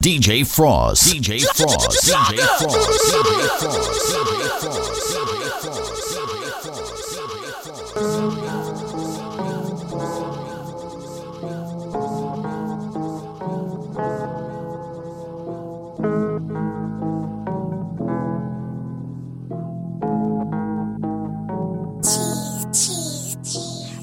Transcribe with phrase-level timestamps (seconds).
[0.00, 1.12] DJ Fross.
[1.12, 2.06] DJ Fross.
[2.06, 2.38] DJ Fross.
[2.38, 3.18] DJ Fross.
[3.18, 3.58] DJ Fross.
[3.58, 4.54] DJ Fross.
[4.54, 4.72] DJ Fross.
[4.72, 4.78] DJ
[7.92, 8.06] Fross.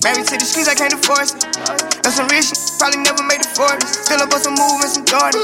[0.03, 1.54] Married to the streets, I can't divorce it.
[2.15, 2.47] Some rich,
[2.79, 4.07] probably never made for this.
[4.07, 5.43] Fill up on some moves and some Jordan.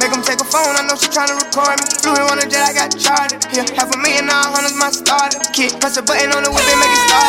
[0.00, 1.84] Make them take a phone, I know she tryna record me.
[2.00, 3.44] Flew in on a jet, I got chartered.
[3.52, 5.36] Yeah, half a million, now hundreds my starter.
[5.52, 7.28] Kid, press a button on the whip and make it start.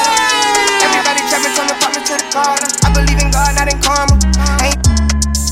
[0.79, 2.55] Everybody trapping from the apartment to the car.
[2.55, 4.15] I believe in God, not in karma.
[4.63, 4.79] Ain't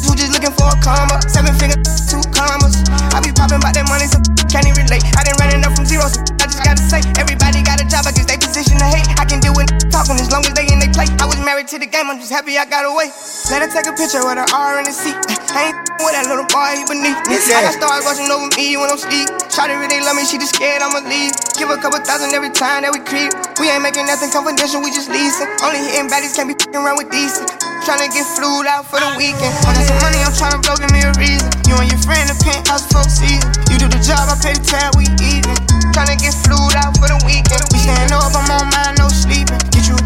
[0.08, 1.20] who just looking for a comma.
[1.28, 2.80] Seven figures, two commas.
[3.12, 5.04] I be popping about that money, so can't even relate.
[5.20, 8.08] I ran it up from zero, so I just gotta say, everybody got a job,
[8.08, 9.06] I guess they position to hate.
[9.20, 11.86] I can deal with talking as long as they in I was married to the
[11.86, 13.14] game, I'm just happy I got away.
[13.54, 15.14] Let her take a picture with her R in the seat.
[15.54, 17.38] I ain't with that little boy, he beneath me.
[17.38, 19.30] I got stars watching over me when I'm sleep.
[19.54, 21.38] Shawty really love me, she just scared I'ma leave.
[21.54, 23.30] Give a couple thousand every time that we creep.
[23.62, 25.46] We ain't making nothing confidential, we just leasing.
[25.62, 27.46] Only hitting baddies, can't be fucking around with decent.
[27.86, 29.54] Tryna get flued out for the weekend.
[29.70, 31.46] I got some money, I'm tryna blow, give me a reason.
[31.70, 33.54] You and your friend, the penthouse for season.
[33.70, 35.54] You do the job, I pay the tab, we even.
[35.94, 37.62] Tryna get flued out for the weekend.
[37.70, 39.62] We stand up, I'm on mine, no sleeping.
[39.70, 40.06] Get you a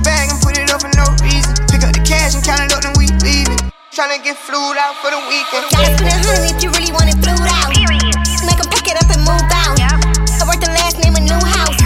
[2.12, 3.62] cash and count it up, then we leave it.
[3.95, 5.64] Tryna get flued out for the weekend.
[5.72, 7.72] Gotta spend a hundred if you really want it flued out.
[8.44, 9.80] Make 'em pick it up and move out.
[9.80, 11.80] I work the last name a new house.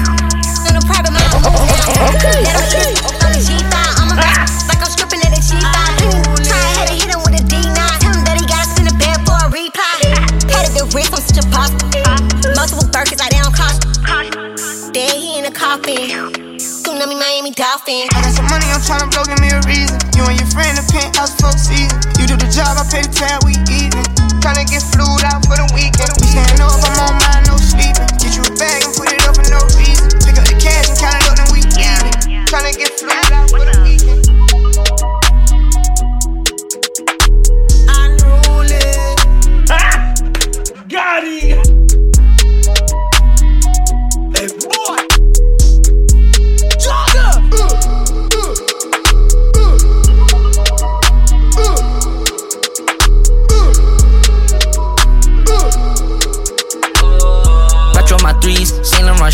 [0.65, 1.45] On a private move now.
[2.41, 3.77] Let 'em kiss on the G5.
[4.01, 4.17] I'm a
[4.69, 5.77] like I'm stripping at a G5.
[5.77, 5.93] Ah,
[6.41, 7.93] try ahead and hit him with a D9.
[8.01, 9.93] Tell him that he gotta spin a bed for a reply.
[10.53, 11.69] Headed the wrist, I'm such a pop.
[12.01, 12.17] Ah.
[12.57, 13.79] Multiple Birkins, I down cost.
[14.93, 16.34] Dead, he in a coffin.
[17.05, 18.09] Tsunami, Miami Dolphin.
[18.17, 19.93] I got some money, I'm tryna blow, give me a reason.
[20.17, 22.01] You and your friend, the penthouse for season.
[22.17, 24.01] You do the job, I pay the tab, we even.
[24.41, 26.09] Tryna get flued out for the weekend.
[26.17, 28.09] We stand up, I'm on mine, no sleeping.
[28.17, 30.09] Get you a bag and put it up for no reason.
[30.25, 32.09] Pick up the cash and count it up, then we even.
[32.49, 34.25] Tryna get flued out for the weekend.
[39.69, 40.13] Ah!
[40.89, 41.64] Got it!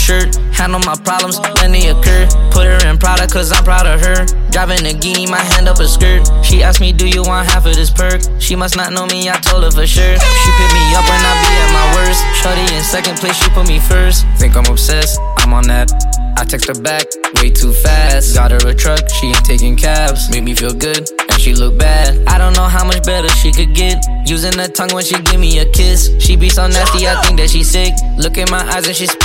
[0.02, 0.36] Shirt.
[0.58, 2.26] Handle my problems when they occur.
[2.50, 4.26] Put her in Prada, cause I'm proud of her.
[4.50, 6.28] Driving a guinea, my hand up a skirt.
[6.44, 8.22] She asked me, Do you want half of this perk?
[8.40, 10.18] She must not know me, I told her for sure.
[10.18, 12.22] She picked me up when I be at my worst.
[12.42, 14.26] Shorty in second place, she put me first.
[14.38, 15.92] Think I'm obsessed, I'm on that.
[16.38, 18.34] I text her back, way too fast.
[18.34, 20.30] Got her a truck, she ain't taking cabs.
[20.32, 22.28] Make me feel good, and she look bad.
[22.28, 24.04] I don't know how much better she could get.
[24.26, 26.10] Using her tongue when she give me a kiss.
[26.20, 27.94] She be so nasty, I think that she sick.
[28.18, 29.16] Look in my eyes and she's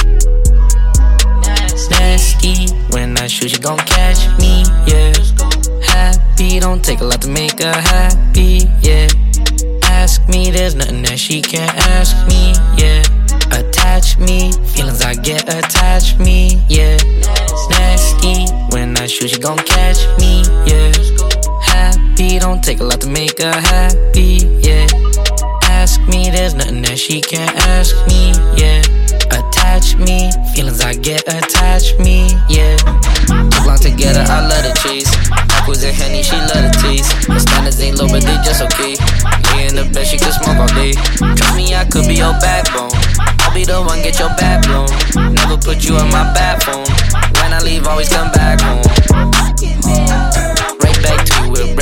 [2.16, 2.72] nasty.
[2.90, 5.12] When I shoot, she gon' catch me, yeah.
[5.82, 9.08] Happy, don't take a lot to make her happy, yeah.
[9.82, 13.02] Ask me, there's nothing that she can't ask me, yeah.
[13.58, 16.96] Attach me, feelings I get attached me, yeah.
[17.70, 20.92] Nasty, when I shoot, she gon' catch me, yeah.
[21.62, 24.86] Happy, don't take a lot to make her happy, yeah.
[25.64, 28.32] Ask me, there's nothing that she can't ask me,
[31.86, 32.76] attached me, yeah.
[33.26, 35.10] Belong together, I love the chase.
[35.30, 37.26] Apples and honey, she love the taste.
[37.26, 38.96] The standards ain't low, but they just okay.
[39.54, 40.92] Me in the bed, she could smoke all day.
[40.92, 42.90] Trust me, I could be your backbone.
[43.42, 44.88] I'll be the one, get your back blown.
[45.34, 46.26] Never put you in my
[46.62, 46.86] phone.
[47.42, 48.82] When I leave, always come back home.
[50.82, 51.76] Right back to you with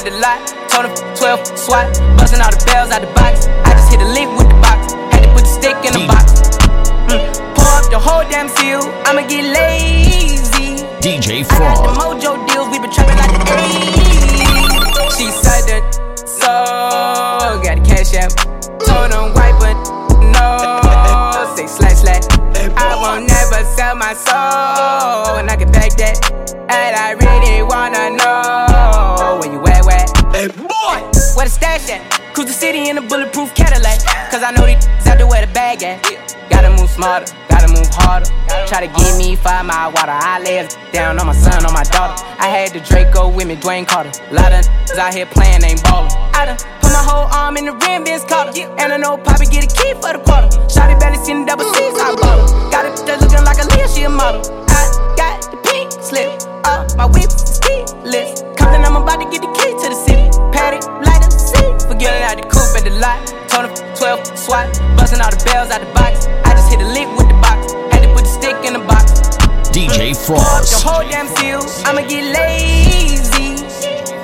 [0.00, 0.40] at the lot.
[0.70, 1.88] Told him 12 swat.
[2.16, 3.69] Busting all the bells out the box.
[38.80, 40.16] To give me five mile water.
[40.16, 42.16] I lay down on my son, on my daughter.
[42.40, 44.08] I had the Draco with me, Dwayne Carter.
[44.32, 44.64] lot of
[44.96, 46.08] out here playing, ain't ballin'.
[46.32, 48.56] I done put my whole arm in the rim, Vince Carter.
[48.80, 50.48] And I know Poppy get a key for the quarter.
[50.72, 52.70] Shotty barely seen the double C's, I bought her.
[52.72, 54.40] Got it that's looking like a Leah, she a model.
[54.72, 56.40] I got the pink slip.
[56.64, 58.40] up, my whip is keyless.
[58.56, 60.24] Compton, I'm about to get the key to the city.
[60.56, 61.84] Patty, light up the seat.
[61.84, 63.20] Forgetting out the coupe at the lot.
[63.52, 64.72] Told him 12 swat.
[64.96, 66.32] Busting all the bells out the box.
[66.48, 67.19] I just hit a lick
[68.30, 69.12] stick in the box.
[69.74, 70.82] DJ Pour up the Frost.
[70.84, 71.60] whole damn seal.
[71.86, 73.58] I'ma get lazy.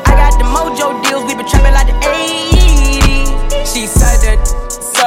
[0.06, 1.24] I got the mojo deals.
[1.26, 3.66] We been trapping like the 80s.
[3.66, 4.38] She said that.
[4.70, 5.06] So,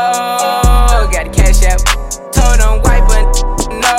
[1.11, 1.79] got the cash out.
[2.35, 3.27] Told him wipe it.
[3.79, 3.95] No.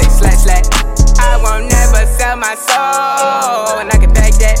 [0.00, 0.66] Say slash slash.
[1.20, 3.80] I won't never sell my soul.
[3.80, 4.58] And I can back that.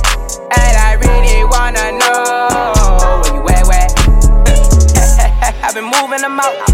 [0.56, 3.88] And I really wanna know where you at, where?
[5.64, 6.71] I've been moving them out.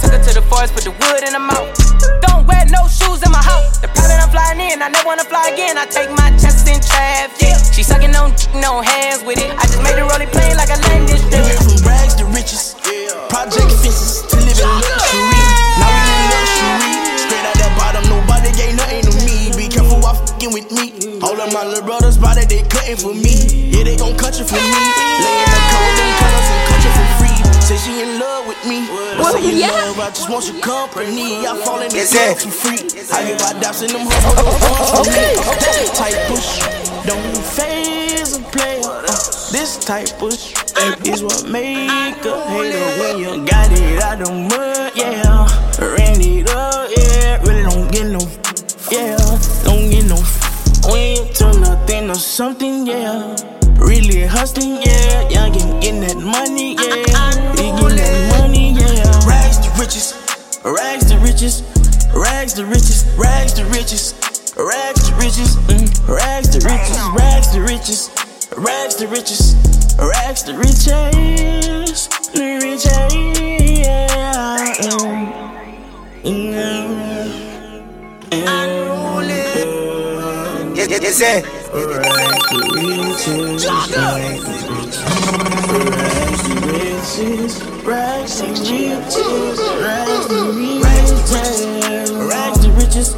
[0.00, 1.74] Took her to the forest, put the wood in the mouth.
[2.22, 3.78] Don't wear no shoes in my house.
[3.78, 5.78] The private I'm flying in, I never wanna fly again.
[5.78, 7.54] I take my chances in traffic.
[7.74, 9.50] She sucking on, no hands with it.
[9.54, 11.42] I just made her roll it plain like a landing strip.
[11.42, 12.74] Went from rags to riches,
[13.30, 15.42] project fences to living in luxury.
[15.78, 16.94] Now we in luxury.
[17.18, 19.50] Straight out the bottom, nobody gave nothing to me.
[19.54, 21.18] Be careful while fucking with me.
[21.22, 23.70] All of my little brothers body they cutting for me.
[23.74, 24.82] Yeah, they gon' cut you for me.
[25.22, 27.38] Lay in the cold and colors and cut you for free.
[27.62, 28.17] Say she in
[28.62, 28.86] with me.
[28.86, 31.46] Say you in love, I just want your company.
[31.46, 32.78] I fall in this love for free.
[33.12, 35.06] I give my daps in them hoes.
[35.06, 36.60] Okay, This type push
[37.06, 38.82] don't phase a player.
[38.84, 40.54] Uh, this type push
[41.06, 44.92] is what make a hater when you got it out the mud.
[44.94, 45.46] Yeah,
[45.78, 46.90] ran it up.
[46.96, 48.20] Yeah, really don't get no.
[48.90, 49.16] Yeah,
[49.64, 50.16] don't get no.
[50.90, 52.86] When you turn nothing or something.
[52.86, 53.36] Yeah.
[53.78, 56.96] Really hustling, yeah, young and getting that money, yeah.
[57.54, 58.47] He getting that money, yeah.
[58.47, 58.47] Rags to
[59.78, 60.12] riches,
[60.64, 61.62] rags to riches,
[62.12, 64.12] rags to riches, rags to riches,
[64.56, 66.08] rags to riches, mm.
[66.08, 68.10] rags to riches, rags to riches,
[68.56, 69.54] rags to riches,
[69.98, 73.14] rags to riches, the riches,
[73.78, 74.74] yeah.
[74.82, 75.28] Mm.
[76.24, 77.08] Mm.
[80.76, 81.44] Yes, yes, yes, yes.
[81.72, 86.57] Rags to riches, rags to riches,
[86.98, 91.14] rags to riches, rags to rags to riches,
[92.26, 93.14] rags to riches,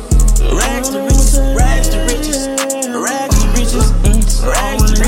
[0.52, 5.02] rags to riches, rags to riches, rags to riches, mm, rags to riches, rags to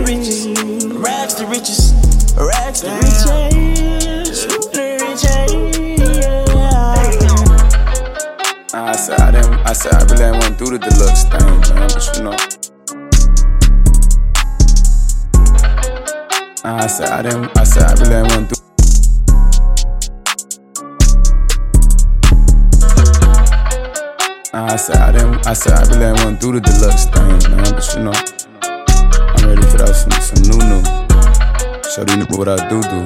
[0.00, 1.92] riches, rags to riches,
[2.36, 3.44] rags to riches,
[8.72, 9.54] I said I didn't.
[9.66, 11.88] I said I really went through the deluxe thing, man.
[11.92, 12.63] But you know.
[16.66, 17.58] I said I didn't.
[17.58, 18.64] I said I really ain't went through.
[24.54, 25.46] Nah, I said I didn't.
[25.46, 27.68] I said I really ain't went through the deluxe thing, man.
[27.74, 28.16] But you know,
[28.64, 30.80] I'm ready for that some some new new.
[31.84, 33.04] Show these niggas what I do do.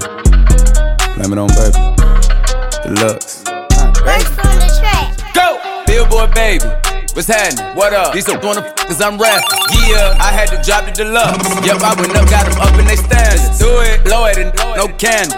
[1.16, 1.82] Blame it on baby.
[2.94, 3.42] Deluxe.
[5.34, 5.58] Go!
[5.84, 6.87] Billboard baby.
[7.18, 7.74] What's happening?
[7.74, 8.14] What up?
[8.14, 9.42] These don't wanna f- cause I'm rap.
[9.90, 11.50] Yeah, I had to drop the deluxe.
[11.66, 13.58] Yep, I went up, got them up in they standards.
[13.58, 15.34] Do it, blow it, and no candy.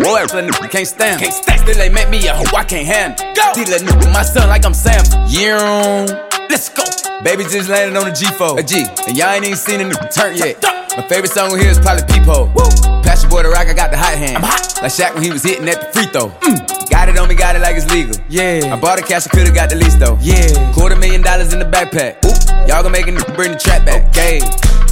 [0.00, 1.20] Boy, nigga can't stand.
[1.20, 1.60] Can't stand.
[1.60, 3.20] Still they make me a hoe I can't handle.
[3.36, 3.52] Go!
[3.52, 5.04] See that nigga, my son, like I'm Sam.
[5.28, 6.08] Yeah,
[6.48, 6.88] let's go.
[7.22, 8.56] Baby just landed on the G4.
[8.58, 10.56] A G, and y'all ain't even seen a nigga turn yet.
[10.96, 12.48] My favorite song on here is probably Peepo.
[12.56, 12.64] Woo!
[13.04, 14.38] Pass your boy the rock, I got the hot hand.
[14.38, 14.80] I'm hot.
[14.80, 16.32] Like Shaq when he was hitting at the free throw.
[16.40, 16.69] Mm.
[17.10, 18.14] It on me, got it like it's legal.
[18.28, 18.72] Yeah.
[18.72, 20.16] I bought a cash, I could've got the lease though.
[20.20, 20.72] Yeah.
[20.72, 22.22] Quarter million dollars in the backpack.
[22.24, 22.68] Oop.
[22.68, 24.10] Y'all gon' make nigga bring the trap back.
[24.10, 24.38] Okay.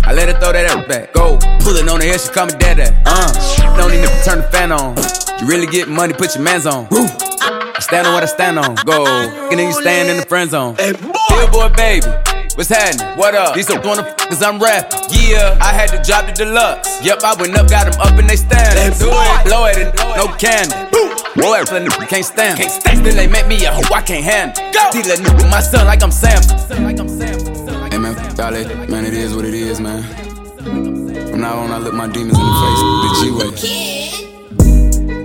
[0.03, 1.13] I let her throw that ass back.
[1.13, 1.39] Go.
[1.63, 2.81] Pullin' on the head, she call me dad.
[3.07, 3.77] Uh.
[3.77, 4.97] Don't need to turn the fan on.
[5.39, 6.89] You really get money, put your mans on.
[6.91, 8.75] I stand on what I stand on.
[8.85, 9.07] Go.
[9.49, 10.75] And then you stand in the friend zone.
[10.75, 11.13] Hey, boy.
[11.31, 12.28] Billboard baby.
[12.59, 13.07] What's happening?
[13.17, 13.55] What up?
[13.55, 14.99] These don't wanna f- cause I'm rapping.
[15.15, 16.99] Yeah, I had to drop the deluxe.
[17.07, 18.75] Yep, I went up, got them up and they stand.
[18.75, 19.45] Let's Do do it, it.
[19.47, 20.75] blow it, and no candy.
[21.39, 22.59] Boy, that nigga can't stand.
[22.59, 22.99] Can't stand.
[22.99, 24.59] Still they make me a hoe, I can't handle.
[24.75, 24.91] Go.
[24.91, 26.43] See that nigga, my son, like I'm Sam.
[26.83, 27.39] Like I'm Sam.
[27.93, 30.03] Hey man, f- man, it is what it is, man.
[31.31, 33.51] From now on, I look my demons in the face, the G way.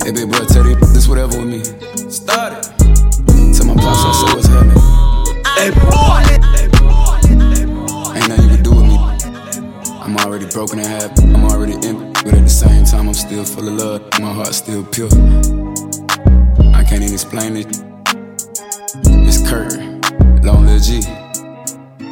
[0.06, 1.64] Hey, big boy, tell you this whatever with me.
[2.14, 2.62] Started.
[3.58, 4.78] Tell my pops I said what's happening.
[5.58, 6.33] Hey, boy.
[10.34, 11.22] Already broken and happy.
[11.22, 14.20] I'm already empty, but at the same time, I'm still full of love.
[14.20, 15.08] My heart's still pure.
[16.74, 17.68] I can't even explain it.
[19.30, 19.78] It's Kurt,
[20.44, 21.06] long little G.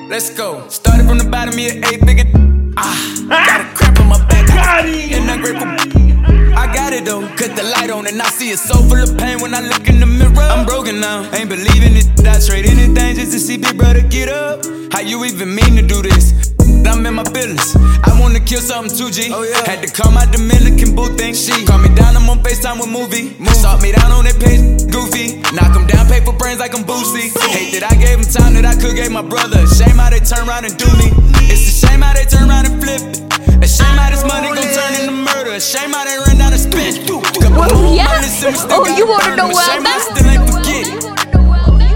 [0.07, 0.67] Let's go.
[0.69, 2.29] Started from the bottom, me an eight figure.
[2.77, 2.93] Ah,
[3.27, 4.45] got a cramp on my back.
[4.45, 5.13] Got it.
[5.13, 6.53] And ungrateful.
[6.55, 7.25] I got it though.
[7.37, 9.89] Cut the light on and I see it so full of pain when I look
[9.89, 10.45] in the mirror.
[10.45, 11.23] I'm broken now.
[11.33, 12.05] Ain't believing it.
[12.27, 14.63] I trade anything just to see big brother get up.
[14.93, 16.51] How you even mean to do this?
[16.87, 17.75] I'm in my feelings.
[18.03, 19.31] I wanna kill something too, G.
[19.33, 19.63] Oh, yeah.
[19.65, 21.33] Had to call my Dominican boo thing.
[21.33, 23.35] She call me down, I'm on FaceTime with movie.
[23.53, 25.37] Salt me down on that page, goofy.
[25.53, 27.29] Knock him down, pay for brains like I'm Boosie.
[27.53, 29.61] Hate that I gave him time that I could gave my brother.
[29.67, 31.13] Shame how they turn around and do me.
[31.51, 33.21] It's a shame how they turn around and flip it.
[33.61, 35.51] A shame how this money gon' turn into murder.
[35.53, 37.05] A shame how they run down and spend.
[37.05, 38.09] Couple Well, more yeah.
[38.17, 39.37] minutes and we still Oh, got you a wanna burn.
[39.37, 40.09] know A where shame I'm I at?
[40.09, 40.85] still ain't forget.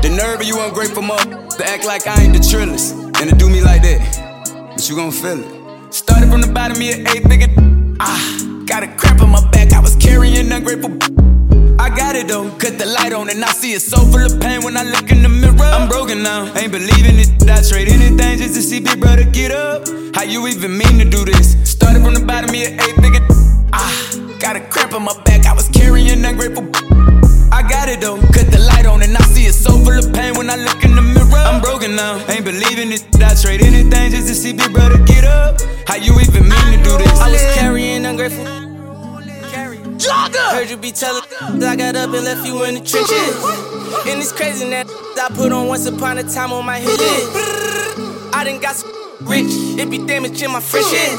[0.03, 3.35] The nerve of you ungrateful mother to act like I ain't the trillest and to
[3.35, 4.34] do me like that.
[4.85, 5.91] But you gon' feel it.
[5.91, 7.49] Started from the bottom, me an eight figure.
[7.99, 8.21] Ah,
[8.67, 9.73] got a cramp in my back.
[9.73, 10.91] I was carrying ungrateful.
[11.81, 12.51] I got it though.
[12.59, 15.09] Cut the light on and I see it so full of pain when I look
[15.09, 15.57] in the mirror.
[15.73, 16.53] I'm broken now.
[16.53, 17.49] Ain't believing it.
[17.49, 19.87] I trade anything just to see big brother get up.
[20.13, 21.57] How you even mean to do this?
[21.67, 23.25] Started from the bottom, me an eight figure.
[23.73, 23.89] Ah,
[24.37, 25.47] got a cramp in my back.
[25.47, 27.14] I was carrying ungrateful.
[27.51, 28.17] I got it though.
[28.33, 30.83] Cut the light on and I see it so full of pain when I look
[30.83, 31.37] in the mirror.
[31.37, 32.17] I'm broken now.
[32.29, 33.05] Ain't believing it.
[33.21, 35.61] I trade anything just to see big brother get up.
[35.87, 37.19] How you even mean to do this?
[37.19, 38.45] I was carrying ungrateful.
[40.05, 40.51] Jogger!
[40.51, 41.23] Heard you be telling
[41.59, 43.41] that I got up and left you in the trenches.
[44.05, 44.85] And it's crazy that
[45.17, 47.31] I put on once upon a time on my hit list.
[48.35, 49.47] I done got some rich,
[49.79, 51.15] it be damaging my friendships.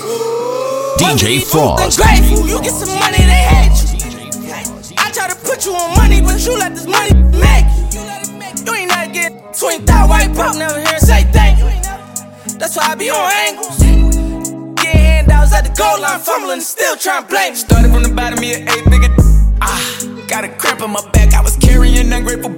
[1.00, 1.96] DJ Fross.
[1.96, 3.95] Grateful, you get some money, they hate you.
[5.16, 8.04] Try to put you on money, but you let this money make you.
[8.68, 11.64] You ain't never get twin thou white broke, never hear say thank you.
[12.58, 13.78] That's why I be on angles.
[14.76, 17.56] Getting handouts at the goal line, fumbling, still trying to blame me.
[17.56, 19.08] Started from the bottom, me an eight figure.
[19.62, 19.80] Ah,
[20.28, 21.32] got a cramp in my back.
[21.32, 22.52] I was carrying ungrateful.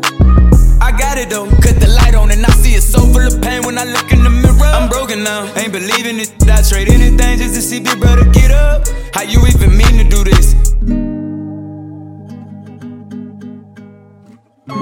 [0.83, 1.47] I got it though.
[1.63, 4.11] Cut the light on and I see it so full of pain when I look
[4.11, 4.67] in the mirror.
[4.75, 5.47] I'm broken now.
[5.55, 6.35] Ain't believing it.
[6.51, 8.89] I trade anything just to see big brother get up.
[9.15, 11.28] How you even mean to do this?
[14.69, 14.77] DJ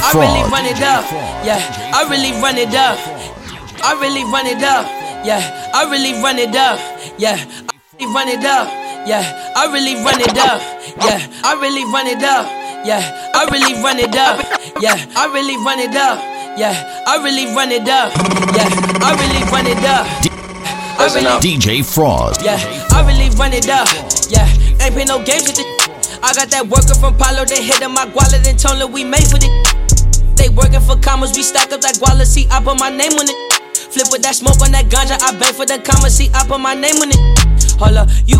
[0.00, 1.04] I really run it up.
[1.44, 1.60] Yeah,
[1.92, 2.96] I really run it up.
[3.84, 4.86] I really run it up.
[5.26, 5.42] Yeah,
[5.74, 6.78] I really run it up.
[7.18, 8.68] Yeah, I really run it up.
[9.06, 9.20] Yeah,
[9.54, 10.62] I really run it up.
[11.04, 12.46] Yeah, I really run it up.
[12.86, 14.40] Yeah, I really run it up.
[14.80, 16.18] Yeah, I really run it up.
[16.56, 18.10] Yeah, I really run it up.
[18.56, 18.70] Yeah,
[19.04, 20.31] I really run it up.
[21.02, 22.44] I really DJ Fross.
[22.46, 22.62] yeah,
[22.94, 23.90] I really run it up.
[24.30, 24.46] Yeah,
[24.78, 25.66] ain't play no games with it.
[26.22, 29.26] I got that worker from Palo, they hit my wallet and told her we made
[29.26, 29.50] for it.
[30.38, 33.26] They working for commas, we stack up that guala, see, I put my name on
[33.26, 33.34] it.
[33.90, 36.62] Flip with that smoke on that ganja, I bang for the commas, see, I put
[36.62, 37.18] my name on it.
[37.82, 38.38] Hold up, you,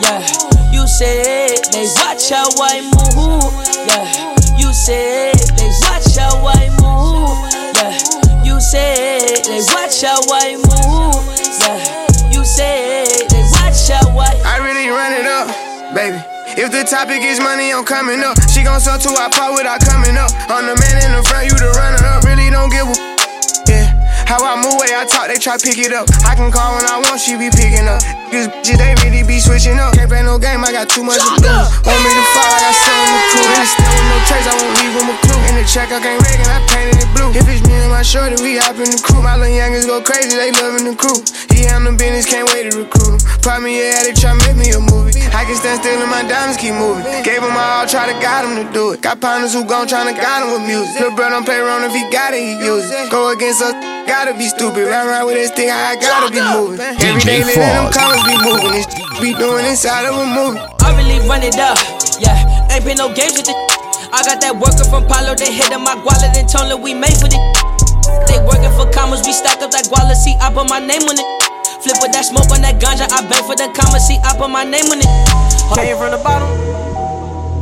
[0.00, 0.24] yeah,
[0.72, 3.52] you said they watch how I move,
[3.84, 4.32] yeah.
[4.56, 7.36] You said they watch how I move,
[7.76, 7.92] yeah.
[8.48, 12.32] You said they watch how I move, yeah.
[12.32, 14.32] You said they watch how I.
[14.44, 15.48] I really run it up,
[15.94, 16.18] baby.
[16.56, 18.40] If the topic is money, I'm coming up.
[18.48, 20.32] She gon' sell to I pop without coming up.
[20.48, 22.24] I'm the man in the front, you the runner up.
[22.24, 22.96] Really don't give a
[23.68, 23.92] yeah.
[24.24, 26.08] How I move, way I talk, they try pick it up.
[26.24, 28.02] I can call when I want, she be picking up.
[28.26, 29.94] Cause bitches, they really be switching up.
[29.94, 31.68] Can't play no game, I got too much to lose.
[31.86, 33.46] Want me to fall, I got something to prove.
[33.46, 35.40] In the still with no trace, I won't leave with a clue.
[35.46, 37.30] In the track, I can't wreck it, I painted it blue.
[37.32, 39.22] If it's me and my shorty, we hop in the crew.
[39.22, 41.22] My little youngins go crazy, they loving the crew.
[41.54, 43.20] He handle business, can't wait to recruit him.
[43.46, 45.22] Pop me a addict, try make me a movie.
[45.30, 47.06] I can stand still and my diamonds keep moving.
[47.22, 49.00] Gave him my all, try to guide him to do it.
[49.00, 50.98] Got partners who gon' tryna guide him with music.
[50.98, 53.10] Little bro don't play around if he got it, he use it.
[53.10, 53.72] Go against us,
[54.08, 54.90] gotta be stupid.
[54.90, 56.80] Run around with this thing, I gotta be moving.
[56.80, 58.24] Every day, DJ letting them Frost.
[58.24, 58.72] colors be moving.
[58.72, 58.86] This
[59.20, 60.60] be doing inside of a movie.
[60.80, 61.76] I really run it up,
[62.20, 62.72] yeah.
[62.72, 63.58] Ain't been no games with it.
[64.12, 66.94] I got that worker from Palo, they hit on my guala, then told her we
[66.94, 67.36] made for it.
[68.30, 71.18] They working for commas, we stack up that guala, see, I put my name on
[71.18, 71.26] it.
[71.82, 74.48] Flip with that smoke on that ganja, I bang for the comma, see, I put
[74.48, 75.10] my name on it.
[75.74, 76.48] Came from the bottom,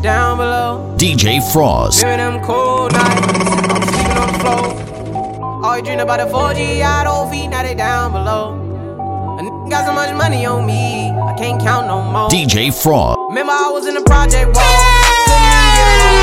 [0.02, 0.94] down below.
[0.99, 2.02] DJ Fross.
[2.02, 3.26] Remember them cold nights,
[3.73, 5.64] I'm sleeping on the floor.
[5.64, 8.63] All you dream about the 4G, I don't feet, now they down below.
[9.68, 12.28] Got so much money on me, I can't count no more.
[12.28, 13.16] DJ Fross.
[13.28, 14.76] Remember I was in the project wall.
[15.25, 16.21] Couldn't even get along.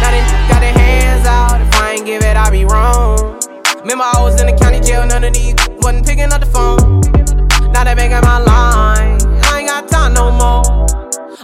[0.00, 1.60] Now they got their hands out.
[1.60, 3.38] If I ain't give it, I be wrong.
[3.80, 5.06] Remember I was in the county jail.
[5.06, 7.02] None of these wasn't picking up the phone.
[7.70, 9.20] Now they making my line.
[9.44, 10.64] I ain't got time no more.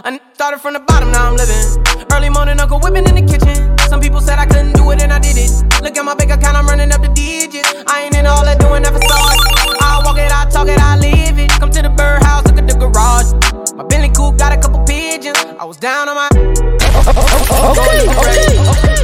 [0.03, 2.09] I started from the bottom, now I'm living.
[2.11, 3.77] Early morning, Uncle whipping in the kitchen.
[3.87, 5.51] Some people said I couldn't do it, and I did it.
[5.83, 7.71] Look at my bank account, I'm running up the digits.
[7.85, 9.84] I ain't in all that doing, never saw it.
[10.15, 11.51] I walk it, I talk it, I live it.
[11.59, 13.33] Come to the birdhouse, look at the garage.
[13.75, 15.37] My Bentley coupe got a couple pigeons.
[15.59, 16.29] I was down on my.
[16.31, 18.95] Okay, okay, okay.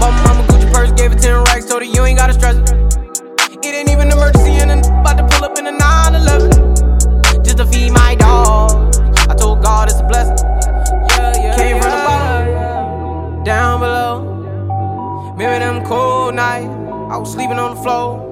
[0.00, 2.56] Bought my mama Gucci purse, gave it 10 racks, told her you ain't gotta stress
[2.56, 2.70] it.
[3.62, 7.44] It ain't even emergency, and I'm about to pull up in a 911.
[7.44, 8.94] Just to feed my dog.
[9.28, 10.38] I told God it's a blessing.
[10.48, 11.56] Yeah, yeah.
[11.56, 15.32] Came from the bottom, down below.
[15.32, 16.72] Remember them cold nights,
[17.12, 18.27] I was sleeping on the floor.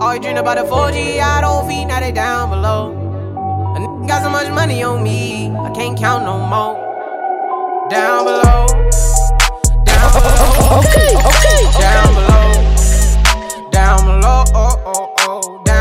[0.00, 2.90] All you dream about the 4G, I don't feed, now they down below.
[3.76, 6.74] A nigga got so much money on me, I can't count no more.
[7.90, 8.66] Down below,
[9.84, 15.73] down below, okay, okay, down below, down below, oh, oh, oh, down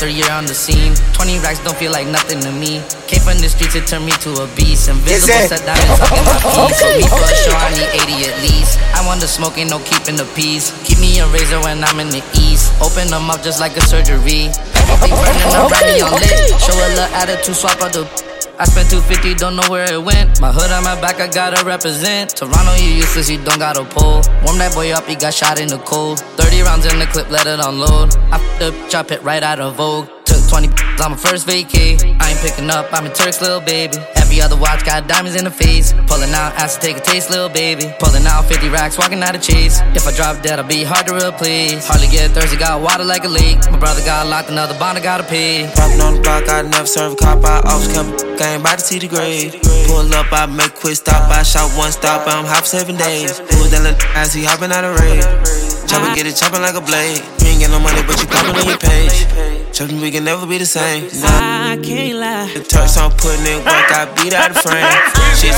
[0.00, 0.96] third year on the scene.
[1.12, 2.80] 20 racks don't feel like nothing to me.
[3.04, 4.88] Came from the streets, it turned me to a beast.
[4.88, 6.80] Invisible set diamonds up in my piece.
[6.80, 8.80] So me for show, I need 80 at least.
[8.96, 10.72] I want the smoke, ain't no keeping the peace.
[10.88, 12.72] Keep me a razor when I'm in the east.
[12.80, 14.48] Open them up just like a surgery.
[14.88, 16.48] Everything burning around me on lit.
[16.56, 18.29] Show a little attitude, swap out the.
[18.60, 20.38] I spent 250, don't know where it went.
[20.38, 22.36] My hood on my back, I gotta represent.
[22.36, 24.20] Toronto, you useless, you don't got a pull.
[24.44, 26.20] Warm that boy up, he got shot in the cold.
[26.36, 28.14] 30 rounds in the clip, let it unload.
[28.28, 30.08] I f***ed up, chop it right out of Vogue.
[30.26, 30.66] Took 20
[30.98, 31.94] on my first vacay.
[32.20, 33.96] I ain't picking up, I'm a Turk's little baby.
[34.16, 35.92] Every other watch got diamonds in the face.
[36.10, 37.86] Pulling out, asked to take a taste, little baby.
[38.00, 39.80] Pulling out 50 racks, walking out of chase.
[39.94, 41.86] If I drop dead, I'll be hard to replace.
[41.86, 43.58] Hardly get thirsty, got water like a lake.
[43.70, 45.70] My brother got locked, another bond, I gotta pay.
[45.74, 47.44] Popping on the block, I never serve a cop.
[47.44, 49.54] I always come game by to see the grade.
[49.86, 51.30] Pull up, I make quick stop.
[51.30, 53.38] I shot one stop, I'm hop seven days.
[53.38, 55.69] Who that little as he hopping out of raid?
[55.90, 57.18] Chopper get it chopping like a blade.
[57.42, 59.26] You ain't get no money, but you popping on your page.
[59.74, 61.10] Chopping, we can never be the same.
[61.18, 61.74] Nah.
[61.74, 62.46] I can't lie.
[62.54, 64.86] The turks on putting in work, I beat out the frame.
[65.34, 65.50] Shit,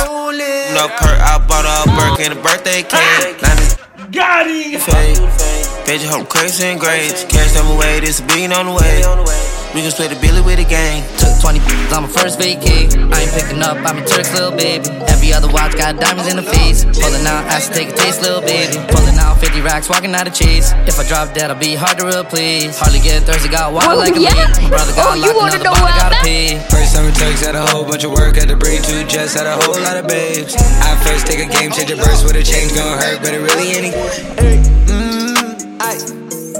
[0.72, 3.42] no perk, I bought her a Birkin, a birthday cake.
[3.42, 3.76] Now this
[4.10, 4.80] Got it.
[4.80, 5.86] fade.
[5.86, 7.24] Page hope crazy and grades.
[7.28, 9.61] Cash them away, this a bean on the way.
[9.72, 11.00] We can split the billy with the gang.
[11.16, 11.56] Took 20
[11.96, 12.92] on my first vacay.
[12.92, 14.84] I ain't picking up, I'm a Turk's little baby.
[15.08, 16.84] Every other watch got diamonds in the face.
[16.84, 18.76] Pulling out, asked to take a taste, little baby.
[18.92, 20.76] Pulling out 50 racks, walking out of chase.
[20.84, 22.76] If I drop dead, I'll be hard to replace.
[22.78, 24.28] Hardly get thirsty, got water Oh, like a yeah?
[24.36, 24.60] lake.
[24.60, 26.28] My brother got Oh, you locked, wanna another know bond, I gotta I'm at?
[26.28, 26.48] pay.
[26.68, 29.48] First summer takes had a whole bunch of work, had to bring two jets, had
[29.48, 30.52] a whole lot of babes.
[30.84, 33.72] I first take a game changer burst with a change gon' hurt, but it really
[33.72, 33.94] ain't.
[34.36, 35.96] Hey, mmm, aye.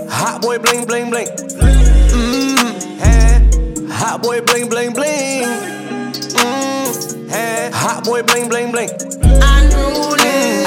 [0.09, 1.29] Hot boy bling bling bling.
[1.29, 2.52] Mmm, hey.
[4.03, 5.45] Hot boy bling bling bling.
[7.31, 7.71] Hey.
[7.73, 8.91] Hot boy bling bling bling.
[9.23, 10.65] Unruly.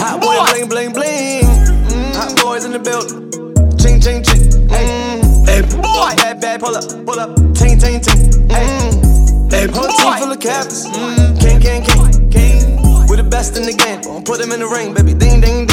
[0.00, 1.44] Hot boy bling bling bling.
[1.44, 3.28] Mm, hot boys in the building.
[3.76, 4.40] Ching ching ching.
[4.68, 5.46] Mm.
[5.46, 7.36] Hey boy, bad bad pull up, pull up.
[7.54, 8.48] Ting ting ting.
[8.48, 9.52] Mm.
[9.52, 10.86] Hey boy, team full of captains.
[10.86, 11.38] Mm.
[11.38, 13.06] King king king king.
[13.06, 14.00] We the best in the game.
[14.24, 15.12] Put them in the ring, baby.
[15.12, 15.69] Ding ding ding.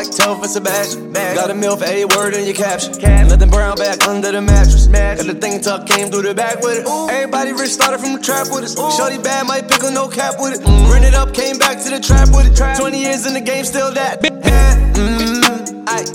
[0.00, 1.12] Like tough for Sebastian.
[1.12, 2.94] Got a meal for every word in your caption.
[3.28, 4.86] Let them brown back under the mattress.
[4.86, 6.88] Got the thing tuck came through the back with it.
[6.88, 8.96] Everybody rich started from the trap with us.
[8.96, 10.64] Shorty bad might pick a no cap with it.
[10.64, 12.56] Run it up, came back to the trap with it.
[12.56, 12.78] Trap.
[12.78, 14.22] 20 years in the game, still that.
[14.22, 16.06] Mm, aye.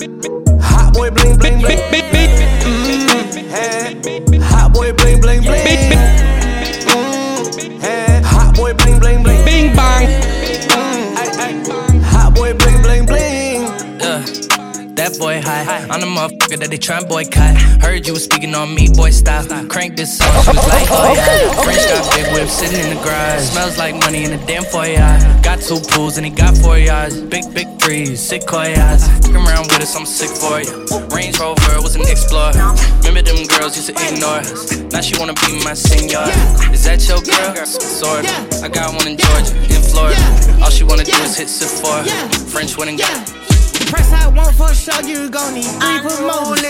[0.66, 1.78] Hot boy bling bling bling.
[1.78, 4.40] Mm, hey.
[4.50, 5.62] Hot boy bling bling bling.
[6.90, 8.24] Mm.
[8.24, 9.46] Hot boy bling bling bling.
[9.46, 10.10] Bing bang.
[10.72, 11.85] Mm.
[14.96, 15.84] That boy high.
[15.92, 17.60] I'm the motherfucker that they try and boycott.
[17.84, 19.44] Heard you was speaking on me, boy style.
[19.68, 21.52] Crank this song, she was like, oh yeah.
[21.64, 23.44] French got big whip sitting in the garage.
[23.52, 25.20] Smells like money in the damn foyer.
[25.44, 27.20] Got two pools and he got four yards.
[27.20, 27.68] Big, big
[28.48, 29.04] koi eyes.
[29.22, 30.72] Come around with us, I'm sick for you.
[31.14, 32.56] Range Rover was an explorer.
[33.04, 34.80] Remember them girls used to ignore us.
[34.96, 36.24] Now she wanna be my senior.
[36.72, 37.66] Is that your girl?
[37.66, 38.32] Sorta.
[38.64, 40.18] I got one in Georgia, in Florida.
[40.64, 42.06] All she wanna do is hit Sephora.
[42.50, 43.06] French wedding go.
[43.86, 46.66] The price I want for sure, you gon' need three promoters.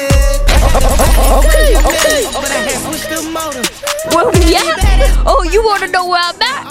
[1.39, 2.28] Okay, okay.
[2.34, 3.63] But I had switched the motor.
[4.12, 5.23] Where we at?
[5.25, 6.65] Oh, you wanna know where I'm at?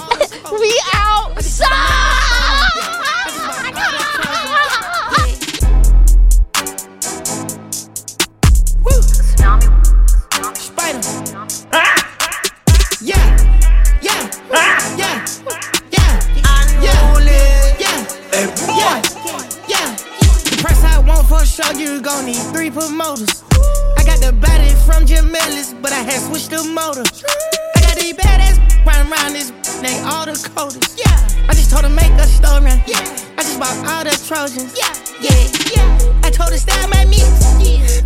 [0.60, 1.70] we outside.
[10.58, 11.00] Spider.
[13.00, 13.24] Yeah,
[14.02, 14.93] yeah, yeah,
[21.54, 23.44] sure, you gon' need three promoters.
[23.96, 27.06] I got the body from Jim Ellis, but I had switched the motor.
[27.06, 30.98] I got these badass round round this, they all the coders.
[30.98, 31.14] Yeah,
[31.46, 32.74] I just told her make a story.
[32.90, 32.98] Yeah,
[33.38, 34.74] I just bought all the Trojans.
[34.74, 34.90] Yeah,
[35.22, 36.26] yeah, yeah.
[36.26, 37.22] I told her style my mix.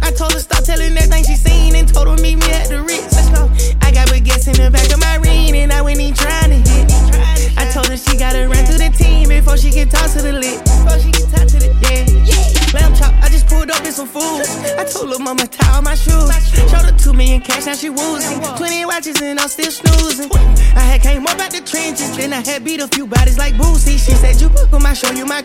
[0.03, 2.83] I told her stop telling everything she seen and told her meet me at the
[2.83, 3.17] Ritz.
[3.17, 3.49] Let's go.
[3.81, 6.61] I got baguettes in the back of my ring and I went in trying to
[6.69, 7.48] hit.
[7.59, 10.33] I told her she gotta run to the team before she can talk to the
[10.33, 10.63] lit.
[10.63, 12.07] Before she can talk to the yeah.
[12.23, 12.73] yeah.
[12.73, 14.47] Lamb chop, I just pulled up in some food.
[14.79, 16.31] I told her mama tie all my shoes.
[16.71, 18.41] Showed her two million cash, now she woozing.
[18.57, 20.31] Twenty watches and I'm still snoozing.
[20.77, 23.55] I had came up out the trenches, then I had beat a few bodies like
[23.55, 23.99] Boosie.
[23.99, 25.43] She said you book 'em, I show you my.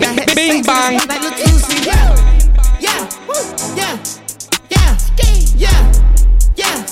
[0.00, 0.98] I had Bing bang.
[1.08, 2.12] Like the Tusi, yeah,
[2.80, 3.08] yeah,
[3.74, 3.96] yeah,
[4.70, 4.98] yeah,
[5.56, 5.80] yeah,
[6.56, 6.84] yeah,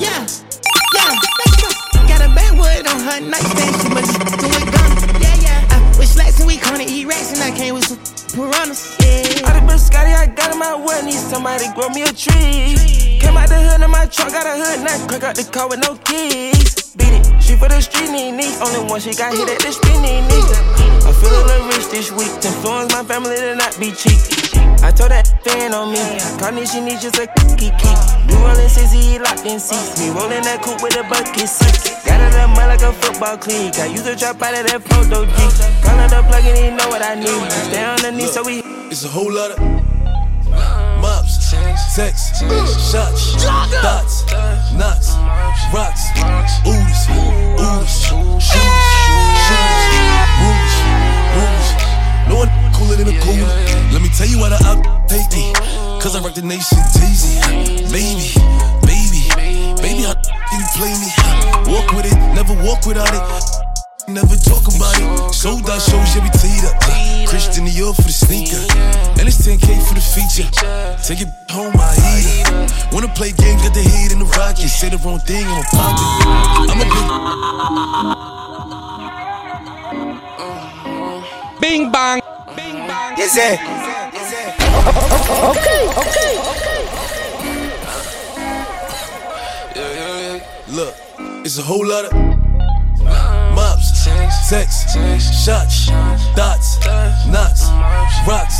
[0.00, 0.26] yeah,
[0.96, 1.49] yeah.
[2.34, 4.92] Backwood on her nightstand, she must do it gone.
[5.20, 5.74] Yeah, yeah.
[5.74, 8.00] I with slacks and we to eat rats, and I came with some
[8.32, 8.96] piranhas.
[9.00, 9.48] Yeah.
[9.48, 13.20] I done been Scotty, I got in my way, need somebody grow me a tree.
[13.20, 15.68] Came out the hood in my truck, got a hood nut, crack out the car
[15.68, 16.96] with no keys.
[16.96, 18.54] Beat it, she for the street, need need.
[18.62, 20.48] Only one she got hit at the street, need need.
[21.04, 24.49] I feel a little rich this week, influence my family to not be cheap.
[24.82, 26.00] I told that fan on me,
[26.40, 27.70] Connie, she needs just a kiki.
[28.28, 30.00] Do rolling 60, locked in seats.
[30.00, 32.00] Me rolling that coupe with a bucket seat.
[32.04, 33.78] Got it up mud like a football cleat.
[33.78, 35.32] I use a drop out of that photo G.
[35.84, 37.50] Call the plug and he know what I need.
[37.68, 38.62] Stay on the knee so we.
[38.90, 39.58] It's a whole lot of
[41.00, 41.52] mops,
[41.94, 44.24] sex, shots, dots,
[44.74, 45.14] nuts,
[45.72, 46.08] rocks,
[46.66, 47.04] ooze,
[47.60, 48.80] ooze, shoes, shoes,
[50.40, 50.74] rules,
[51.36, 51.68] rules.
[52.28, 53.44] No one cooler than a cooler.
[53.92, 54.80] Let me tell you why the out
[55.12, 55.52] hate me.
[56.00, 57.36] Cause I rock the nation teasy.
[57.92, 58.32] Baby,
[58.88, 59.28] baby,
[59.84, 61.12] baby, how you play me?
[61.68, 63.20] Walk with it, never walk without it.
[64.08, 65.34] Never talk about it.
[65.34, 66.80] Sold out shows, yeah, we teed up.
[67.28, 68.58] Christian Dior for the sneaker.
[69.20, 70.48] And it's 10K for the feature.
[71.04, 72.48] Take it home, I eat it.
[72.92, 74.68] Wanna play games, got the heat in the rocket.
[74.68, 76.08] Say the wrong thing, I'ma pop it.
[76.72, 76.84] I'm a
[81.52, 81.60] big.
[81.60, 82.20] Bing bang.
[82.90, 83.54] Yes, sir.
[85.50, 86.32] Okay, okay.
[90.68, 90.94] Look,
[91.46, 92.12] it's a whole lot of
[93.54, 93.94] mops,
[94.48, 94.90] sex,
[95.44, 95.86] shots,
[96.34, 96.78] dots,
[97.30, 97.70] knots,
[98.26, 98.58] rocks,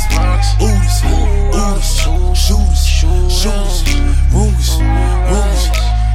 [0.63, 1.03] ooze,
[1.51, 1.99] ooze,
[2.37, 3.83] shoes, shoes,
[4.31, 4.79] rules,
[5.27, 5.63] rules.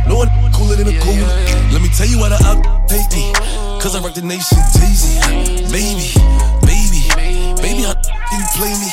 [0.08, 1.28] No one cooler than a cooler.
[1.70, 3.32] Let me tell you why the out hate me.
[3.80, 5.20] Cause I rock the nation teasy.
[5.28, 6.35] Baby, baby, baby,
[8.36, 8.88] how you play me?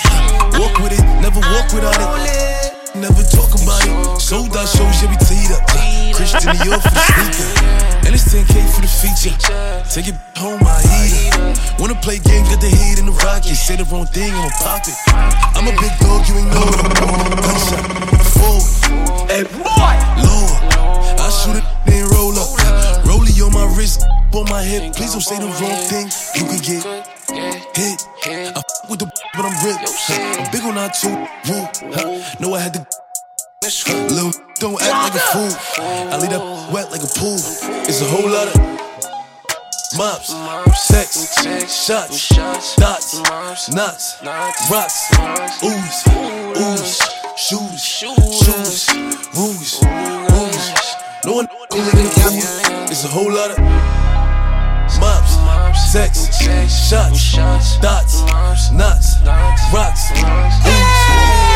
[0.59, 2.95] Walk with it, never walk without it.
[2.95, 4.21] Never talk about it.
[4.21, 5.63] Sold out shows, yeah, we teed up.
[6.15, 7.49] Christian Dior for the sneaker.
[8.05, 9.35] And it's 10K for the feature.
[9.89, 11.79] Take it home, I eat it.
[11.79, 13.55] Wanna play games, got the heat in the rocket.
[13.55, 14.95] Say the wrong thing, I'ma pop it.
[15.57, 16.79] I'm a big dog, you ain't know it.
[17.43, 17.83] Gunshot,
[18.37, 19.27] forward.
[19.27, 19.95] Hey, boy!
[20.21, 20.55] Lower.
[21.19, 22.49] I shoot it, then roll up.
[23.03, 24.93] Rollie on my wrist, on my hip.
[24.93, 26.07] Please don't say the wrong thing.
[26.35, 27.12] You could get
[27.75, 28.07] hit.
[28.25, 29.05] I f with the
[29.35, 29.89] but I'm ripped.
[30.09, 31.15] I'm big on that too.
[31.49, 31.67] Woo.
[32.39, 32.85] Know I had to.
[33.63, 35.51] Little don't act like a fool.
[35.79, 37.39] I leave that wet like a pool.
[37.87, 38.55] It's a whole lot of
[39.95, 40.35] mops,
[40.75, 41.15] sex,
[41.71, 42.27] shots,
[42.75, 43.21] dots,
[43.69, 44.17] nuts,
[44.69, 44.97] rocks,
[45.63, 46.03] ooze,
[46.59, 46.99] ooze,
[47.37, 48.89] shoes, shoes,
[49.33, 49.79] rules,
[50.29, 50.71] rules.
[51.25, 52.43] No one than a fool.
[52.91, 53.57] It's a whole lot of
[54.99, 55.37] mops,
[55.75, 58.21] sex, shots, dots,
[58.71, 59.21] nuts,
[59.73, 60.57] rocks, ooze,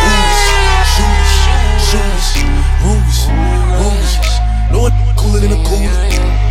[0.06, 0.44] ooze,
[0.94, 1.32] shoes,
[1.90, 2.28] shoes,
[2.84, 3.20] rules,
[3.80, 4.12] rules.
[4.72, 5.92] No one cooler than a cooler.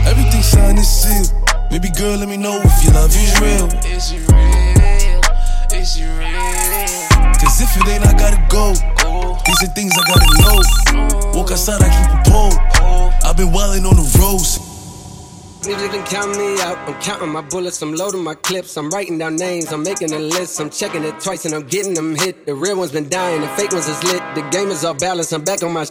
[0.06, 1.32] Everything signed and sealed.
[1.70, 3.66] Baby girl, let me know if your love is real.
[3.84, 5.20] Is it real?
[5.78, 7.08] Is it real?
[7.40, 8.72] Cause Cause if it ain't, I gotta go.
[9.46, 11.32] These are things I gotta know.
[11.34, 12.52] Walk outside, I keep a pole.
[12.80, 13.12] Oh.
[13.24, 14.75] I've been wildin' on the roads.
[15.66, 16.78] Niggas can count me out.
[16.88, 18.76] I'm counting my bullets, I'm loading my clips.
[18.76, 20.60] I'm writing down names, I'm making a list.
[20.60, 22.46] I'm checking it twice and I'm getting them hit.
[22.46, 24.22] The real ones been dying, the fake ones is lit.
[24.36, 25.90] The game is off balance, I'm back on my sh-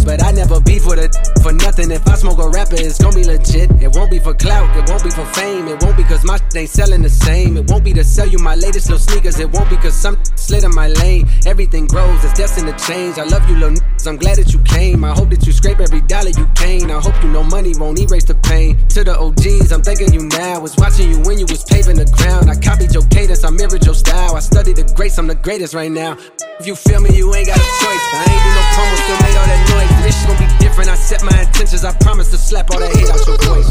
[0.05, 1.91] But I never beef with it for nothing.
[1.91, 3.71] If I smoke a rapper, it's gonna be legit.
[3.81, 5.67] It won't be for clout, it won't be for fame.
[5.67, 7.57] It won't be cause my shit ain't selling the same.
[7.57, 9.39] It won't be to sell you my latest little sneakers.
[9.39, 11.29] It won't be cause some slid in my lane.
[11.45, 13.17] Everything grows, it's destined to change.
[13.17, 14.07] I love you, little niggas.
[14.07, 15.03] I'm glad that you came.
[15.03, 16.89] I hope that you scrape every dollar you can.
[16.89, 18.87] I hope you know money won't erase the pain.
[18.89, 20.59] To the OGs, I'm thanking you now.
[20.61, 22.49] Was watching you when you was paving the ground.
[22.49, 24.35] I copied your cadence, I mirrored your style.
[24.35, 26.17] I studied the greats, I'm the greatest right now.
[26.59, 28.05] If you feel me, you ain't got a choice.
[28.13, 29.90] I ain't do no promo, still made all that noise.
[30.03, 30.89] This shit gon' be different.
[30.89, 31.83] I set my intentions.
[31.85, 33.69] I promise to slap all that hate out your voice.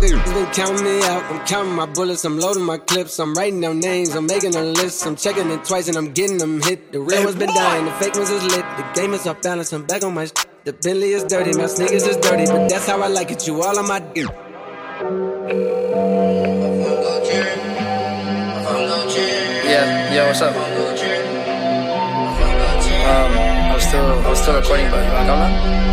[0.00, 1.22] Niggas been counting me out.
[1.32, 2.24] I'm counting my bullets.
[2.24, 3.18] I'm loading my clips.
[3.18, 4.14] I'm writing down names.
[4.14, 5.06] I'm making a list.
[5.06, 6.92] I'm checking it twice and I'm getting them hit.
[6.92, 7.84] The real ones been dying.
[7.86, 8.64] The fake ones is lit.
[8.76, 9.72] The game is off balance.
[9.72, 10.26] I'm back on my.
[10.26, 10.32] Sh-
[10.64, 11.52] the Bentley is dirty.
[11.56, 12.46] My sneakers is dirty.
[12.46, 13.46] But that's how I like it.
[13.46, 14.00] You all on my.
[14.00, 14.26] D-
[19.64, 20.54] Yeah, yeah, what's up?
[20.54, 20.62] Um,
[23.04, 23.43] I was
[23.84, 25.84] still, I was still recording, but you wanna go now?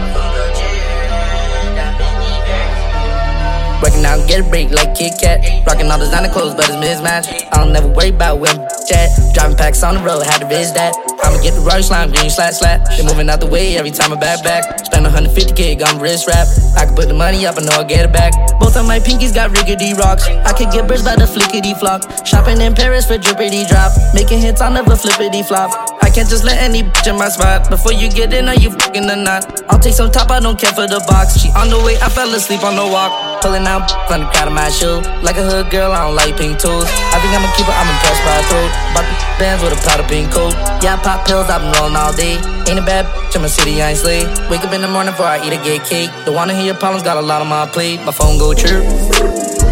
[3.82, 5.66] Working out, get a break like Kit Kat.
[5.66, 7.34] Rocking all designer clothes, but it's mismatched.
[7.52, 9.10] I don't never worry about when chat.
[9.34, 10.94] Driving packs on the road, had to visit that.
[11.24, 12.86] I'ma get the right slime, green slap slap.
[12.86, 14.86] They moving out the way every time I back back.
[14.86, 16.48] Spend 150k, got my wrist wrap.
[16.78, 18.34] I can put the money up, I know I'll get it back.
[18.60, 20.28] Both of my pinkies got riggedy rocks.
[20.28, 22.06] I could get birds by the flickety flock.
[22.26, 23.92] Shopping in Paris for drippity drop.
[24.14, 26.01] Making hits, I'll never flippity flop.
[26.12, 27.70] Can't just let any bitch in my spot.
[27.70, 29.48] Before you get in, are you fucking or not?
[29.72, 31.40] I'll take some top, I don't care for the box.
[31.40, 33.40] She on the way, I fell asleep on the walk.
[33.40, 35.00] Pulling out from the crowd of my shoe.
[35.24, 36.84] Like a hood girl, I don't like pink tools.
[36.84, 38.72] I think I'm a keeper, I'm impressed by her throat.
[38.92, 40.52] Bought the bands with a powder pink coat.
[40.84, 42.36] Yeah, I pop pills, I've been rolling all day.
[42.68, 44.28] Ain't a bad bitch, I'm a city, I ain't slay.
[44.52, 46.12] Wake up in the morning before I eat a gay cake.
[46.28, 48.04] Don't wanna hear your problems, got a lot on my plate.
[48.04, 48.84] My phone go chirp.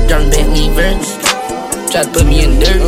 [0.08, 1.20] Drum Bentley verse.
[1.92, 2.80] Try to put me in dirt.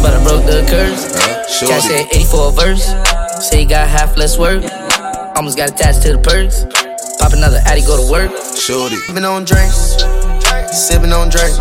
[0.00, 1.33] But I broke the curse.
[1.44, 2.84] Cash said 84 verse.
[3.48, 4.64] Say he got half less work.
[5.36, 6.64] Almost got attached to the perks.
[7.20, 8.30] Pop another Addy, go to work.
[8.56, 8.96] Shorty.
[8.96, 10.00] Sipping on drinks.
[10.72, 11.60] Sipping on drinks.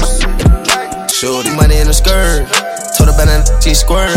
[1.12, 1.52] Shorty.
[1.56, 2.48] Money in the skirt.
[2.96, 4.12] Told her about that T squirt.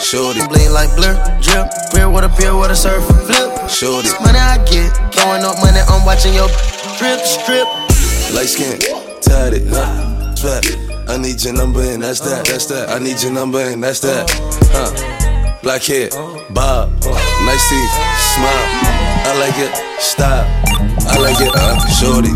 [0.00, 0.44] Shorty.
[0.48, 1.16] Bling like blur.
[1.40, 1.72] Drip.
[1.94, 3.04] Real with a pill with a surf.
[3.24, 3.68] Flip.
[3.68, 4.12] Shorty.
[4.20, 4.92] Money I get.
[5.14, 5.80] Throwing up money.
[5.88, 6.48] I'm watching your
[6.98, 7.66] drip strip.
[8.34, 8.78] Light skin,
[9.22, 10.34] tatted, huh?
[10.36, 10.87] Fat.
[11.08, 12.90] I need your number and that's that, that's that.
[12.90, 14.28] I need your number and that's that,
[14.72, 14.92] huh?
[15.62, 16.10] Black hair,
[16.50, 16.90] bob,
[17.44, 17.94] nice teeth,
[18.36, 18.66] smile.
[19.24, 20.46] I like it, style.
[21.08, 22.32] I like it, uh, shorty.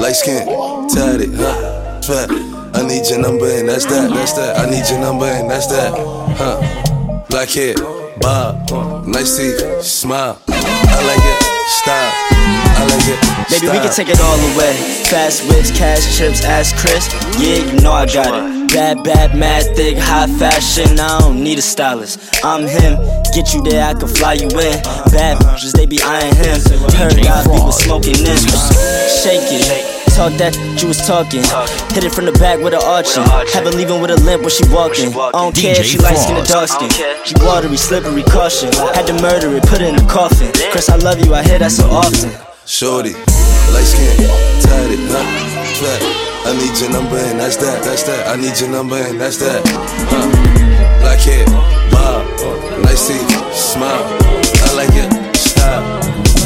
[0.00, 0.46] Light skin,
[0.88, 2.00] tatted, huh?
[2.02, 2.30] Fat.
[2.74, 4.58] I need your number and that's that, that's that.
[4.58, 5.92] I need your number and that's that,
[6.36, 7.24] huh?
[7.30, 7.74] Black hair,
[8.20, 10.40] bob, nice teeth, smile.
[10.48, 11.37] I like it,
[11.68, 12.12] style.
[12.32, 13.50] I like it.
[13.50, 14.74] Baby, we can take it all away.
[15.04, 17.08] Fast whips, cash trips, ask Chris.
[17.38, 18.57] Yeah, you know I got it.
[18.72, 21.00] Bad, bad, mad, thick, high fashion.
[21.00, 22.20] I don't need a stylist.
[22.44, 23.00] I'm him.
[23.32, 24.76] Get you there, I can fly you in.
[25.08, 26.60] Bad bitches, they be eyeing him.
[26.92, 28.44] Heard God people smoking this.
[29.24, 29.64] Shake it.
[30.12, 30.52] Talk that
[30.82, 31.40] you was talking.
[31.94, 33.24] Hit it from the back with an arching.
[33.54, 35.16] Have her leaving with a limp when she walking.
[35.16, 36.90] I don't care if she light skin or dark skin.
[37.24, 38.72] She watery, slippery, caution.
[38.92, 40.52] Had to murder it, put it in a coffin.
[40.70, 42.30] Chris, I love you, I hear that so often.
[42.66, 43.14] Shorty,
[43.72, 44.28] light skin,
[44.60, 45.24] tatted, huh?
[45.80, 46.37] Fat.
[46.48, 48.26] I need your number and that's that, that's that.
[48.26, 49.60] I need your number and that's that,
[50.08, 50.24] huh?
[51.02, 51.44] Black hair,
[51.92, 52.24] bob,
[52.82, 54.00] nice teeth, smile.
[54.64, 55.84] I like it, style.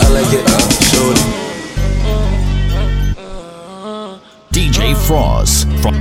[0.02, 0.58] I like it, uh,
[0.90, 1.22] shorty.
[4.50, 5.70] DJ Fross.
[5.80, 5.94] From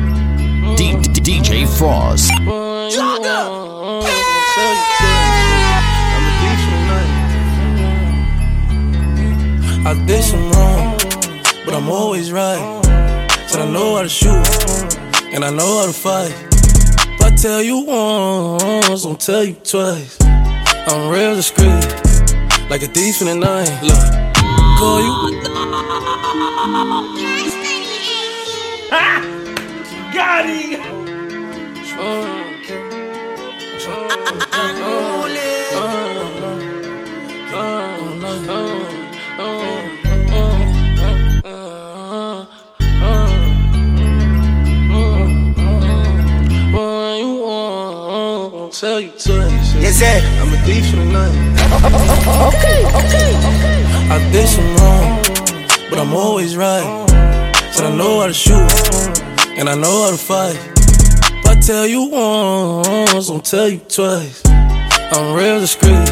[0.76, 2.28] D- D- DJ Fross.
[2.90, 4.02] Jogger.
[9.86, 10.98] I did some wrong,
[11.66, 12.91] but I'm always right.
[13.52, 14.32] Said I know how to shoot,
[15.34, 16.32] and I know how to fight.
[16.32, 20.18] If I tell you once, don't tell you twice.
[20.22, 21.68] I'm real discreet,
[22.70, 23.68] like a thief in the night.
[23.84, 24.00] Look,
[24.80, 25.42] call you.
[30.14, 30.82] Got him!
[48.82, 49.76] tell you twice.
[49.76, 50.18] Yes, sir.
[50.42, 51.38] I'm a thief for the night.
[52.50, 53.80] Okay, okay, okay.
[54.10, 55.22] I did some wrong,
[55.92, 56.88] but I'm always right.
[57.74, 58.74] Said I know how to shoot,
[59.56, 60.58] and I know how to fight.
[61.40, 64.42] If I tell you once, I'll tell you twice.
[64.48, 66.10] I'm real discreet,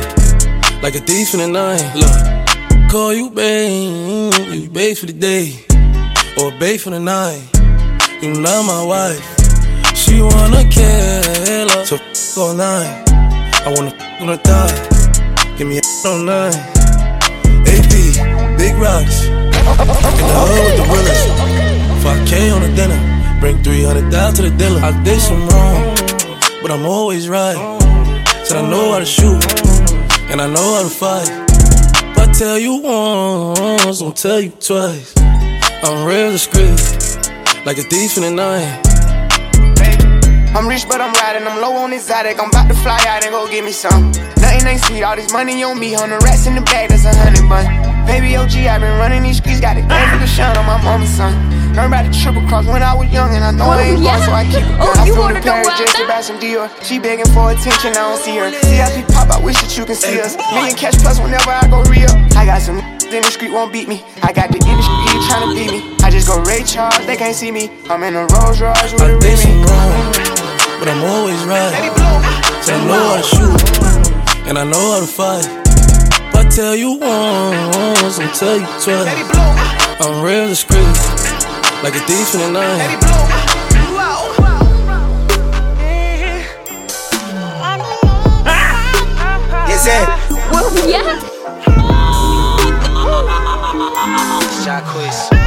[0.83, 1.83] like a thief in the night.
[1.95, 5.65] Look, call you babe, you babe for the day,
[6.37, 7.41] or babe for the night.
[8.21, 9.38] You not my wife.
[9.99, 13.03] She wanna kill her, so f all night.
[13.67, 14.73] I wanna f on her thigh.
[15.57, 16.55] Give me a all night.
[17.67, 17.93] AP,
[18.57, 19.27] big rocks.
[19.27, 21.27] In the hood with the realest.
[22.03, 22.99] 5K on the dinner.
[23.41, 24.79] Bring 300 down to the dealer.
[24.81, 25.95] I did some wrong,
[26.61, 27.59] but I'm always right.
[28.45, 29.43] Said I know how to shoot,
[30.31, 31.29] and I know how to fight.
[32.11, 35.13] If I tell you once, I'll tell you twice.
[35.83, 36.79] I'm real discreet,
[37.65, 38.88] like a thief in the night.
[40.55, 41.47] I'm rich, but I'm riding.
[41.47, 42.41] I'm low on exotic.
[42.41, 44.11] I'm about to fly out and go get me some.
[44.41, 45.03] Nothing ain't sweet.
[45.03, 45.95] All this money on me.
[45.95, 47.65] On the rats in the bag, that's a hundred bun.
[48.05, 49.61] Baby OG, i been running these streets.
[49.61, 51.33] Got it game for the shine on my mama's son.
[51.77, 54.09] Learned about the triple cross when I was young, and I know I ain't oh,
[54.09, 54.97] going, so I keep it Oh, going.
[54.97, 56.65] I you flew wanna to know Paris why just to buy some Dior.
[56.83, 58.49] She begging for attention, I don't see her.
[58.49, 60.33] CIP pop, I wish that you can see us.
[60.49, 62.09] Million cash plus whenever I go real.
[62.33, 62.81] I got some
[63.13, 64.03] in the street won't beat me.
[64.21, 64.93] I got the industry
[65.29, 65.97] trying to beat me.
[66.01, 67.69] I just go Ray Charles, they can't see me.
[67.89, 70.38] I'm in a Rolls Royce with a I did some Remy.
[70.79, 71.73] Wrong, but I'm always right.
[72.63, 75.45] So I know how to shoot, and I know how to fight.
[76.29, 79.35] If I tell you once, I'll tell you twice.
[80.01, 80.85] I'm real discreet,
[81.83, 82.99] like a thief in the night.
[89.67, 90.01] Yes, sir.
[90.89, 91.19] yeah.
[94.63, 95.38] Shot quiz.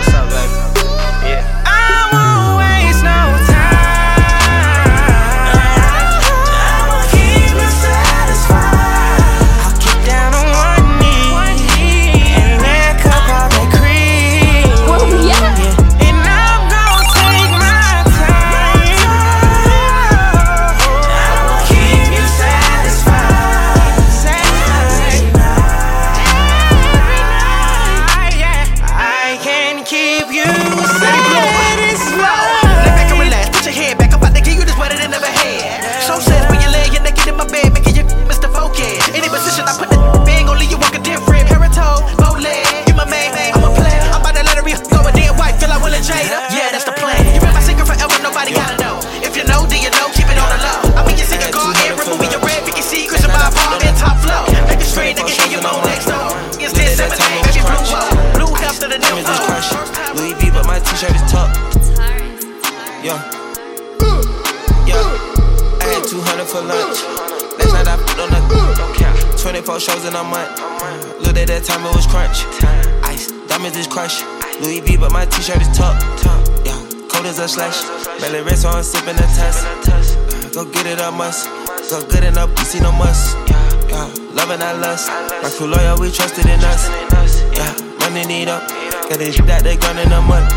[55.62, 56.31] Straight, they can hear you moan next door.
[56.59, 58.11] It's 10 7 baby, blue wall.
[58.35, 59.70] Blue after the new Images.
[60.18, 61.57] Louis V, but my t-shirt is tucked.
[63.03, 63.18] Yeah.
[64.87, 65.03] Yeah.
[65.81, 66.98] I had 200 for lunch.
[67.59, 68.40] Last night I put on a
[69.38, 70.51] 24 shows in a month.
[71.22, 72.46] Look at that time, it was crunch.
[73.05, 74.22] Ice, diamonds is crush.
[74.61, 76.03] Louis V, but my t-shirt is tucked.
[76.66, 76.79] Yeah.
[77.11, 77.83] Cold as a slash.
[78.20, 79.66] Belly rest on sipping a test.
[80.55, 81.48] Go get it, I must.
[81.90, 83.37] Go good enough, pussy no must.
[83.48, 83.62] Yeah.
[83.93, 85.09] Uh, loving I lust.
[85.43, 86.89] My crew loyal, we trusted in us.
[87.57, 87.73] Yeah.
[88.01, 88.69] Money need up.
[89.09, 90.51] Got this out there ground in the mud.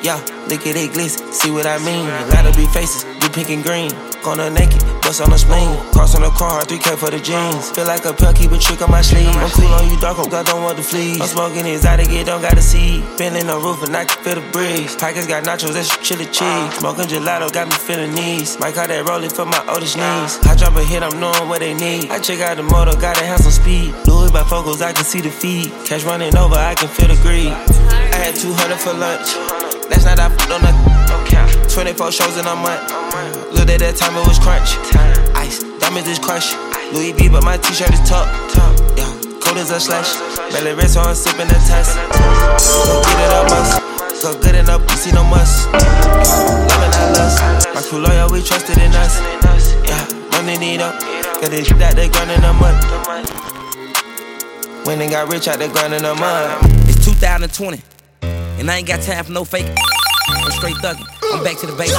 [0.00, 2.06] Yeah, look at it glitz, see what I mean.
[2.30, 3.90] Gotta be faces, do pink and green.
[4.22, 5.72] Corner naked, bust on the spleen.
[5.92, 7.70] Cross on the car, 3K for the jeans.
[7.72, 9.32] Feel like a pill, keep a trick on my sleeve.
[9.32, 11.20] I'm cool on you, dark, hope I don't want the fleas.
[11.20, 13.00] I'm smoking exotic, it don't gotta see.
[13.16, 14.94] Feeling the roof and I can feel the breeze.
[14.96, 16.68] Pockets got nachos, that's chili cheese.
[16.76, 18.60] Smoking gelato, got me feeling knees.
[18.60, 20.36] Might call that rolling for my oldest knees.
[20.44, 22.10] I drop a hit, I'm knowing what they need.
[22.10, 23.94] I check out the motor, gotta have some speed.
[24.06, 25.72] Louis by focus, I can see the feed.
[25.88, 27.48] Cash running over, I can feel the greed.
[28.12, 29.28] I had 200 for lunch.
[29.88, 30.98] Last night I fucked on a
[31.78, 32.90] 24 shows in a month.
[33.54, 34.74] Looked at that time, it was crunch.
[35.38, 36.50] Ice, diamonds is crush.
[36.90, 38.34] Louis V, but my t shirt is tucked.
[38.98, 39.06] Yeah,
[39.38, 40.10] cold as a slash.
[40.50, 41.94] Belly rest on sipping the test.
[42.82, 43.78] Go get it up, must.
[44.18, 45.70] Go good enough, pussy no must.
[45.70, 47.70] Loving I lust.
[47.70, 49.22] My crew loyal, we trusted in us.
[49.86, 50.02] Yeah,
[50.34, 50.98] money need up.
[51.38, 52.74] Got this shit out there ground in the mud.
[54.82, 56.58] When they got rich out there ground in the mud.
[56.90, 57.78] It's 2020,
[58.58, 59.70] and I ain't got time for no fake.
[60.26, 61.17] I'm straight thuggin'.
[61.32, 61.98] I'm back to the basics.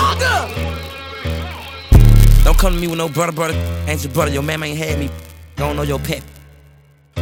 [2.44, 3.54] Don't come to me with no brother, brother.
[3.88, 5.10] Ain't your brother, your mama ain't had me.
[5.56, 6.24] Don't know your pet.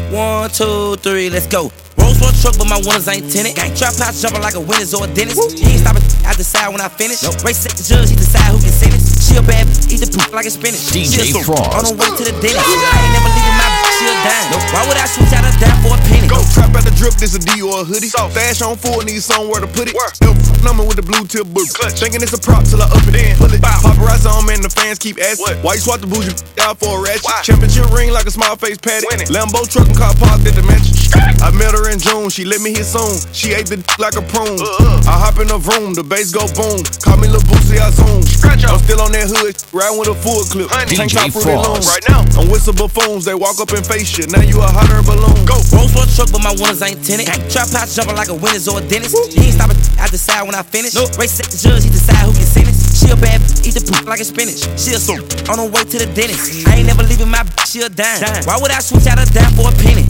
[0.09, 1.71] One, two, three, let's go.
[1.97, 3.55] Rolls Royce truck, but my winners ain't tinted.
[3.55, 5.59] Gang trap house jumping like a winner's or a dentist.
[5.59, 7.23] He ain't stopping, I decide when I finish.
[7.43, 9.27] Race set the judge, he decide who can sentence.
[9.27, 10.79] She a bad, bitch, eat the poop like a spinach.
[10.95, 11.75] DJ She a Fross.
[11.75, 12.55] On the way to the dentist.
[12.55, 14.53] I ain't never leaving my bitch, she a dime.
[14.73, 16.29] Why would I switch out a dime for a penny?
[16.29, 18.13] Go trap at the drip, this a D or a hoodie.
[18.13, 18.29] So.
[18.29, 19.95] Stash on full, need somewhere to put it.
[19.97, 20.13] Work.
[20.21, 21.67] Yo, number with the blue tip boot.
[21.97, 23.37] Thinking it's a prop till I up it in.
[23.37, 23.61] Pull it.
[23.61, 25.57] Paparazzi on, man, the fans keep asking.
[25.65, 27.25] Why you swap the bougie out for a ratchet?
[27.43, 29.07] Championship ring like a small face patty.
[29.33, 30.93] Lambo truck and car parked at the mansion.
[31.15, 33.19] I met her in June, she let me hit soon.
[33.31, 34.59] She ate the d- like a prune.
[35.07, 36.83] I hop in the room, the bass go boom.
[36.99, 38.19] Call me Lil Boosie, I zoom.
[38.67, 40.67] I'm still on that hood, riding with a full clip.
[40.91, 41.79] Tank top fruity loom.
[41.87, 44.27] Right now, I'm whistle buffoons, they walk up and face shit.
[44.31, 45.45] Now you a hotter balloon.
[45.47, 45.55] Go.
[45.71, 47.29] Rolls for a truck, but my winners ain't tenant.
[47.47, 49.15] Trap house jumping like a winner's or a dentist.
[49.31, 50.95] He ain't stopping, I decide when I finish.
[51.15, 52.99] Race set the judge, he decide who get sentenced.
[52.99, 54.65] She a bad bitch, eat the poop like a spinach.
[54.75, 56.67] She a soup, on her way to the dentist.
[56.67, 58.19] I ain't never leaving my bitch, she a dime.
[58.49, 60.06] Why would I switch out a dime for a penny?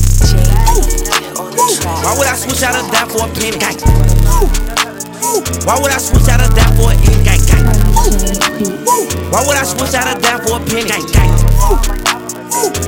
[2.04, 3.58] Why would I switch out a dime for a penny?
[5.66, 7.24] Why would I switch out a dime for a penny?
[7.24, 7.66] Gang, gang.
[9.32, 10.88] Why would I switch out a dime for a penny?
[10.88, 11.34] Gang, gang.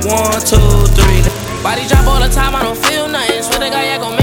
[0.07, 1.21] One, two, three.
[1.61, 3.43] Body drop all the time, I don't feel nothing.
[3.43, 4.18] Swear to God, yeah, gon'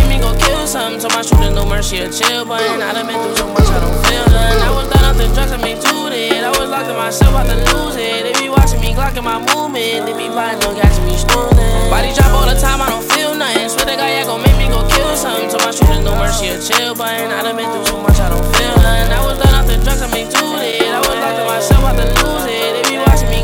[0.77, 1.01] something.
[1.01, 2.83] Told my shooter no mercy or chill button.
[2.83, 4.61] I done been through so much, I don't feel nothing.
[4.61, 6.45] I was done off the drugs, I made two it.
[6.45, 8.21] I was locked in myself, about to lose it.
[8.25, 10.05] They be watching me, glocking my movement.
[10.05, 11.89] They be buying no gas, me snoozing.
[11.89, 13.69] Body drop all the time, I don't feel nothing.
[13.73, 15.49] Swear to God, yeah, gon' make me go kill something.
[15.49, 17.33] Told my shooter no mercy or chill button.
[17.33, 19.13] I done been through so much, I don't feel nothing.
[19.17, 20.85] I was done off the drugs, I made two it.
[20.85, 22.71] I was locked in myself, about to lose it.
[22.77, 22.86] They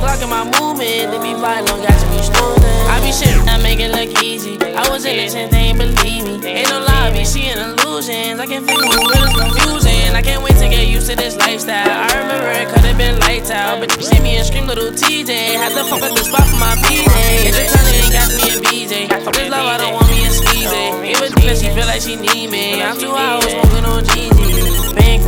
[0.03, 1.11] be me, glocking my movement.
[1.11, 2.86] They be buying no gas, me snoozing.
[2.90, 4.59] I be shit, I make it look easy.
[4.61, 6.46] I was innocent, they ain't believe me.
[6.46, 8.40] Ain't no lie, I be seeing illusions.
[8.40, 10.14] I can who real is confusing.
[10.14, 11.88] I can't wait to get used to this lifestyle.
[11.88, 15.30] I remember it could've been lights out, but you see me and scream little TJ.
[15.57, 17.07] Had to fuck up the spot for my PJ.
[17.46, 19.24] If the color ain't got me a BJ.
[19.24, 20.82] Fuck this love, I don't want me a skeezy.
[21.07, 22.82] Give a she feel like she need me.
[22.82, 24.31] I'm too high, I was smoking on GG.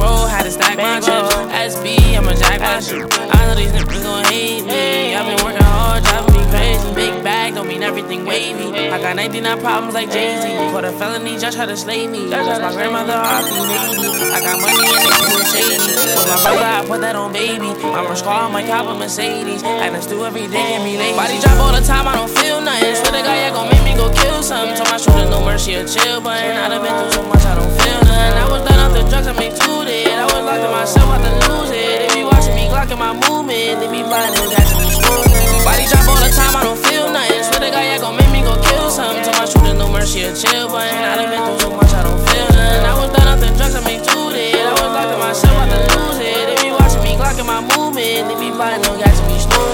[0.05, 1.35] Bankroll, had to stack my chips.
[1.77, 2.85] SB, I'm a jackpot.
[3.35, 5.15] I know these niggas gon' hate me.
[5.15, 6.95] I've been working hard, driving me crazy.
[6.95, 8.69] Big bag don't mean everything wavy.
[8.91, 10.49] I got 99 problems like Jay Z.
[10.73, 12.29] Caught a felony, just tried to slay me.
[12.29, 14.29] That's my grandmother, RP Navy.
[14.29, 15.79] I got money and they too shady.
[15.81, 17.73] With my brother, I put that on baby.
[17.97, 19.63] I'm a squad, my cop a Mercedes.
[19.63, 21.17] And I do every day and be lazy.
[21.17, 22.95] Body drop all the time, I don't feel nothing.
[22.95, 24.77] Swear to God, yeah, gon' make me go kill something.
[24.77, 26.57] Told my shooter no mercy or chill button.
[26.57, 28.37] I done been through so much, I don't feel nothing.
[28.37, 30.09] I was done off the drugs, I made two.
[30.11, 32.09] I was locked in myself, about to lose it.
[32.09, 33.81] They be watching me, glocking my movement.
[33.81, 35.65] They be buying them, got me smoothing.
[35.65, 37.43] Body drop all the time, I don't feel nothing.
[37.45, 39.25] Swear to God, yeah, gon' make me go kill something.
[39.25, 40.97] Told my shooter no mercy or chill button.
[40.97, 42.85] I done been through so much, I don't feel nothing.
[42.85, 44.57] I was done off the drugs, I made it.
[44.57, 46.43] I was locked in myself, about to lose it.
[46.49, 48.29] They be watching me, glocking my movement.
[48.29, 49.74] They be buying them, got me smoothing.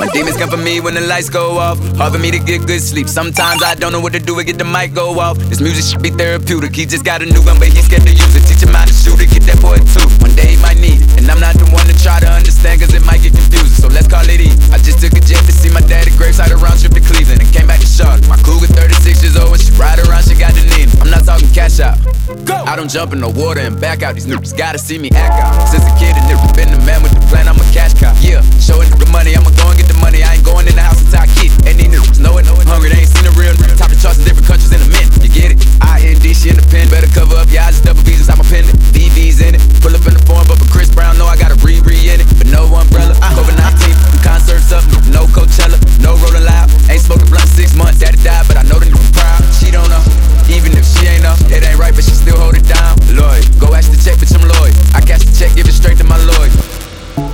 [0.00, 1.76] My demons come for me when the lights go off.
[2.00, 3.04] Hard for me to get good sleep.
[3.06, 5.36] Sometimes I don't know what to do to get the mic go off.
[5.36, 6.74] This music should be therapeutic.
[6.74, 8.48] He just got a new gun, but he's scared to use it.
[8.48, 10.08] Teach him how to shoot it, get that boy too.
[10.24, 11.20] One day he might need it.
[11.20, 13.76] And I'm not the one to try to understand, cause it might get confusing.
[13.76, 14.48] So let's call it E.
[14.72, 17.52] I just took a jet to see my daddy graveside around trip to Cleveland and
[17.52, 18.24] came back to Charlotte.
[18.24, 20.88] My cougar 36 years old and she ride around, she got the need.
[21.04, 22.00] I'm not talking cash out.
[22.48, 22.56] Go!
[22.64, 24.16] I don't jump in the water and back out.
[24.16, 25.52] These niggas gotta see me act out.
[25.68, 28.16] Since a kid, a nigga been the man with the plan, I'm a cash cow.
[28.24, 30.22] Yeah, showing the money, I'ma go and get the money.
[30.22, 31.54] I ain't going in the house until I get it.
[31.66, 32.46] And these niggas know it.
[32.46, 33.50] Hungry, they ain't seen a real.
[33.74, 35.10] Top the charts in different countries in a minute.
[35.18, 35.58] You get it?
[35.82, 36.86] IND, she in the pen.
[36.86, 38.78] Better cover up your eyes, double V's inside my pendant.
[38.94, 39.62] BV's in it.
[39.82, 42.22] Pull up in the form, but for Chris Brown, know I got a re-re in
[42.22, 42.28] it.
[42.38, 43.18] But no umbrella.
[43.34, 44.86] COVID 19, concerts up.
[45.10, 46.70] No Coachella, no rolling loud.
[46.86, 47.98] Ain't smoked a blunt six months.
[47.98, 49.42] Daddy died, but I know the nigga proud.
[49.58, 50.02] She don't know.
[50.46, 52.94] Even if she ain't know, it ain't right, but she still hold it down.
[53.10, 54.74] Lloyd, go ask the check, bitch, I'm Lloyd.
[54.94, 56.50] I cash the check, give it straight to my Lloyd.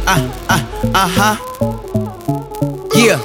[0.06, 0.62] Uh, uh,
[0.94, 2.05] uh huh.
[2.96, 3.20] Yeah.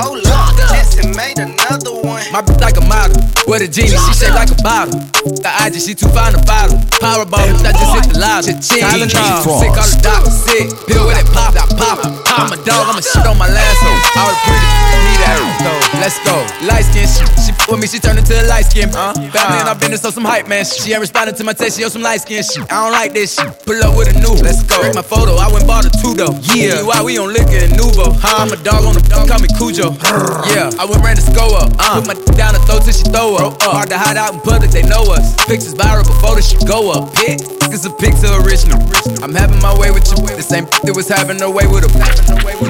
[0.00, 2.24] Oh, look, Jesse made another one.
[2.32, 3.27] My bitch like a model.
[3.48, 5.00] With a genie, she shaped like a bottle.
[5.24, 6.76] The IG, she too fine to bottle.
[7.00, 8.52] Powerball, I just hit the lotto.
[8.60, 10.68] Tylenol, sick all the doctor sick.
[10.84, 11.96] Pill with it pop, I pop.
[12.28, 14.20] I'm a dog, I'ma shit on my last hoe.
[14.20, 14.68] All the pretty,
[15.00, 15.40] need that.
[15.64, 16.36] So, let's go.
[16.68, 18.92] Light skin, she, she f with me, she turned into a light skin.
[18.92, 20.68] Uh, family and I've been so some hype, man.
[20.68, 22.68] She ain't responding to my text, she on some light skin shit.
[22.68, 23.48] I don't like this shit.
[23.64, 24.76] Pull up with a new, let's go.
[24.84, 26.36] Break my photo, I went bought a two though.
[26.52, 28.12] Yeah, why we on liquor and Nuvo?
[28.12, 28.44] Huh?
[28.44, 29.96] I'm a dog on the dog, call me Cujo.
[30.52, 31.72] Yeah, I went ran the score up.
[31.80, 33.37] Uh, put my down the throat till she throw up.
[33.38, 35.34] Hard to hide out in public, they know us.
[35.46, 37.14] Pictures viral before the shit go up.
[37.14, 37.38] Pick,
[37.70, 38.82] it's a picture original.
[39.22, 40.18] I'm having my way with you.
[40.26, 41.90] The same that was having her way with a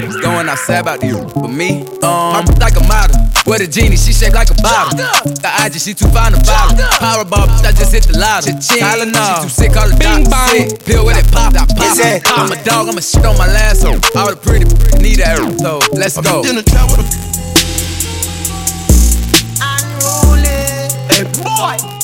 [0.05, 1.25] was going outside about you.
[1.33, 3.17] But me, um, I'm like a model.
[3.49, 4.93] With a genie, she shaped like a bottle.
[5.25, 6.77] The IG, she too fine to bottle.
[7.01, 8.53] Powerball, I just hit the lotto.
[8.61, 10.85] Tylenol, she too sick, all the doctors sick.
[10.85, 11.97] Pill with it pop, I pop.
[12.37, 13.97] I'm a dog, I'ma shit on my last hoe.
[14.21, 14.69] All the pretty
[15.01, 16.45] need that, so let's go.
[16.45, 17.28] In the with a
[21.59, 21.99] boy.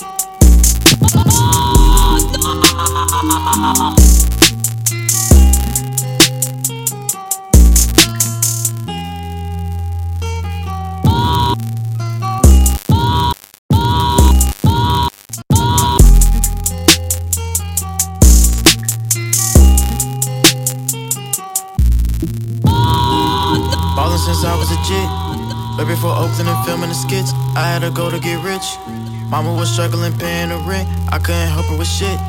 [24.25, 25.09] Since I was a jit.
[25.77, 28.94] but before Oakland and filming the skits, I had to go to get rich.
[29.35, 32.21] Mama was struggling paying the rent, I couldn't help her with shit.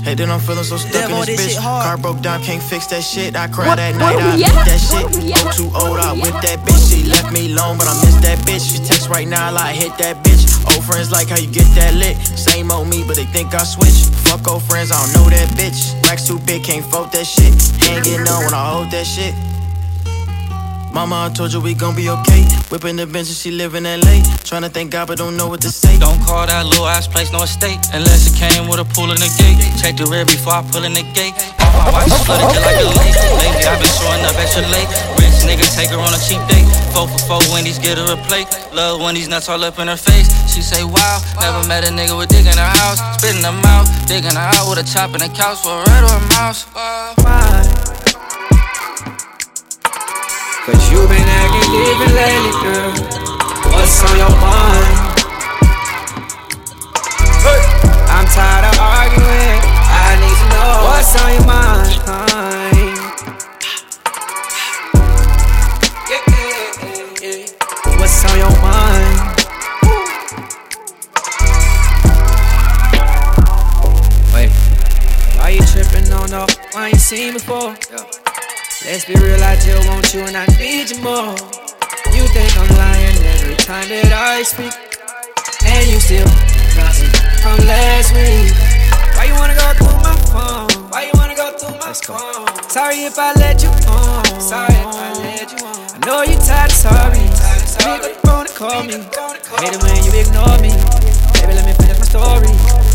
[0.00, 1.60] Hey, then I'm feeling so stuck Demo, in this this bitch.
[1.60, 3.36] Car broke down, can't fix that shit.
[3.36, 4.64] I cried What- that night, I beat at?
[4.64, 5.04] that shit.
[5.36, 6.88] I'm too old, I whipped that bitch.
[6.88, 8.64] She left me alone, but I miss that bitch.
[8.64, 10.48] She text right now, I like hit that bitch.
[10.72, 12.16] Old friends like how you get that lit.
[12.16, 14.08] Same old me, but they think I switch.
[14.24, 15.92] Fuck old friends, I don't know that bitch.
[16.08, 17.52] Racks too big, can't fold that shit.
[17.78, 19.34] Getting on when I hold that shit.
[20.92, 22.42] Mama, I told you we gon' be okay.
[22.70, 24.24] Whipping the bench and she live in LA.
[24.42, 25.98] Tryna thank God, but don't know what to say.
[25.98, 29.20] Don't call that little ass place no estate unless it came with a pool in
[29.20, 29.60] the gate.
[29.80, 31.36] Check the rear before I pull in the gate.
[31.60, 33.16] All my watch is flooded just like a lake.
[33.38, 34.88] Lately I've been showing up extra late.
[35.20, 36.66] Rich nigga take her on a cheap date.
[36.90, 38.48] Four for four Wendy's, get her a plate.
[38.72, 40.26] Love when these nuts all up in her face.
[40.50, 42.98] She say wow, never met a nigga with dick in her house.
[43.20, 46.02] Spitting them out, digging her out with a chop in the couch for a red
[46.02, 46.66] or a mouse.
[50.68, 52.92] Cause you been acting different lately, girl.
[53.72, 54.98] What's on your mind?
[58.12, 59.60] I'm tired of arguing.
[59.64, 61.88] I need to know what's on your mind.
[66.10, 66.76] Yeah, yeah,
[67.22, 67.48] yeah.
[67.98, 69.16] What's on your mind?
[74.34, 74.50] Wait,
[75.38, 76.44] why you tripping on the
[76.74, 77.74] I ain't seen before?
[78.88, 81.36] Let's be real, I just want you and I need you more.
[82.16, 84.72] You think I'm lying every time that I speak,
[85.60, 86.24] and you still
[86.72, 87.12] gossip
[87.44, 88.48] from last week.
[89.12, 90.88] Why you wanna go through my phone?
[90.88, 92.48] Why you wanna go through my phone?
[92.72, 94.24] Sorry if I let you on.
[94.40, 95.84] Sorry if I let you on.
[95.92, 97.28] I know you tired of sorry.
[97.76, 99.04] Pick up the phone and call me.
[99.60, 100.72] Hate it when you ignore me.
[101.36, 102.87] Baby, let me finish my story.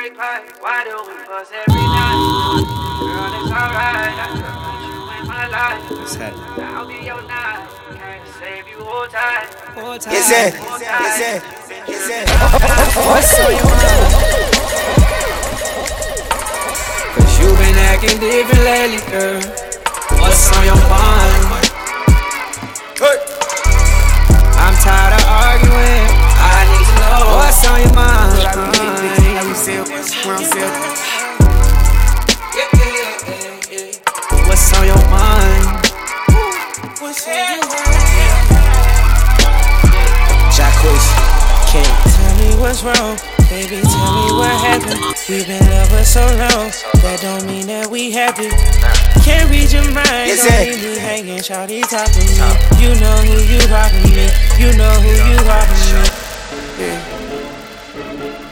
[0.00, 0.62] Pressure break pipe.
[0.62, 2.64] Why do we fuss every night?
[3.04, 4.16] Girl, it's alright.
[4.16, 5.84] I could put you in my life.
[5.90, 6.64] What's happening?
[6.64, 7.68] I'll be your knife.
[8.00, 9.44] Can't save you all time.
[9.76, 10.12] All time.
[10.14, 10.56] Yes, sir.
[10.56, 11.20] All Yes, time.
[11.20, 11.36] sir.
[11.84, 12.24] Yes, sir.
[13.12, 13.52] What's on?
[17.12, 19.42] Cause you been acting different lately, girl.
[20.16, 21.68] What's on your mind?
[24.64, 26.08] I'm tired of arguing.
[26.40, 28.99] I need to know what's on your mind.
[29.60, 29.84] How we sell,
[30.24, 30.44] where I'm
[34.48, 35.66] What's on your mind?
[40.56, 41.06] Jacquees,
[41.68, 41.92] King.
[42.08, 43.18] Tell me what's wrong,
[43.50, 43.82] baby.
[43.82, 45.00] Tell me what happened.
[45.28, 46.72] We've been lovers so long.
[47.02, 48.48] That don't mean that we happy.
[49.22, 50.24] Can't read your mind.
[50.24, 50.64] Yes, don't sir.
[50.72, 52.48] leave me hanging, shawty top of me.
[52.80, 54.24] You know who you robbing me.
[54.56, 56.20] You know who you robbing me.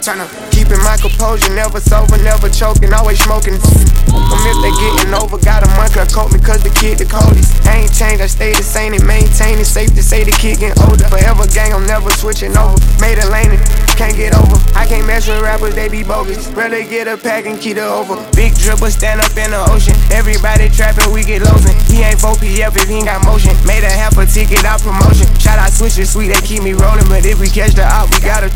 [0.09, 3.57] Tryna keep in my composure, never sober, never choking, always smoking.
[3.59, 7.07] Them if they getting over, got a month of coat me cause the kid the
[7.07, 7.65] coldest.
[7.67, 9.67] I ain't changed, I stay the same and maintain it.
[9.67, 11.09] Safe to say the kid getting older.
[11.09, 12.77] Forever gang, I'm never switching over.
[13.01, 13.57] Made a lane
[13.99, 14.55] can't get over.
[14.79, 16.47] I can't mess with rappers, they be bogus.
[16.55, 18.15] Rather get a pack and keep it over.
[18.39, 19.99] Big dribble, stand up in the ocean.
[20.15, 21.75] Everybody trapping, we get losing.
[21.91, 23.51] He ain't vote PF if he ain't got motion.
[23.67, 25.27] Made a half a ticket out promotion.
[25.43, 27.11] Shout out switches, sweet, they keep me rolling.
[27.11, 28.47] But if we catch the op, we gotta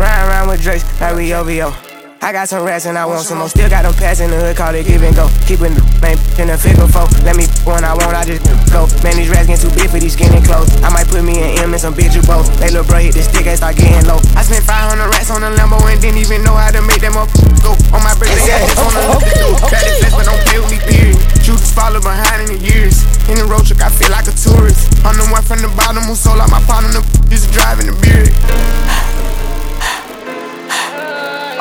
[0.00, 3.48] ride around with Drake's like we I got some rats and I want some more.
[3.48, 5.24] Still got them pass in the hood, call it give and go.
[5.48, 7.08] Keeping the man in the figure four.
[7.24, 8.84] Let me when I want, I just go.
[9.00, 10.68] Man, these rats getting too big for these skinny clothes.
[10.84, 12.44] I might put me an M and some bitch both.
[12.60, 14.20] They little bro hit the stick and start getting low.
[14.36, 17.16] I spent 500 rats on a Lambo and didn't even know how to make them
[17.16, 17.32] up
[17.64, 17.72] go.
[17.96, 19.48] On my birthday, I just wanna look to do.
[19.72, 21.16] Got it but don't play with me, period.
[21.40, 23.00] Shooters follow behind in the years.
[23.32, 24.92] In the road truck, I feel like a tourist.
[25.08, 27.00] I'm the one from the bottom who sold out my partner, the
[27.32, 29.15] just driving the beard.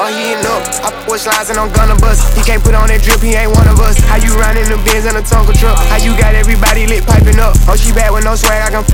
[0.06, 0.62] Ain't up.
[0.86, 2.38] I push lines and I'm gonna bust.
[2.38, 3.98] He can't put on that drip, he ain't one of us.
[4.06, 5.82] How you riding the Benz in a Tonka truck?
[5.90, 7.58] How you got everybody lit piping up?
[7.66, 8.86] Oh, she bad with no swag, I can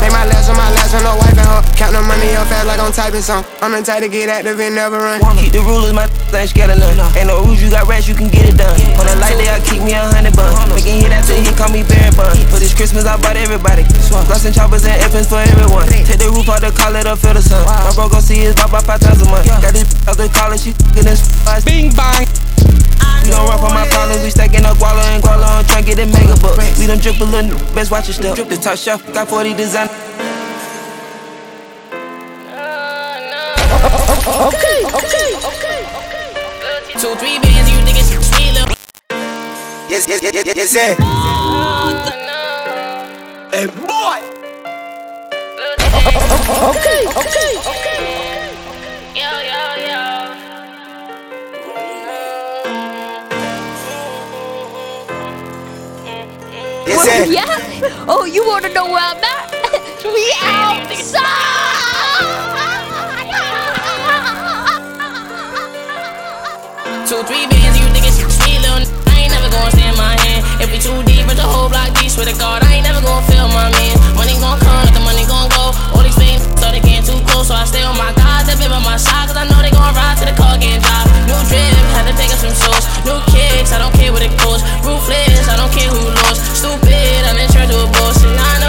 [0.00, 1.60] Make my last on my last and no wiping her.
[1.76, 3.44] Count the money up fast like I'm typing some.
[3.60, 5.20] I'm the type to get active and never run.
[5.36, 6.96] Keep the rulers, my thing scattered none.
[7.16, 8.76] Ain't no rules, you got rats, you can get it done.
[9.00, 10.56] On a light day, I keep me a hundred buns.
[10.72, 12.32] Making hit after he call me Barry Bun.
[12.48, 13.84] For this Christmas, I bought everybody.
[14.08, 15.84] Gloss and choppers and effins for everyone.
[15.88, 17.60] Take the roof out the call it up, feel the sun.
[17.64, 19.48] My bro gon' see his pop by five times a month.
[19.48, 21.66] Got this out the college, she fucking this fast.
[21.66, 22.26] Bing bang.
[23.22, 25.96] We don't run from my problems, we stacking up guala and guala and trying get
[25.96, 26.78] that mega bucks.
[26.78, 28.36] We done drip a little, best watch your step.
[28.36, 29.88] The top shelf, got 40 design.
[34.50, 35.80] Okay, okay, okay.
[36.00, 36.28] okay.
[36.98, 38.74] Two, three bands, you think it's sweet little.
[39.88, 40.96] Yes, yes, yes, yes, yes, sir.
[43.52, 44.18] Hey, boy.
[46.70, 47.92] Okay, okay, okay.
[49.14, 49.59] Yo, yo, yo.
[57.00, 57.24] Sir.
[57.32, 57.46] Yeah.
[58.08, 60.04] oh, you wanna know where I'm at?
[60.04, 61.20] we outside.
[67.08, 69.89] Two, three bands, you think it's sweet little I ain't never gonna stand
[71.30, 73.94] but the whole block deep, swear to God, I ain't never gonna feel my man.
[74.18, 75.70] Money gon' come, the money gon' go.
[75.94, 78.66] All these things, they getting too close, so I stay on my guys that been
[78.66, 81.06] by my side, cause I know they gon' ride to the car getting drive.
[81.30, 82.82] New drip, had to pick up some shows.
[83.06, 84.66] New kicks, I don't care what it costs.
[84.82, 86.42] Ruthless, I don't care who lost.
[86.50, 88.59] Stupid, I done turned to a boss, and I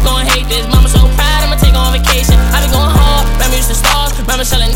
[0.00, 0.64] broke, hate this.
[0.72, 2.38] Mama so proud, I'ma take on vacation.
[2.54, 4.16] I be going hard, remember used to stars.
[4.18, 4.72] Remember selling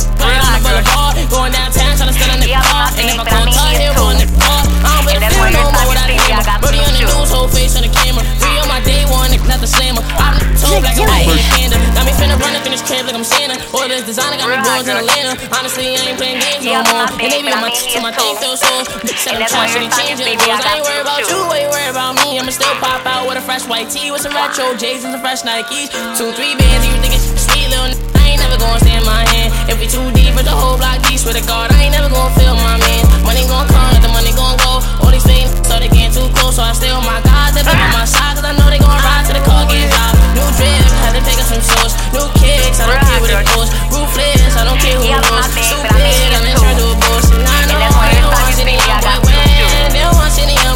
[13.07, 13.57] like I'm Santa.
[13.71, 15.39] All this designer got me boys in Atlanta.
[15.55, 17.07] Honestly, I ain't playing games no more.
[17.23, 18.75] And they be on my so my thing feels so.
[19.07, 20.27] Bitch said I'm trying to change it.
[20.27, 22.39] I ain't worried about you, you worried about me?
[22.39, 25.23] I'ma still pop out with a fresh white tee with some retro J's and some
[25.23, 25.95] fresh Nikes.
[26.19, 28.16] Two, three bands, you think it's sweet little ain't
[28.57, 29.53] never gonna stand my hand.
[29.69, 32.09] If we too deep, but the whole block deep, swear to God, I ain't never
[32.09, 33.05] gonna feel my man.
[33.25, 34.81] Money gon' come, let the money gon' go.
[35.05, 37.63] All these things, so they getting too close, so I stay on my guys, they
[37.63, 40.17] be on my side, cause I know they gon' ride to the car get dropped.
[40.33, 41.93] New drip, had to pick up some shows.
[42.17, 43.69] New kicks, I don't care what it goes.
[43.93, 45.45] Ruthless, I don't care who knows.
[45.53, 47.29] Stupid, I'm in turn to a boss.
[47.33, 49.93] And I know don't see the young boy win.
[49.93, 50.76] They don't see the young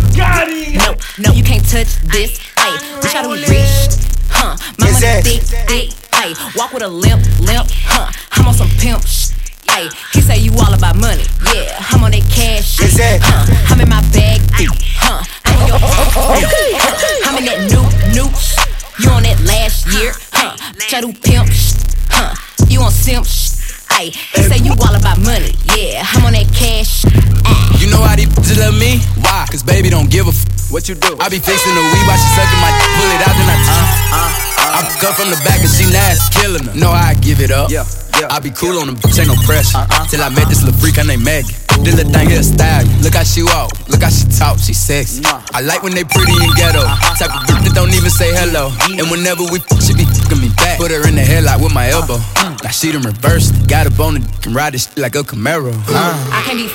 [0.15, 2.37] no, no, you can't touch this.
[2.57, 3.95] Hey, wish I do rich,
[4.29, 4.57] huh?
[4.79, 5.89] My money thick, thick.
[6.13, 8.11] Hey, walk with a limp, limp, huh?
[8.33, 9.31] I'm on some pimp sh.
[9.69, 11.23] Hey, he say you all about money.
[11.53, 13.21] Yeah, I'm on that cash shit.
[13.23, 13.45] Huh?
[13.73, 15.23] I'm in my bag deep, huh?
[15.45, 17.23] I'm in your, huh?
[17.29, 17.83] I'm in that new,
[18.13, 18.29] new.
[18.35, 18.57] sh-
[19.03, 20.55] You on that last year, huh?
[20.75, 21.73] Bitch, I do pimp sh.
[22.09, 22.35] Huh?
[22.67, 23.60] You on simp sh.
[24.01, 25.53] Hey, he say you all about money.
[25.77, 27.05] Yeah, I'm on that cash.
[27.77, 28.97] You know how these bitches love me?
[29.21, 29.45] Why?
[29.45, 30.41] Cause baby don't give a f.
[30.73, 31.13] What you do?
[31.21, 33.57] I be fixing the weed while she sucking my dick, pull it out, then I
[33.61, 36.73] uh, uh, I cut from the back and she nasty, killing her.
[36.73, 37.69] Know how I give it up.
[37.69, 37.85] Yeah.
[38.29, 39.77] I be cool on them, bitch, ain't no pressure.
[39.77, 40.05] Uh-huh.
[40.09, 41.55] Till I met this little freak, her name Maggie.
[41.81, 42.85] This little thing here style.
[43.01, 45.23] Look how she walk, look how she talk, she sexy.
[45.25, 46.83] I like when they pretty and ghetto.
[46.83, 47.17] Uh-huh.
[47.17, 48.69] Type of bitch that don't even say hello.
[48.69, 48.99] Mm-hmm.
[48.99, 50.77] And whenever we f, she be fucking me back.
[50.77, 52.19] Put her in the headlock with my elbow.
[52.19, 52.57] Uh-huh.
[52.63, 53.67] Now she done reversed.
[53.67, 55.73] Got a bone and can ride this shit like a Camaro.
[55.89, 56.13] Uh.
[56.29, 56.67] I can't be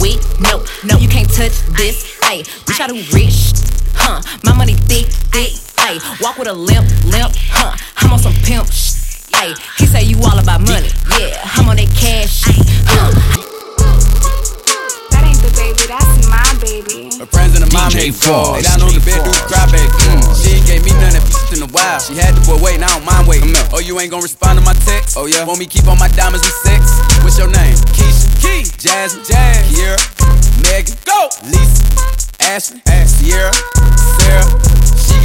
[0.00, 2.16] weak, no, no, you can't touch this.
[2.24, 3.52] Hey, wish I do rich,
[3.92, 4.22] huh?
[4.44, 5.52] My money thick, thick.
[5.76, 7.76] Hey, walk with a limp, limp, huh?
[7.98, 8.95] I'm on some pimp sh.
[9.36, 10.88] Hey, he say you all about money.
[11.20, 12.56] Yeah, I'm on that cash shit.
[12.88, 13.12] Huh?
[15.12, 17.12] That ain't the baby, that's my baby.
[17.20, 18.64] Her friends in the mom DJ hate Fross.
[18.64, 19.92] Down on the bed, do the cry baby.
[20.08, 20.24] Mm.
[20.40, 22.00] She ain't gave me none of that in a while.
[22.00, 23.52] She had the boy waiting, I don't mind waiting.
[23.76, 25.20] Oh, you ain't gonna respond to my text?
[25.20, 25.44] Oh yeah.
[25.44, 26.96] Want me keep on my diamonds and sex?
[27.20, 27.76] What's your name?
[27.92, 30.00] Keisha, Key, Jasmine, Jazz, Kiera,
[30.64, 31.84] Megan, Go, Lisa,
[32.40, 33.52] Ashley, Sierra,
[34.16, 34.75] Sarah.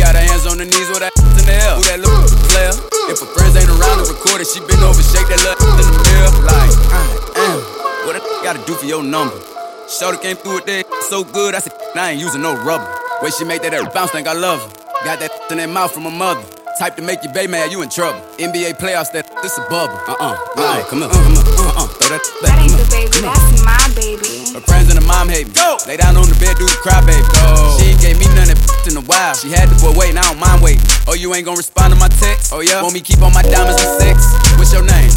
[0.01, 1.77] Got her hands on her knees with that in the air.
[1.77, 2.73] Who that little player?
[3.05, 5.85] If her friends ain't around to record it, she been over, shake that little in
[5.85, 6.33] the mirror.
[6.41, 7.05] Like, I
[7.37, 7.61] am.
[8.09, 9.37] What that gotta do for your number?
[9.85, 12.89] Shorty came through with that so good, I said, I ain't using no rubber.
[13.21, 15.05] Way she make that, air bounce, think I love her.
[15.05, 16.41] Got that in that mouth from her mother.
[16.79, 18.21] Type to make you baby mad, you in trouble.
[18.41, 20.01] NBA playoffs, that this a bubble.
[20.09, 22.25] Uh uh, uh come on, come on, uh uh, throw that.
[22.41, 24.40] That ain't the baby, that's my baby.
[24.51, 25.53] Her friends and her mom hate me.
[25.53, 25.77] Go!
[25.87, 27.23] Lay down on the bed, do the cry baby.
[27.23, 27.79] Go!
[27.79, 29.31] She ain't gave me none of in a while.
[29.35, 30.83] She had the boy waiting, I don't mind waiting.
[31.07, 32.51] Oh, you ain't gonna respond to my text?
[32.51, 32.81] Oh yeah?
[32.81, 34.27] Want me keep on my diamonds and sex?
[34.59, 35.11] What's your name?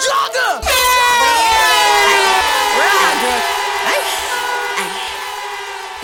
[0.00, 0.64] Jogger!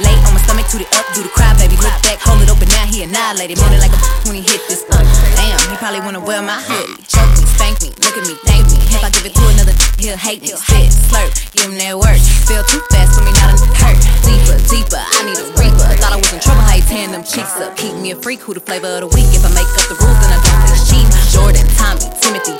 [0.00, 1.80] Lay on my stomach, toot it up, do the cry, baby.
[1.80, 3.56] Look back, hold it open, now he annihilated.
[3.56, 4.84] Money like a when he hit this.
[4.90, 7.02] Uh, damn, he probably wanna wear my hoodie.
[7.10, 8.78] Choke me, spank me, look at me, thank me.
[8.94, 10.54] If I give it to another, he'll hate me.
[10.54, 12.18] Spit, slurp, give him that work.
[12.46, 13.98] Feel too fast for me, not to hurt.
[14.22, 15.86] Deeper, deeper, I need a reaper.
[15.98, 17.74] Thought I was in trouble, how you tan them cheeks up.
[17.76, 19.26] Keep me a freak, who the flavor of the week.
[19.34, 21.06] If I make up the rules, then I don't think cheap.
[21.34, 22.54] Jordan, Tommy, Timothy,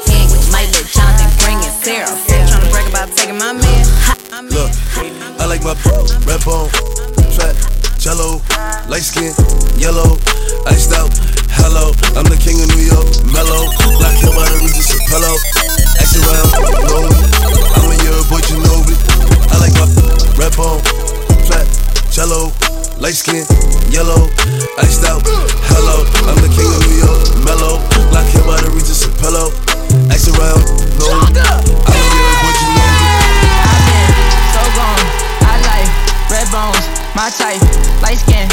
[0.50, 2.10] might let Jonathan bring in Sarah.
[2.26, 3.84] Trying to brag about taking my man.
[4.50, 4.72] Look,
[5.38, 5.76] I like my
[6.26, 6.68] red bone,
[7.36, 7.54] fat,
[8.00, 8.42] jello,
[8.88, 9.30] light skin,
[9.78, 10.18] yellow,
[10.66, 11.12] iced out.
[11.62, 13.70] Hello, I'm the king of New York, mellow.
[14.02, 15.32] Black hair by the Regis Apello.
[16.02, 16.50] Ask around,
[16.90, 17.22] know me.
[17.78, 18.98] I'm a year boy, Ginobili.
[19.48, 19.86] I like my
[20.34, 20.82] red bone,
[21.46, 21.64] fat,
[22.10, 22.50] jello,
[22.98, 23.46] light skin,
[23.94, 24.26] yellow,
[24.82, 25.22] iced out.
[25.70, 27.78] Hello, I'm the king of New York, mellow.
[28.10, 29.54] Black hair by the Regis Apello.
[30.10, 30.66] Ask around,
[30.98, 31.38] know me.
[31.38, 33.06] I'm a year boy, Ginobili.
[34.50, 35.02] So gone,
[35.46, 35.88] I like
[36.26, 36.84] red bones,
[37.14, 37.62] my type,
[38.02, 38.50] light skin,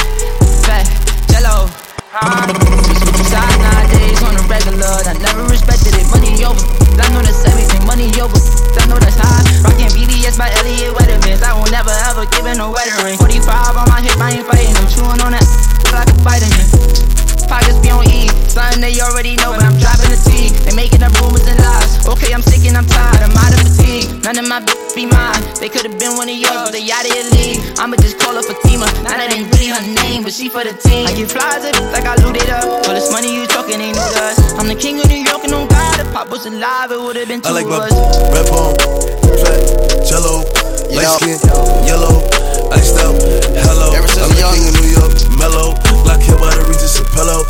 [0.61, 0.85] fat,
[1.27, 1.67] jello.
[2.09, 6.09] Side nowadays on a regular, I never respected it.
[6.09, 6.57] Money over,
[6.97, 7.85] I know that's everything.
[7.85, 9.45] Money over, I know that's high.
[9.61, 11.43] Rockin' BBS by Elliot Weathermans.
[11.43, 13.17] I will never ever give in no wedding ring.
[13.19, 14.75] 45 on my hip, I ain't fighting.
[14.75, 15.45] I'm chewing on that
[15.93, 17.18] like a vitamin.
[17.49, 20.53] Pockets be on E, something they already know, but I'm dropping the T.
[20.69, 22.05] They making up rumors and lies.
[22.05, 24.05] Okay, I'm sick and I'm tired, I'm out of fatigue.
[24.23, 25.41] None of my bitches be mine.
[25.57, 27.61] They could've been one of yours, but they out of your league.
[27.81, 28.85] I'ma just call her Fatima.
[29.01, 31.09] Now that ain't really her name, but she for the team.
[31.09, 32.85] I get flies up like I looted up.
[32.85, 34.25] All this money you talking ain't new to.
[34.61, 35.99] I'm the king of New York and on God.
[35.99, 37.97] If Pop was alive, it would've been two I like my us.
[38.29, 38.77] red bone,
[39.41, 40.45] fat, jello,
[40.93, 41.41] light skin,
[41.89, 42.21] yellow,
[42.71, 43.15] iced out.
[43.65, 45.73] Hello, I'm the king of New York, mellow.
[46.03, 47.45] Black hair by the Regis Apello.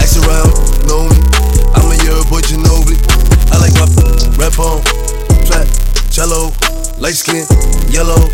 [0.00, 0.52] Ask around,
[0.88, 1.16] know me.
[1.76, 2.98] I'm a year boy, Ginobili.
[3.52, 3.88] I like my
[4.36, 4.82] red bone,
[5.48, 5.68] fat,
[6.10, 6.52] jello,
[6.98, 7.44] light skin,
[7.88, 8.28] yellow,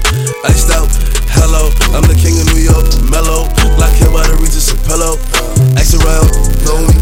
[0.46, 0.90] iced out.
[1.34, 3.48] Hello, I'm the king of New York, mellow.
[3.76, 5.18] Black hair by the Regis Apello.
[5.76, 6.30] Ask around,
[6.64, 6.94] know me.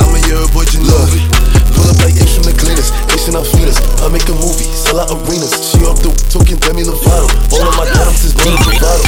[0.00, 1.55] I'm a year boy, Ginobili.
[1.76, 3.76] Pull up like the cleaners, Asian outfitters.
[4.00, 5.52] I make a movie, sell out arenas.
[5.68, 7.28] She off the talking Demi Lovato.
[7.52, 9.04] All of my diamonds is money Lovato.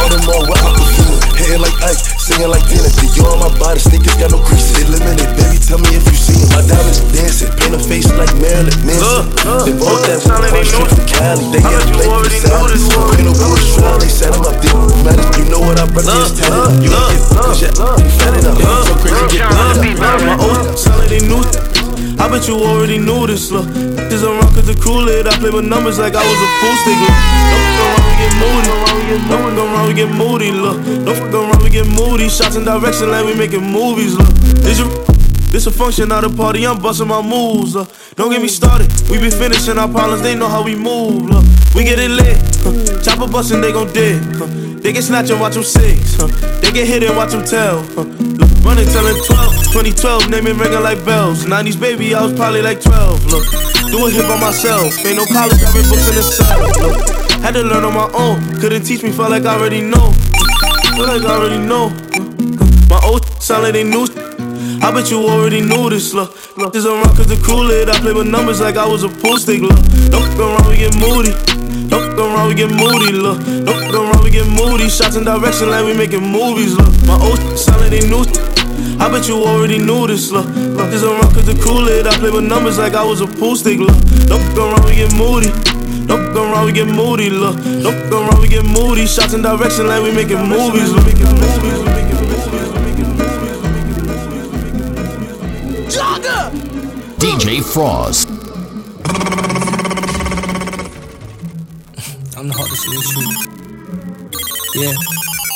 [0.00, 1.20] All them all wet the feeling.
[1.36, 2.88] Hitting like Ike, singing like Dina.
[2.88, 4.88] The you on my body, sneakers got no creases.
[4.88, 5.58] Limited, baby.
[5.60, 6.48] Tell me if you see it.
[6.54, 9.28] My diamonds dancing, paint a face like Marilyn Manson.
[9.66, 11.44] They bought that first trip from Cali.
[11.52, 12.80] They get a plate for salad.
[13.18, 14.56] Ain't no bullshit they set 'em up.
[14.62, 14.72] They
[15.04, 16.80] mad You know what I brought this talent.
[16.80, 18.56] You get push it, you fat it up.
[18.56, 20.24] So crazy, get better.
[20.24, 21.85] My old solid, they knew.
[22.18, 23.66] I bet you already knew this, look.
[24.08, 25.26] This around cause the Kool-Aid.
[25.26, 27.12] I play with numbers like I was a pool sticker.
[27.48, 28.68] Don't fuck around, we get moody.
[29.28, 30.78] Don't fuck around, we get moody, look.
[31.04, 32.28] Don't fuck around, we get moody.
[32.28, 34.28] Shots in direction like we making movies, look.
[34.60, 34.86] This a,
[35.50, 36.66] this a function, not a party.
[36.66, 37.90] I'm busting my moves, look.
[38.16, 38.90] Don't get me started.
[39.10, 41.44] We be finishing our problems, they know how we move, look.
[41.74, 42.40] We get it lit.
[42.64, 43.02] Huh.
[43.02, 44.22] Chopper bustin', they gon' dig.
[44.36, 44.46] Huh.
[44.80, 46.16] They get snatch and watch them six.
[46.16, 46.28] Huh.
[46.60, 47.82] They get hit and watch them tell.
[47.92, 48.08] Huh.
[48.08, 51.44] Look, running tellin' 12, 2012, name it ringing like bells.
[51.44, 53.26] 90s baby, I was probably like 12.
[53.26, 53.44] Look,
[53.92, 54.88] do a hit by myself.
[55.04, 56.64] Ain't no college, I read books in the cell.
[56.80, 56.96] Look,
[57.44, 58.40] had to learn on my own.
[58.58, 60.12] Couldn't teach me, felt like I already know.
[60.96, 61.90] Feel like I already know.
[62.88, 64.25] My old sound they knew.
[64.82, 66.34] I bet you already knew this, look.
[66.72, 67.88] this around cause the Kool-Aid.
[67.88, 69.78] I play with numbers like I was a pool stick, look.
[70.10, 71.32] Don't fuck around, we get moody.
[71.88, 73.38] Don't fuck around, we get moody, look.
[73.64, 74.88] Don't fuck around, we get moody.
[74.88, 76.92] Shots in direction like we making movies, look.
[77.06, 78.24] My old like they knew.
[78.98, 80.46] I bet you already knew this, look.
[80.46, 82.06] this around cause the Kool-Aid.
[82.06, 83.96] I play with numbers like I was a pool stick, look.
[84.28, 85.50] Don't fuck around, we get moody.
[86.06, 87.56] Don't fuck around, we get moody, look.
[87.56, 89.06] Don't fuck around, we get moody.
[89.06, 91.04] Shots in direction like we making movies, look.
[91.04, 92.05] Making movies, look.
[95.96, 98.26] DJ Fross.
[102.36, 103.32] I'm the hardest in the street.
[104.74, 104.92] Yeah,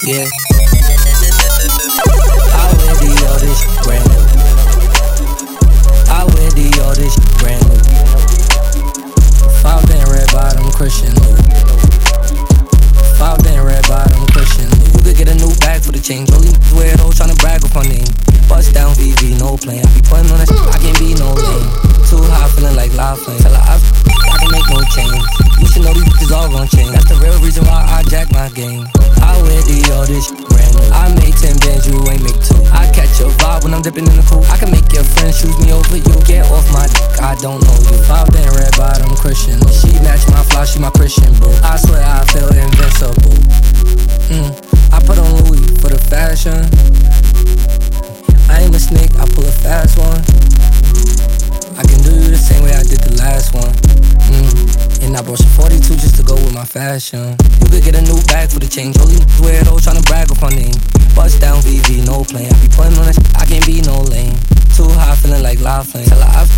[0.08, 0.24] yeah.
[2.56, 4.24] I wear the all this brand new.
[6.08, 7.84] I wear the all this brand new.
[9.60, 11.36] Five band red bottom Christian Lou.
[13.18, 13.59] Five band
[15.30, 16.26] a new bag for the change.
[16.34, 18.10] Only wear it all tryna brag up on name.
[18.50, 19.86] Bust down VV, no plan.
[19.94, 21.70] Be putting on that I can't be no lame.
[22.10, 23.38] Too high, feeling like live flame.
[23.38, 25.22] Tell her I, I can make no change.
[25.62, 26.90] You should know these bitches all gon' change.
[26.90, 28.90] That's the real reason why I jack my game.
[29.22, 30.90] I wear the all this brand new.
[30.90, 32.58] I make 10 bands, you ain't make two.
[32.74, 34.42] I catch your vibe when I'm dipping in the pool.
[34.50, 36.16] I can make your friends choose me over you.
[36.26, 37.94] Get off my dick, I don't know you.
[38.34, 39.62] Band red bottom Christian.
[39.70, 41.54] She match my fly, she my Christian boo.
[41.62, 43.38] I swear I feel invincible.
[44.32, 44.69] Mm.
[44.92, 46.58] I put on Louis for the fashion.
[48.50, 50.20] I ain't a snake, I pull a fast one.
[51.78, 53.72] I can do you the same way I did the last one.
[54.30, 55.06] Mm.
[55.06, 57.36] And I brought some 42 just to go with my fashion.
[57.62, 58.96] You could get a new bag for the change.
[58.96, 60.76] Holy Only weirdos tryna brag off my name.
[61.14, 62.52] Bust down VV, no plane.
[62.52, 64.38] I be putting on that I can't be no lame.
[64.80, 66.06] Too high, feeling like live flame.
[66.06, 66.48] Tell her I,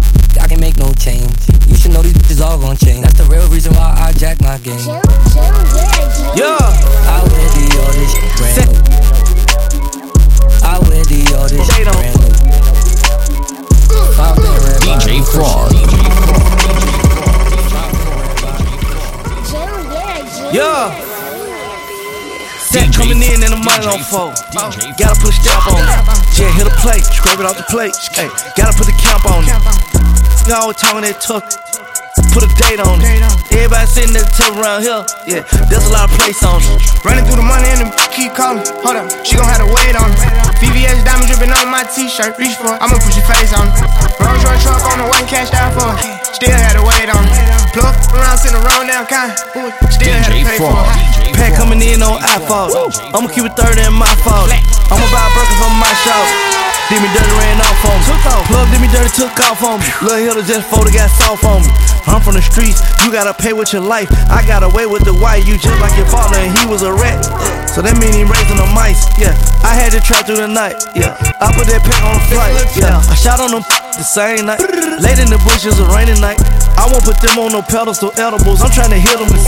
[0.44, 1.26] I can make no change.
[1.66, 3.02] You should know these bitches all gon' change.
[3.02, 4.78] That's the real reason why I jack my game.
[6.38, 6.54] Yeah.
[7.10, 8.78] I wear Dior, this shit brand new.
[10.62, 12.30] I wear Dior, this shit brand new.
[14.86, 15.74] DJ Fross.
[20.54, 21.11] Yeah.
[23.02, 24.38] Set coming in and the money on fold.
[24.56, 26.38] Uh, gotta put a stamp on it.
[26.38, 27.94] Yeah, hit a plate, scrape it off the plate.
[28.12, 30.46] Hey, gotta put the camp on it.
[30.46, 31.81] You always talking that tough.
[32.32, 33.20] Put a date on it.
[33.52, 35.04] Everybody sitting at the table around here.
[35.28, 36.80] Yeah, there's a lot of place on it.
[37.04, 38.64] Running through the money and the keep calling.
[38.80, 40.20] Hold up, she gon' have to wait on it.
[40.56, 42.40] VVS diamond dripping on my t-shirt.
[42.40, 43.76] Reach for it, I'ma put your face on it.
[44.16, 46.00] Rolls Royce truck on the way, cash out for it.
[46.32, 47.36] Still had to wait on it.
[47.76, 49.36] Plug around, sitting around down kind.
[49.92, 51.36] Still had to pay for it.
[51.36, 52.72] Pack coming in on iPhone.
[53.12, 54.48] I'ma keep it 30 in my fault.
[54.88, 56.71] I'ma buy a burger from my shop.
[56.90, 58.04] Did me dirty, ran off on me.
[58.48, 59.86] Plug did me dirty, took off on me.
[60.02, 61.70] Lil' Hilda just folded, got soft on me.
[62.06, 64.10] I'm from the streets, you gotta pay with your life.
[64.28, 66.92] I got away with the white, you just like your father, and he was a
[66.92, 67.22] rat.
[67.70, 69.38] So that mean he raising the mice, yeah.
[69.62, 71.14] I had to try through the night, yeah.
[71.40, 72.98] I put that pack on the flight, yeah.
[72.98, 73.62] I shot on them
[73.96, 74.60] the same night.
[75.00, 76.40] Late in the bushes, a rainy night.
[76.78, 78.62] I won't put them on no pedestal edibles.
[78.62, 79.28] I'm trying to hit them.
[79.28, 79.42] Them.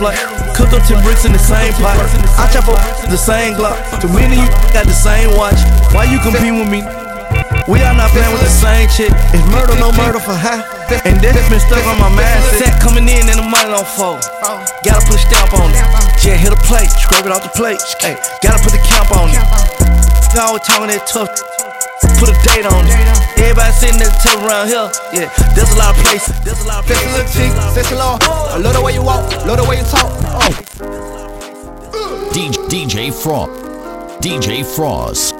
[0.00, 0.18] Like,
[0.56, 2.00] cook up 10 bricks in the same pot.
[2.40, 3.76] I chop up the same Glock.
[4.00, 5.58] Too many you got the same watch.
[5.94, 6.82] Why you compete with me?
[7.68, 9.12] We are not playing with the same chick.
[9.32, 10.60] It's murder, no murder for high.
[11.08, 12.80] And this been stuck on my mindset.
[12.80, 14.20] Coming in and the money on fold.
[14.84, 15.80] Gotta put a stamp on it.
[16.20, 17.80] Yeah, hit a plate, scrape it off the plate.
[18.00, 19.40] Hey, gotta put the camp on it.
[20.36, 21.63] Always talking that tough.
[22.18, 22.94] Put a date on it.
[23.38, 24.90] Everybody sitting at the table around here.
[25.12, 26.34] Yeah, there's a lot of places.
[26.44, 27.06] There's a lot of places.
[27.12, 28.18] Little chick, sexy law.
[28.20, 30.10] I love the way you walk, love the way you talk.
[30.24, 30.64] Oh.
[32.32, 33.48] DJ, DJ Fross.
[34.20, 35.32] DJ Fross.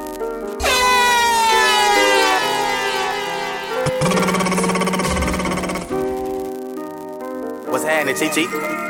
[7.68, 8.83] What's happening, Chi Chi?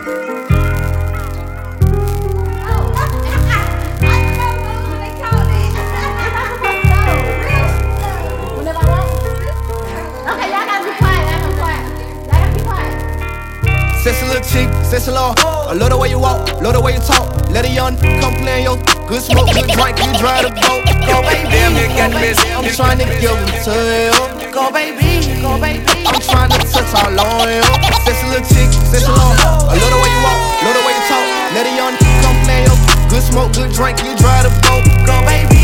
[14.04, 15.32] Sexy little chick, sexy law.
[15.40, 17.24] I love the way you walk, love the way you talk.
[17.48, 18.76] Let a young come play your
[19.08, 20.84] good smoke, good drink, you drive the boat.
[21.08, 22.12] Go baby, damn nigga got.
[22.12, 24.52] I'm trying to give them to you.
[24.52, 25.88] Go baby, go baby.
[26.04, 27.64] I'm trying to touch all on you.
[28.04, 29.32] Sexy little chick, sexy law.
[29.40, 30.36] I love the way you walk,
[30.68, 31.24] love the way you talk.
[31.56, 32.76] Let a young come play your
[33.08, 34.84] good smoke, good drink, you drive the boat.
[35.08, 35.63] Go baby, go baby.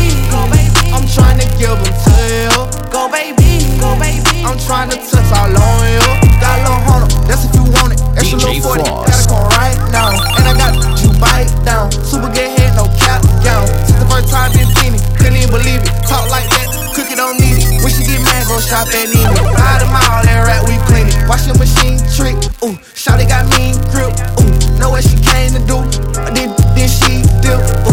[1.11, 2.55] trying to give them to you.
[2.91, 4.43] Go baby, go baby.
[4.47, 6.03] I'm trying to touch all on you.
[6.39, 7.99] Got a little hunter, that's if you want it.
[8.15, 9.07] That's DJ a little 40, Fross.
[9.07, 10.09] gotta come right now.
[10.39, 11.91] And I got you bite down.
[11.91, 13.67] Super good head, no cap down.
[13.87, 15.91] Since the first time been seen it, couldn't even believe it.
[16.07, 17.83] Talk like that, cookie don't need it.
[17.83, 19.51] When she get mad, go shop at Neiman.
[19.59, 21.17] Out of mile, that rat, we clean it.
[21.27, 22.79] Watch your machine trick, ooh.
[22.95, 24.51] Shawty got mean grip, ooh.
[24.79, 25.83] Know what she came to do,
[26.31, 27.90] then, then she dip, ooh.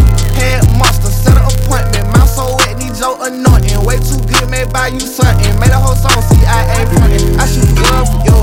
[4.68, 5.58] Too buy you something.
[5.58, 7.40] Made a whole song, CIA frontin'.
[7.40, 8.38] I shoot the gun for you.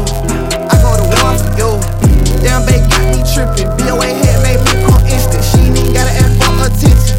[0.69, 1.71] I go to war for you.
[2.41, 3.69] Damn, babe got me trippin'.
[3.77, 5.43] BOA head made me come instant.
[5.43, 7.17] She ain't gotta ask for attention.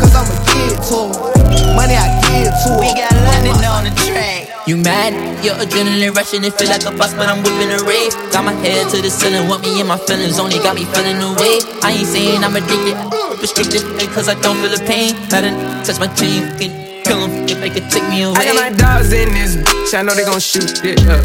[0.00, 1.76] Cause I'ma give it to her.
[1.76, 2.80] Money I give to her.
[2.80, 4.48] We got London on the track.
[4.66, 5.14] You mad?
[5.44, 8.12] Your adrenaline rushing, it feel like a bus, but I'm whipping a rave.
[8.32, 11.22] Got my head to the ceiling, want me in my feelings, only got me feeling
[11.22, 11.62] away.
[11.86, 12.98] I ain't saying I'm addicted,
[13.38, 15.14] restricted, cause I don't feel the pain.
[15.30, 15.54] Let it
[15.86, 18.36] touch my team, can kill 'em if they could take me away.
[18.36, 21.22] I got my dogs in this bitch, I know they gon' shoot it up.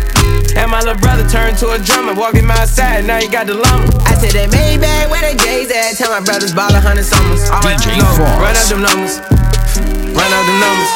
[0.55, 3.55] And my little brother turned to a drummer, walking my side, now he got the
[3.55, 3.89] lumber.
[4.05, 5.97] I said that Maybach, where the J's at?
[5.97, 7.49] Tell my brothers ball a hundred summers.
[7.49, 8.39] Alright, DJ go, Fross.
[8.39, 9.17] run out them numbers.
[10.13, 10.91] Run out them numbers.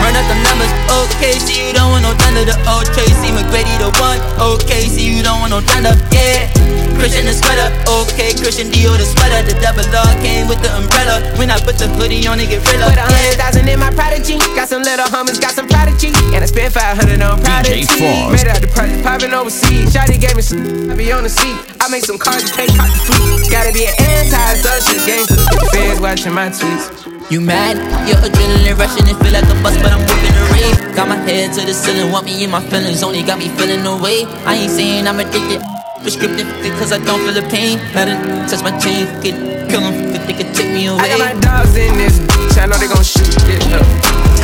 [0.00, 0.72] Run up the numbers,
[1.04, 5.14] okay, see you don't want no thunder, the old Tracy McGrady, the one, okay, see
[5.14, 6.79] you don't want no thunder, yeah.
[6.96, 11.22] Christian the sweater, okay, Christian Dior the sweater, the double R came with the umbrella.
[11.36, 12.90] When I put the hoodie on, it get realer.
[12.90, 14.38] Put a hundred thousand in my prodigy.
[14.56, 16.10] Got some little hummus, got some prodigy.
[16.34, 17.84] And I spent 500 on prodigy.
[17.84, 18.32] Fross.
[18.32, 19.92] Made out the project, popping overseas.
[19.92, 21.56] Shotty gave me some, I be on the seat.
[21.80, 23.50] I make some cards and take caught the fleet.
[23.50, 25.36] Gotta be an anti-social gangster.
[25.36, 27.10] The feds watching my tweets.
[27.30, 27.78] You mad?
[28.08, 30.96] Your adrenaline rushing, it feel like a bus, but I'm whipping a rave.
[30.96, 33.86] Got my head to the ceiling, want me in my feelings, only got me feeling
[33.86, 34.26] away.
[34.42, 35.62] I ain't saying I'm addicted,
[36.02, 36.48] prescriptive,
[36.78, 37.78] cause I don't feel the pain.
[37.94, 39.36] Let it touch my chain, get
[39.68, 41.04] kill 'em if they could take me away.
[41.04, 43.86] I got my dogs in this bitch, I know they gon' shoot it up.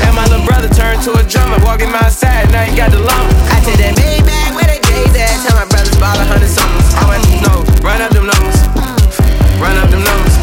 [0.05, 3.01] And my little brother turned to a drummer, walking my side, now he got the
[3.01, 3.27] lump.
[3.51, 5.33] I said that Maybach, where the J's at?
[5.45, 6.95] Tell my brothers about a hundred summers.
[6.95, 8.61] I went to know, run up them numbers.
[9.59, 10.37] Run up them numbers.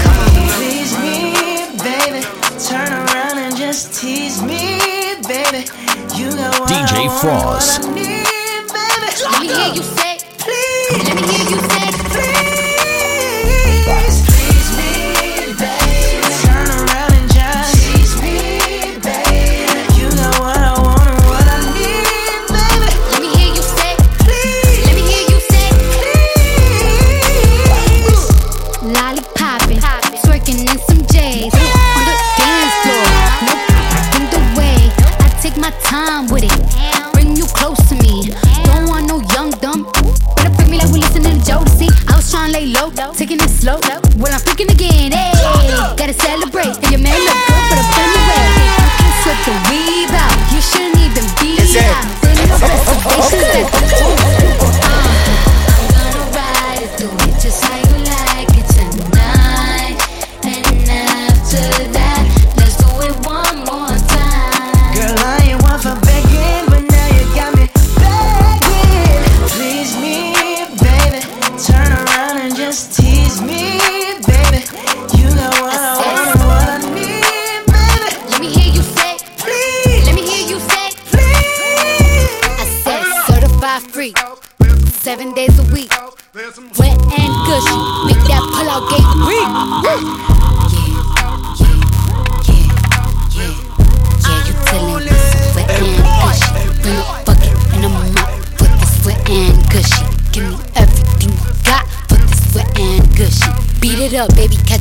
[0.58, 2.26] Please me, baby.
[2.58, 4.82] Turn around and just tease me,
[5.30, 5.70] baby.
[6.18, 7.93] You got what DJ I want, Fross.
[11.32, 11.83] Hear you say,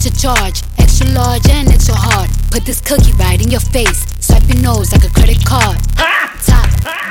[0.07, 0.63] up, baby, catch a charge.
[0.79, 2.31] Extra large and extra hard.
[2.51, 4.07] Put this cookie right in your face.
[4.21, 5.79] Swipe your nose like a credit card.
[6.45, 6.69] Top.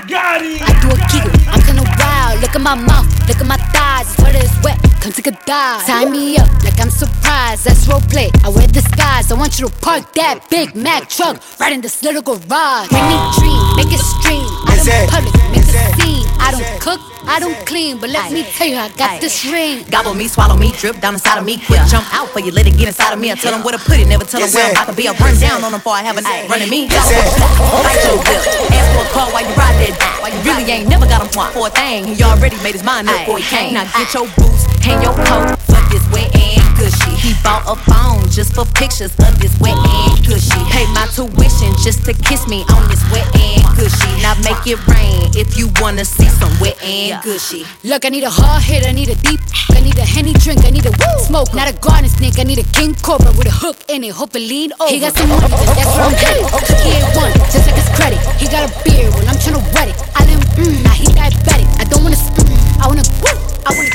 [0.08, 0.62] Got it.
[0.62, 1.32] I do a giggle.
[1.48, 2.42] I'm kinda wild.
[2.42, 3.08] Look at my mouth.
[3.28, 4.08] Look at my thighs.
[4.16, 4.78] Sweater is wet.
[5.00, 5.86] Come take a dive.
[5.86, 7.66] Tie me up like I'm surprised.
[7.66, 8.30] That's role play.
[8.44, 9.32] I wear disguise.
[9.32, 12.92] I want you to park that Big Mac truck right in this little garage.
[12.92, 13.76] Make me dream.
[13.78, 14.48] Make it stream.
[14.68, 15.34] Out in public.
[15.52, 16.28] Make a scene.
[16.39, 17.11] I don't cook.
[17.28, 17.97] I don't clean.
[17.97, 19.84] But let me tell you, I got this ring.
[19.89, 21.57] Gobble me, swallow me, drip down inside of me.
[21.65, 23.32] Quick jump out for you, let it get inside of me.
[23.32, 25.07] I tell them where to put it, never tell them where I'm about to be.
[25.07, 26.88] I run down on them before I have a night running me.
[26.88, 28.41] Bite your lip,
[28.74, 30.19] ask for a call while you ride that.
[30.22, 32.15] Why you really ain't never got him for a thing.
[32.15, 33.74] He already made his mind up before he came.
[33.74, 37.13] Now get your boots, hang your coat for this wet and gushy.
[37.17, 40.61] He bought a phone just for pictures of this wet and gushy.
[40.74, 44.14] Pay my tuition just to kiss me on this wet and gushy.
[44.22, 47.66] Now make it rain if you wanna see some wet and gushy.
[47.84, 49.42] Look, I need a hard hit, I need a deep,
[49.74, 52.44] I need a henny drink, I need a woo smoke, not a garden snake, I
[52.44, 54.94] need a king cobra with a hook in it, hope it lean over.
[54.94, 56.46] He got some money, but that's where I'm headed.
[56.86, 58.20] He ain't one, just like his credit.
[58.38, 59.98] He got a beard, well I'm tryna wet it.
[60.14, 61.66] I let him, mm, now he diabetic.
[61.82, 63.34] I don't wanna, mm, I wanna, woo,
[63.66, 63.94] I wanna,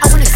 [0.00, 0.28] I wanna,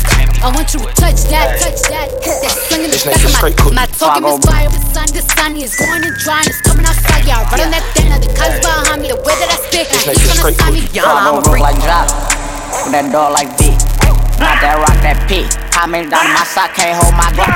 [0.45, 3.73] I want you to touch that, touch that, that swing in the back of my,
[3.73, 7.25] my talking is fire, the sun, the sun is going and drying, it's coming outside,
[7.25, 7.49] y'all.
[7.49, 8.61] Right on that dinner, the cuz
[10.03, 12.11] I stick, This he's nigga straight sign me, I'm a Look like drop.
[12.83, 13.71] With that door like B.
[14.43, 15.47] Not that rock, that P.
[15.71, 17.47] How down my sock can't hold my gun?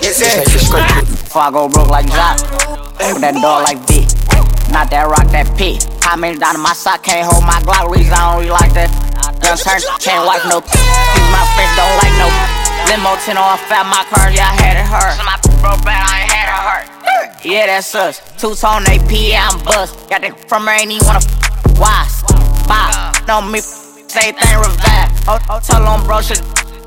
[0.00, 1.04] This nigga.
[1.04, 2.40] Before I go broke like drop.
[2.96, 4.08] With that door like B.
[4.72, 5.76] Not that rock, that P.
[6.00, 7.92] How many down in my sock can't hold my Glock?
[7.92, 8.88] Reason I don't really like that.
[9.44, 10.64] Gun turn, can't wipe no.
[10.64, 12.28] Cause my friends don't like no.
[12.88, 15.20] Limo 10 on fat, my car, yeah, I had it hurt.
[15.24, 16.23] My broke bad, I
[16.54, 17.44] had.
[17.44, 18.20] Yeah, that's us.
[18.38, 20.08] Two tone AP, I'm bust.
[20.08, 21.18] Got that from her, ain't even wanna.
[21.18, 22.08] f- Why?
[22.66, 23.26] Bop.
[23.28, 23.60] No, me.
[23.60, 25.10] Say thing revive.
[25.28, 26.40] Oh, tell him, bro, shit.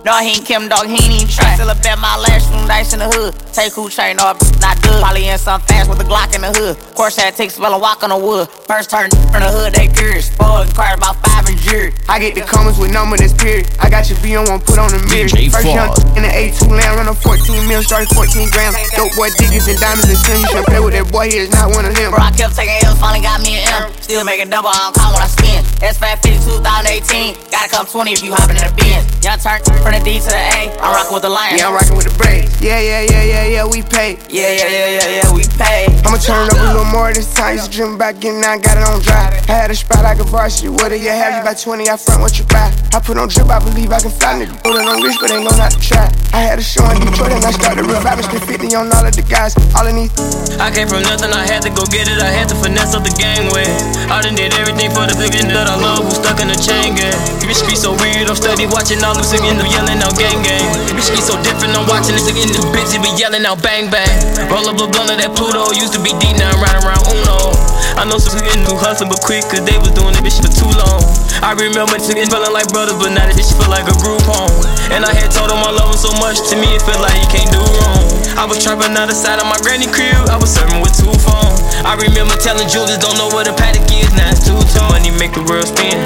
[0.07, 1.59] No, he ain't Kim Dog, he ain't even try.
[1.59, 3.35] Still a bet my last room dice in the hood.
[3.51, 5.03] Take who chain off, not good.
[5.03, 6.79] Probably in some fast with a Glock in the hood.
[6.95, 8.47] Course had take spell and walk on the wood.
[8.71, 10.31] First turn from the hood, they curious.
[10.31, 11.91] Spoiled cars about five and jury.
[12.07, 13.67] I get the comments with number that's period.
[13.83, 15.27] I got your V on one, put on the mirror.
[15.27, 18.79] DJ First young in the A2 land, run a 14 mil, started 14 grams.
[18.95, 20.39] Dope boy diggers and diamonds and Tim.
[20.39, 22.15] You should play with that boy, he is not one of them.
[22.15, 23.91] Bro, I kept taking L's, finally got me an M.
[23.99, 25.59] Still making double, I don't call when I spin.
[25.83, 27.51] S550 2018.
[27.51, 29.03] Gotta come 20 if you hopping in the Benz.
[29.19, 30.69] Young turn from the D to the A.
[30.81, 31.59] I'm rocking with the Lions.
[31.59, 32.53] Yeah, I'm rocking with the braids.
[32.61, 34.17] Yeah, yeah, yeah, yeah, yeah, we pay.
[34.29, 35.89] Yeah, yeah, yeah, yeah, yeah, we pay.
[36.05, 37.57] I'ma turn it up a little more this time.
[37.57, 39.33] Used to dream about getting out, got it on drive.
[39.49, 40.69] I had a spot like a varsity.
[40.69, 41.37] What do you have?
[41.37, 42.69] You buy 20, I front what you buy.
[42.93, 44.41] I put on drip, I believe I can fly.
[44.41, 46.09] Nigga, know that I'm rich, but ain't gon' not to try.
[46.33, 48.01] I had a show in Detroit and I started real.
[48.01, 49.57] I spent 50 on all of the guys.
[49.73, 50.13] All in these.
[50.61, 52.21] I came from nothing, I had to go get it.
[52.21, 53.69] I had to finesse up the game with.
[54.11, 56.05] I done did everything for the living that I love.
[56.05, 57.17] Who stuck in the chain gang?
[57.47, 60.65] Bitch be so weird, I'm steady watching all loose again, yelling out gang gang.
[60.97, 62.49] Bitch be so different, I'm watching this again.
[62.49, 64.09] This bitch he be yelling out bang bang.
[64.49, 67.53] Roll up a blunt of that Pluto, used to be D9 riding around Uno.
[67.93, 70.49] I know some getting new hustling, but quick, cause they was doing that bitch for
[70.49, 71.01] too long.
[71.45, 74.49] I remember niggas feeling like brothers, but now that bitch feel like a group home.
[74.89, 77.13] And I had told them I love them so much, to me it felt like
[77.21, 78.05] you can't do wrong.
[78.37, 81.13] I was trapping out the side of my granny crib, I was serving with two
[81.21, 81.61] phones.
[81.85, 84.89] I remember telling Julius, don't know what a paddock is, now it's two tone.
[84.93, 85.97] Money make the world spin,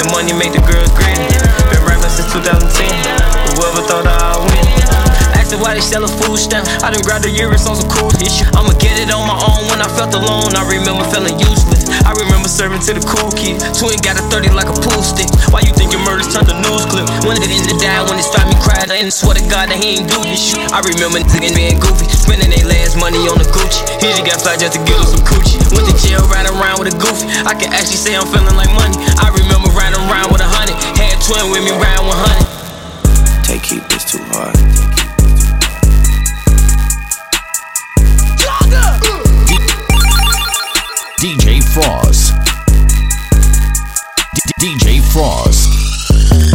[0.00, 1.16] the money make the girls grin.
[1.72, 3.17] Been rapping since 2010,
[3.78, 4.78] whoever thought I'd win
[5.38, 6.66] asking why they sellin' food stamp.
[6.84, 8.44] I done grabbed the Urus on some cool issue.
[8.52, 10.52] I'ma get it on my own when I felt alone.
[10.52, 11.88] I remember feeling useless.
[12.04, 13.64] I remember serving to the cool kids.
[13.72, 15.30] Twin got a 30 like a pool stick.
[15.48, 17.08] Why you think your murders turned to news clip?
[17.24, 19.96] When it ended die, when it stopped me cried, I swear to God that he
[19.96, 20.68] ain't do this shit.
[20.68, 23.88] I remember niggas being goofy, spending their last money on the Gucci.
[24.04, 25.56] He just got fly just to give us some coochie.
[25.72, 27.24] Went to jail riding around with a goofy.
[27.48, 29.00] I can actually say I'm feeling like money.
[29.16, 30.76] I remember riding around with a hundred.
[31.00, 32.57] Had twin with me riding 100.
[41.20, 42.32] DJ Fross.
[44.60, 45.77] DJ Fross.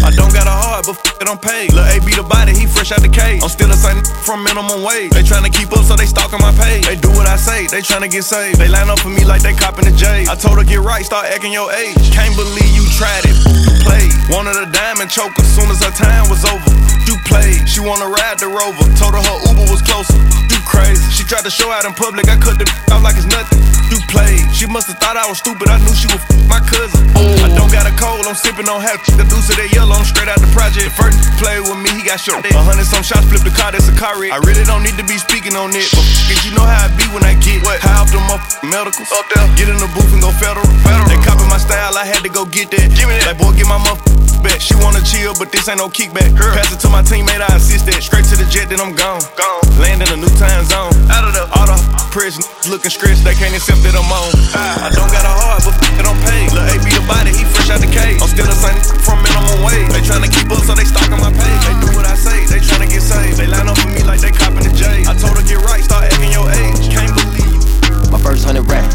[0.03, 1.71] I don't got a heart, but f it, I'm paid.
[1.71, 3.41] Lil' A be the body, he fresh out the cage.
[3.41, 5.15] I'm still the same from minimum wage.
[5.15, 6.83] They tryna keep up, so they stalking my page.
[6.85, 8.59] They do what I say, they tryna get saved.
[8.59, 10.27] They line up for me like they copping the J.
[10.27, 11.95] I told her get right, start acting your age.
[12.11, 14.11] Can't believe you tried it, you played.
[14.27, 16.71] Wanted a diamond choker, soon as her time was over.
[17.07, 18.83] You played, she wanna ride the rover.
[18.99, 20.15] Told her her Uber was closer.
[20.51, 21.03] You crazy.
[21.11, 23.59] She tried to show out in public, I cut the out like it's nothing.
[23.91, 25.67] You played, she must've thought I was stupid.
[25.69, 27.03] I knew she was my cousin.
[27.43, 29.03] I don't got a cold, I'm sipping on half.
[29.05, 30.89] The deuce of that yellow, Straight out the project.
[30.89, 32.41] The First play with me, he got shot.
[32.41, 34.33] A hundred some shots, flip the car, that's a car wreck.
[34.33, 36.89] I really don't need to be speaking on it, but f- you know how I
[36.97, 37.77] be when I get what?
[37.83, 39.11] high off them up medicals.
[39.13, 40.65] Up there, get in the booth and go federal.
[40.81, 41.05] federal.
[41.11, 42.89] They copy my style, I had to go get that.
[42.97, 43.35] Give me that.
[43.35, 44.01] Like boy, get my muff
[44.43, 44.59] back.
[44.59, 46.35] She wanna chill, but this ain't no kickback.
[46.37, 46.53] Girl.
[46.53, 48.03] Pass it to my teammate, I assist that.
[48.03, 49.23] Straight to the jet, then I'm gone.
[49.39, 49.63] Gone.
[49.79, 50.91] Land in a new time zone.
[51.09, 51.77] Out of the all the
[52.11, 52.37] press
[52.69, 54.29] looking stressed, they can't accept that I'm on.
[54.53, 56.51] I, I don't got a heart, but f- it I'm paid.
[56.53, 58.19] Lil' A be the body, he fresh out the cage.
[58.21, 59.89] I'm still the same from minimum wage.
[59.89, 61.61] They tryna keep up, so they stalking my page.
[61.65, 63.39] They do what I say, they tryna get saved.
[63.41, 65.07] They line up for me like they copping the J.
[65.09, 66.91] I told her get right, start acting your age.
[66.93, 68.93] Can't believe My first hundred racks,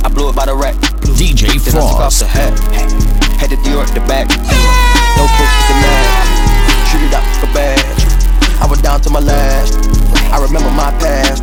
[0.00, 0.76] I blew it by the rack.
[1.18, 2.18] DJ Then I took off Fross.
[2.24, 2.52] the hat,
[3.42, 4.30] had the Dior at the back.
[5.18, 6.30] No books to match,
[6.94, 7.82] treated out a badge.
[8.62, 9.74] I was down to my last.
[10.30, 11.42] I remember my past.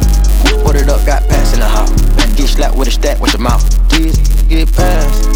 [0.63, 1.91] Ordered up, got passed in the house.
[2.39, 3.67] Get slapped with a stack with your mouth.
[3.91, 4.15] Get,
[4.47, 5.27] get passed.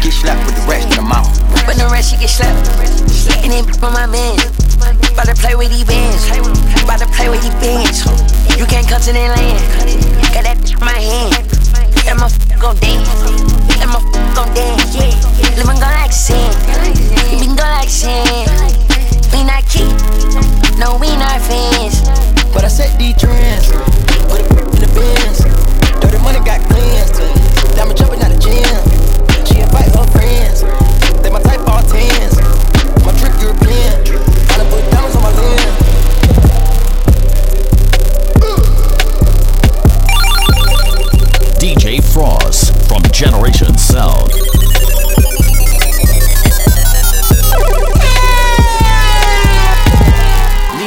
[0.00, 1.28] Get slapped with the rest in the mouth.
[1.68, 2.64] When the rest she get slapped,
[3.44, 4.40] and then from my man.
[5.12, 6.28] About to play with these bands,
[6.84, 8.04] about to play with these bands.
[8.56, 9.60] You can't come to the land,
[10.32, 11.55] got that in my hand.
[12.06, 12.30] That my
[12.60, 13.08] gon' dance,
[13.82, 13.98] that my
[14.32, 14.94] gon' dance.
[14.94, 15.10] Yeah,
[15.66, 16.54] me go like sand,
[17.32, 18.46] we can go like sand.
[19.34, 19.90] We not keep,
[20.78, 22.06] no we not fans.
[22.54, 23.74] But I set these trends.
[24.30, 25.42] Put it in the bins.
[25.98, 27.18] Dirty money got cleansed.
[27.74, 29.44] Diamond jumping out the gym.
[29.44, 30.85] She invite her friends.
[43.16, 44.28] Generation Sound.
[44.28, 44.44] Leave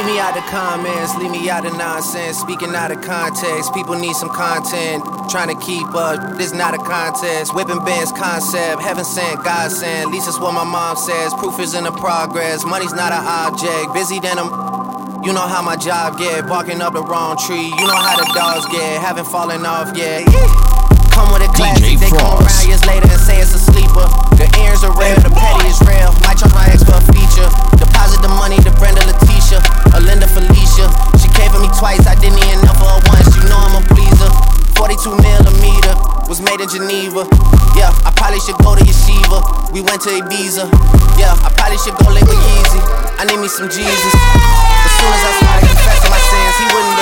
[0.06, 2.38] me out the comments, leave me out the nonsense.
[2.38, 5.02] Speaking out of context, people need some content.
[5.28, 7.52] Trying to keep up, this not a contest.
[7.52, 10.06] Whipping bands concept, heaven sent, God sent.
[10.06, 11.34] At least that's what my mom says.
[11.34, 12.64] Proof is in the progress.
[12.64, 13.92] Money's not an object.
[13.92, 15.24] Busy than I'm.
[15.24, 17.66] You know how my job get, barking up the wrong tree.
[17.66, 20.28] You know how the dogs get, haven't fallen off yet.
[21.10, 24.06] Come with a classic, they come around years later and say it's a sleeper.
[24.38, 26.10] The ears are real, the petty is real.
[26.24, 27.48] Might charge my ex for a feature.
[27.76, 29.60] Deposit the money to Brenda Letitia,
[29.92, 30.88] Alinda Felicia.
[31.20, 33.28] She came for me twice, I didn't even know for her once.
[33.36, 34.30] You know I'm a pleaser.
[34.80, 35.92] 42 millimeter
[36.24, 37.28] was made in Geneva.
[37.76, 39.42] Yeah, I probably should go to Yeshiva.
[39.74, 40.64] We went to Ibiza.
[41.20, 42.80] Yeah, I probably should go live with Yeezy.
[43.20, 44.12] I need me some Jesus.
[44.16, 46.96] As soon as I started confessing my sins, he wouldn't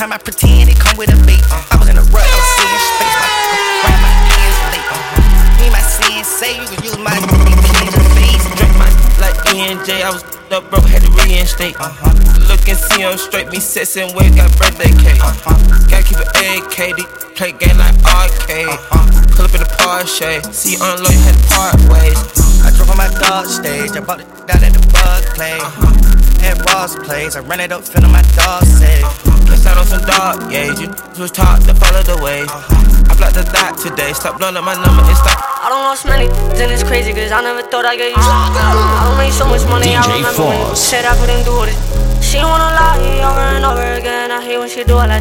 [0.00, 1.44] time I pretend it come with a bait.
[1.52, 3.20] I was in a rut, I was seeing space.
[3.84, 4.88] My my hands late.
[5.60, 7.12] Me my sin say you can use my
[8.16, 8.44] face.
[8.56, 8.88] Drink my
[9.20, 10.00] like ENJ.
[10.00, 10.24] I was
[10.56, 11.76] up broke, had to reinstate.
[11.76, 12.16] Uh-huh.
[12.48, 13.52] Look and see him straight.
[13.52, 15.20] Me and wig, got birthday cake.
[15.20, 15.52] Uh-huh.
[15.92, 16.96] Gotta keep it AK.
[17.36, 18.72] Play game like arcade.
[18.72, 19.04] Uh-huh.
[19.36, 20.40] Pull up in the Porsche.
[20.48, 22.16] See you on low, you had to part ways.
[22.64, 23.92] I drove on my dog stage.
[23.92, 25.60] I bought it down at the bug play.
[25.60, 26.48] Uh-huh.
[26.48, 27.36] At Ross place.
[27.36, 29.04] I ran it up, feeling my dog say.
[29.70, 30.80] Let's on some dog gauge.
[30.80, 30.90] You
[31.20, 32.42] was taught to follow the way.
[32.42, 34.12] I blocked the dot today.
[34.12, 35.02] Stop blowing up my number.
[35.06, 35.38] It's like.
[35.60, 36.26] I don't lost many,
[36.56, 38.32] then it's crazy, cause I never thought I'd get used to.
[38.32, 41.52] I don't make so much money, I DJ remember when you said I couldn't do
[41.68, 41.76] it.
[42.24, 45.20] She wanna lie over and over again, I hate when she do it like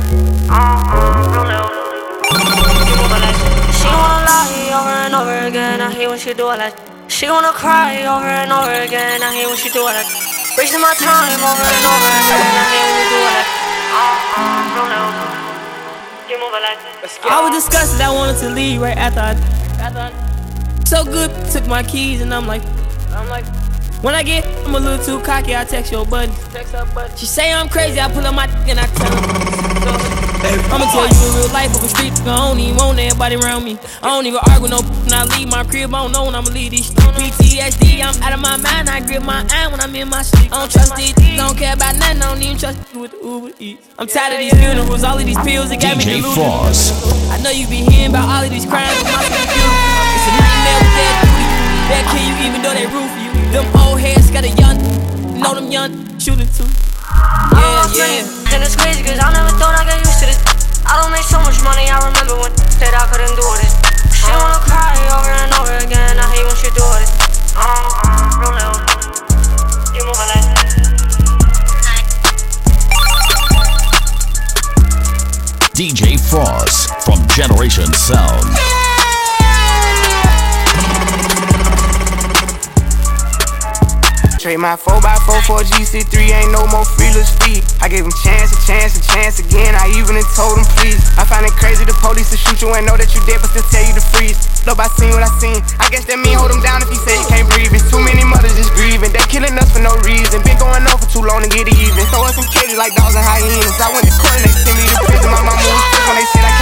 [3.76, 6.76] She wanna lie over and over again, I hate when she do it like
[7.12, 10.08] She wanna cry over and over again, I hate when she do it like
[10.56, 13.69] Wasting my time over and over again, I hate when you do it like
[17.32, 19.36] I was disgusted, I wanted to leave right after I.
[20.86, 22.64] So good, took my keys and I'm like,
[23.12, 23.46] I'm like,
[24.02, 26.32] when I get, I'm a little too cocky, I text your buddy.
[26.52, 27.16] Text her buddy.
[27.18, 29.40] She say I'm crazy, I pull up my dick and I tell her.
[30.72, 33.66] I'ma tell you in real life, of a street, I don't even want everybody around
[33.66, 33.78] me.
[34.02, 36.50] I don't even argue no when I leave my crib, I don't know when I'ma
[36.50, 40.08] leave these PTSD, I'm out of my mind, I grip my eye when I'm in
[40.08, 40.54] my sleep.
[40.54, 43.20] I don't trust these, don't care about nothing, I don't even trust you with the
[43.20, 43.84] Uber Eats.
[44.00, 46.40] I'm tired of these funerals, all of these pills, that got me DJ deluded.
[46.40, 46.96] Fross.
[47.36, 49.60] I know you be hearing about all of these crimes, but my people do.
[49.60, 51.46] It's a nightmare with that duty.
[51.92, 53.29] That kill you even though they root for you.
[53.50, 54.78] Them old heads got a young,
[55.42, 55.90] know them young
[56.20, 56.70] shooting too.
[57.58, 58.22] Yeah, yeah.
[58.46, 60.38] Then it's crazy cause I never thought I'd get used to this.
[60.86, 63.74] I don't make so much money, I remember when said I couldn't do this.
[64.14, 67.10] She wanna cry over and over again, I hate when she do it.
[67.58, 68.78] Uh, uh, real little.
[69.98, 70.46] You move like
[75.74, 78.79] DJ Fross from Generation Sound.
[84.40, 87.60] Trade my 4x4 for a GC3, ain't no more feelers feet.
[87.84, 89.76] I gave him chance, a chance, a chance again.
[89.76, 90.96] I even told him please.
[91.20, 93.52] I find it crazy the police to shoot you and know that you dead, but
[93.52, 94.40] still tell you to freeze.
[94.64, 95.60] Look, I seen what I seen.
[95.84, 97.68] I guess that mean hold him down if he say he can't breathe.
[97.76, 99.12] It's too many mothers just grieving.
[99.12, 100.40] They killing us for no reason.
[100.48, 102.08] Been going on for too long to get even.
[102.08, 103.76] Throw us in cages like dogs and hyenas.
[103.76, 105.36] I went to court and they sent me to prison.
[105.36, 106.59] My mama was sick when they said I.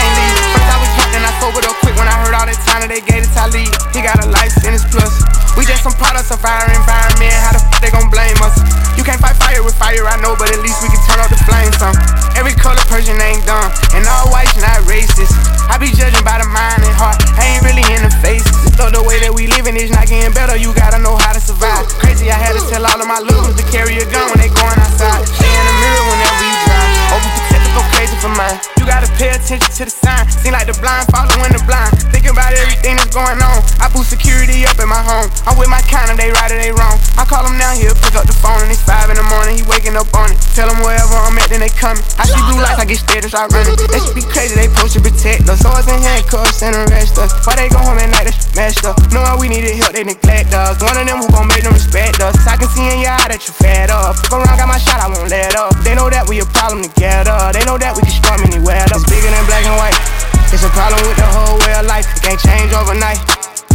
[0.53, 2.91] First I was and I sobered up quick when I heard all that time that
[2.93, 3.69] they gave to Talib.
[3.95, 5.25] He got a life sentence plus.
[5.57, 7.33] We just some products of our environment.
[7.41, 8.53] How the fuck they gon' blame us?
[8.93, 11.33] You can't fight fire with fire, I know, but at least we can turn off
[11.33, 11.97] the flames some.
[12.37, 15.33] Every color person ain't dumb, and all whites not racist.
[15.65, 18.53] I be judging by the mind and heart, I ain't really in the faces.
[18.77, 21.41] Though the way that we living is not getting better, you gotta know how to
[21.41, 21.89] survive.
[21.97, 24.53] Crazy, I had to tell all of my ones to carry a gun when they
[24.53, 25.25] going outside.
[25.25, 26.89] Stay in the mirror whenever you drive.
[27.09, 28.57] Oh, Overprotective, go crazy for mine.
[28.77, 30.06] You gotta pay attention to the.
[30.47, 31.91] Seem like the blind following the blind.
[32.07, 33.59] Thinking about everything that's going on.
[33.83, 35.27] I put security up in my home.
[35.43, 36.95] I'm with my kind of they right or they wrong.
[37.19, 39.59] I call him now, he'll pick up the phone and it's five in the morning.
[39.59, 40.39] He waking up on it.
[40.55, 41.99] Tell him wherever I'm at, then they coming.
[42.15, 43.75] I see blue lights, I get scared and start running.
[43.75, 45.59] That should be crazy, they supposed to protect us.
[45.59, 47.35] Swords and handcuffs and arrest us.
[47.43, 48.95] Why they go home at night, that's messed up.
[49.11, 50.79] Knowing we needed help, they neglect us.
[50.79, 52.39] One of them who gon' make them respect us.
[52.47, 54.15] I can see in your eye that you fed up.
[54.31, 55.75] Go around, got my shot, I won't let up.
[55.83, 57.35] They know that we a problem together.
[57.51, 58.87] They know that we can storm anywhere.
[58.87, 60.26] That's bigger than black and white.
[60.49, 62.07] It's a problem with the whole way of life.
[62.15, 63.19] It can't change overnight.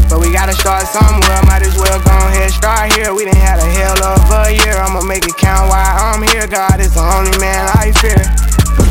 [0.09, 1.41] But we gotta start somewhere.
[1.49, 3.13] Might as well go ahead, start here.
[3.13, 4.77] We done had a hell of a year.
[4.77, 6.49] I'ma make it count while I'm here.
[6.49, 8.21] God is the only man I fear.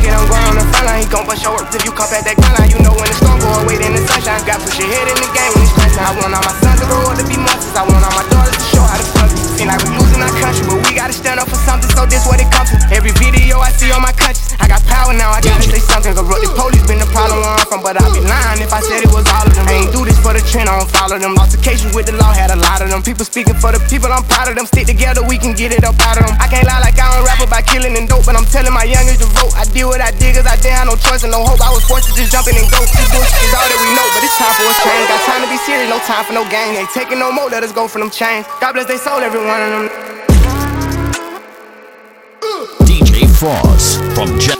[0.02, 2.34] Get on the front line, he gon' bust your work till you come back that
[2.34, 2.74] gun line.
[2.74, 4.42] You know when the storm go away, then the sunshine.
[4.42, 5.94] Got push your head in the game when it's crunch.
[5.94, 7.74] I want all my sons to grow up to be monsters.
[7.78, 9.30] I want all my daughters to show how to fuck.
[9.54, 11.90] Seem like we're losing our country, but we gotta stand up for something.
[11.98, 12.78] So this what it comes to.
[12.94, 15.34] Every video I see on my conscience, I got power now.
[15.34, 16.14] I gotta say something.
[16.14, 18.78] Corrupt the police been the problem where I'm from, but I'd be lying if I
[18.78, 19.66] said it was all of them.
[19.66, 21.34] I ain't do this for the trend, I don't follow them.
[21.34, 23.02] Altercations with the law had a lot of them.
[23.02, 24.62] People speaking for the people, I'm proud of them.
[24.70, 26.38] Stick together, we can get it up out of them.
[26.38, 28.86] I can't lie like I don't rap about killing and dope, but I'm telling my
[28.86, 29.58] youngest to vote.
[29.58, 31.58] I did what I did, cause I didn't have no choice and no hope.
[31.58, 32.78] I was forced to just jump in and go.
[32.78, 35.04] This bullshit is all that we know, but it's time for a change.
[35.10, 36.78] Got time to be serious, no time for no game.
[36.78, 38.46] Ain't taking no more, let us go for them chains.
[38.62, 40.21] God bless they soul, every one of them.
[42.84, 44.58] DJ Fross from Gen.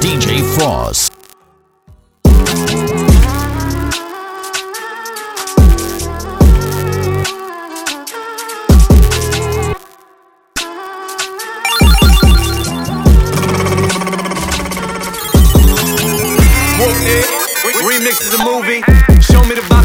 [0.00, 1.13] DJ Fross.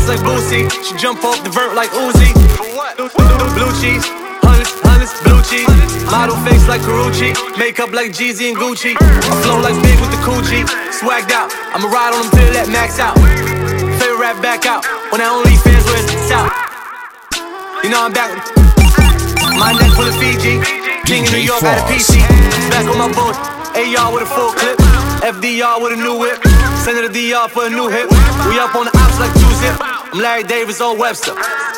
[0.10, 0.66] Like Boosie.
[0.82, 2.34] She jump off the vert like Uzi.
[3.54, 4.02] Blue cheese,
[4.42, 5.70] hundreds, hundreds, blue cheese.
[6.10, 8.98] Model face like Karrueche, makeup like Jeezy and Gucci.
[8.98, 11.54] I flow like big with the Coochie, swagged out.
[11.78, 13.14] I'ma ride on them till that max out.
[14.02, 14.82] Favorite rap back out
[15.14, 16.50] when I only fans where it's out.
[17.86, 18.34] You know I'm back.
[19.62, 20.58] My neck full of Fiji.
[21.06, 22.18] King of New York, got a PC.
[22.74, 23.38] Back on my boat.
[23.78, 24.82] AR with a full clip.
[25.22, 26.42] FDR with a new whip.
[26.82, 28.10] Send it to DR for a new hit.
[28.50, 29.99] We up on the ops like two zip.
[30.12, 31.36] I'm Larry Davis on Webster.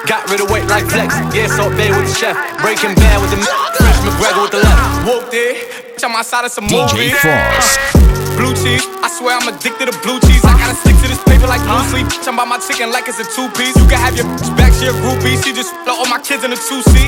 [0.07, 1.13] Got rid of weight like flex.
[1.35, 2.37] Yeah, Salt Bae with the chef.
[2.61, 3.37] Breaking bad with the
[3.75, 5.05] Fresh McGregor with the left.
[5.05, 5.97] Whooped it.
[5.97, 6.65] Bitch, I'm outside of some.
[6.65, 8.10] DJ Fross.
[8.41, 10.41] Blue cheese, I swear I'm addicted to blue cheese.
[10.41, 12.09] I gotta stick to this paper like blue sleep.
[12.09, 13.77] Bitch, I'm by my chicken like it's a two piece.
[13.77, 15.37] You can have your bitch back, she a groupie.
[15.45, 17.05] She just float all my kids in a two seat.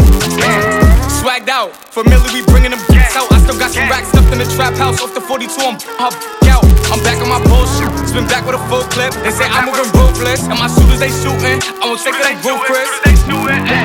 [1.18, 3.34] Swagged out, familiar, we bringing them bitches out.
[3.34, 5.02] I still got some racks stuffed in the trap house.
[5.02, 6.14] Off the 42, I'm up,
[6.54, 6.62] out.
[6.94, 7.90] I'm back on my bullshit.
[8.06, 9.18] Spin back with a full clip.
[9.26, 10.46] They say I'm moving ruthless.
[10.46, 11.58] And my shooters, they shooting.
[11.82, 12.86] I won't take it like Blue Chris.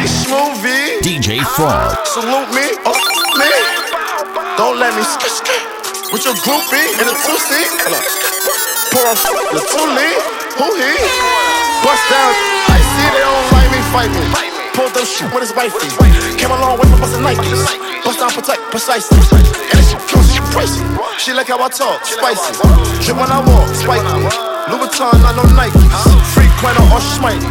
[0.04, 1.00] Smoothie.
[1.00, 1.96] DJ Fross.
[2.12, 2.76] Salute me.
[2.84, 2.92] Oh,
[3.40, 3.48] me.
[4.60, 5.77] Don't let me skip, skip.
[6.08, 7.68] With your groupie in a two-seat.
[8.96, 9.16] Pour on
[9.52, 10.16] the two-lead.
[10.56, 10.96] Who he?
[11.84, 12.32] Bust down.
[12.72, 14.24] I see they don't like me, fight me.
[14.72, 15.92] Pulled up shit with his wifey.
[16.40, 17.60] Came a long way from busting Nikes.
[18.08, 19.20] Bust down, protect, precisely.
[19.20, 19.92] And it's
[20.32, 20.80] she pricey.
[21.20, 22.56] She like how I talk, spicy.
[23.04, 24.08] Drip when I walk, spiky.
[24.72, 25.76] Louis Vuitton, not no Nike.
[26.32, 27.44] Frequent or smite.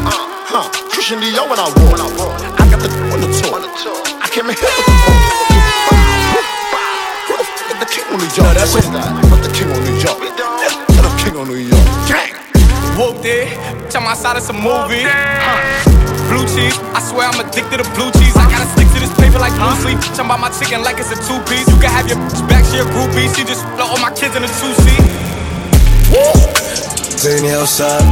[0.49, 2.41] Huh, Christian Dior when I walk.
[2.57, 3.61] I got the on the tour.
[4.17, 5.26] I came in here with the king
[8.11, 8.47] on New York.
[8.47, 9.09] No, that's what that.
[9.29, 10.19] But the king on New York.
[10.23, 11.87] Get the king on New York.
[12.07, 12.33] Gang.
[12.95, 13.51] Whooped it.
[13.87, 15.03] Bitch, I'm outside of some movie.
[15.03, 15.97] Huh.
[16.27, 18.35] Blue cheese, I swear I'm addicted to blue cheese.
[18.35, 19.99] I gotta stick to this paper like blue sleep.
[19.99, 21.67] Bitch, I'm by my chicken like it's a two piece.
[21.71, 23.31] You can have your bitch back, she a groupie.
[23.31, 25.03] She just float all my kids in a two seat.
[27.15, 28.03] Zany outside.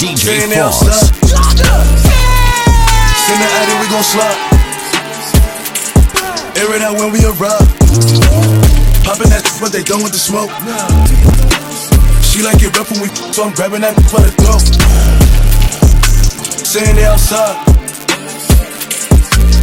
[0.00, 0.88] DJ Zany Fross.
[0.88, 1.10] outside.
[3.28, 4.59] Send the addy, we gon' slide.
[6.60, 7.64] Air it out when we arrive.
[9.00, 10.52] Poppin' that what they done with the smoke.
[12.20, 14.60] She like it rough when we so I'm grabbing that for the throat.
[16.60, 17.56] Saying they outside.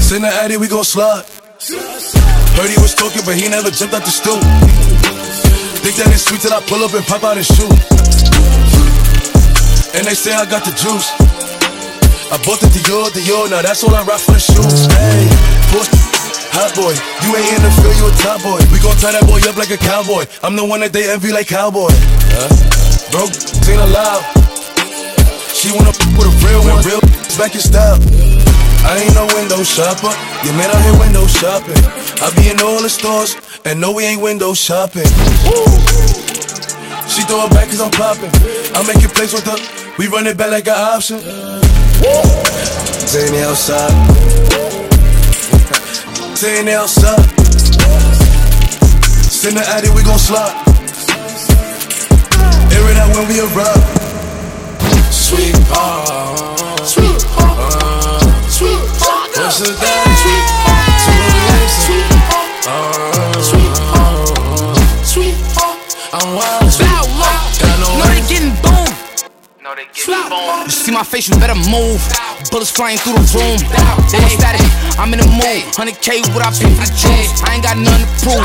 [0.02, 1.22] Send the addy, we gon' slide.
[2.57, 4.41] Heard he was talking, but he never jumped out the stool.
[5.86, 7.69] Think that it's sweet till I pull up and pop out his shoe.
[9.94, 11.14] And they say I got the juice.
[12.34, 14.90] I bought the Dior, Dior, now that's all I rock for the shoes.
[14.98, 15.30] Hey,
[16.53, 16.94] hot boy,
[17.24, 18.60] you ain't in the field, you a top boy.
[18.72, 20.26] We gon' tie that boy up like a cowboy.
[20.44, 21.91] I'm the one that they envy like cowboy.
[22.34, 22.49] Huh?
[23.11, 23.34] Broke,
[23.68, 24.24] ain't alive.
[25.53, 27.02] She wanna f- with a real one, real
[27.40, 27.98] back in style.
[28.88, 30.14] I ain't no window shopper.
[30.45, 31.82] Your man out here window shopping.
[32.22, 35.07] I be in all the stores, and no, we ain't window shopping.
[37.10, 38.32] She throw it back cause I'm popping.
[38.76, 39.57] I make it plays with her.
[39.98, 41.19] We run it back like an option.
[43.07, 44.77] Zany outside.
[46.38, 47.18] Zany outside.
[49.26, 50.54] Send the addy, we gon' slide.
[52.72, 53.82] Air it out when we arrive.
[55.12, 56.86] Sweetheart.
[56.86, 58.52] Sweetheart.
[58.52, 59.30] Sweetheart.
[59.36, 60.16] What's the daddy?
[69.78, 72.02] You see my face, you better move.
[72.49, 73.62] Bullets flying through the room.
[74.10, 74.66] They don't static,
[74.98, 75.70] I'm in the mood.
[75.78, 77.30] 100K, what I pay for the juice.
[77.45, 78.41] I ain't got nothing to prove.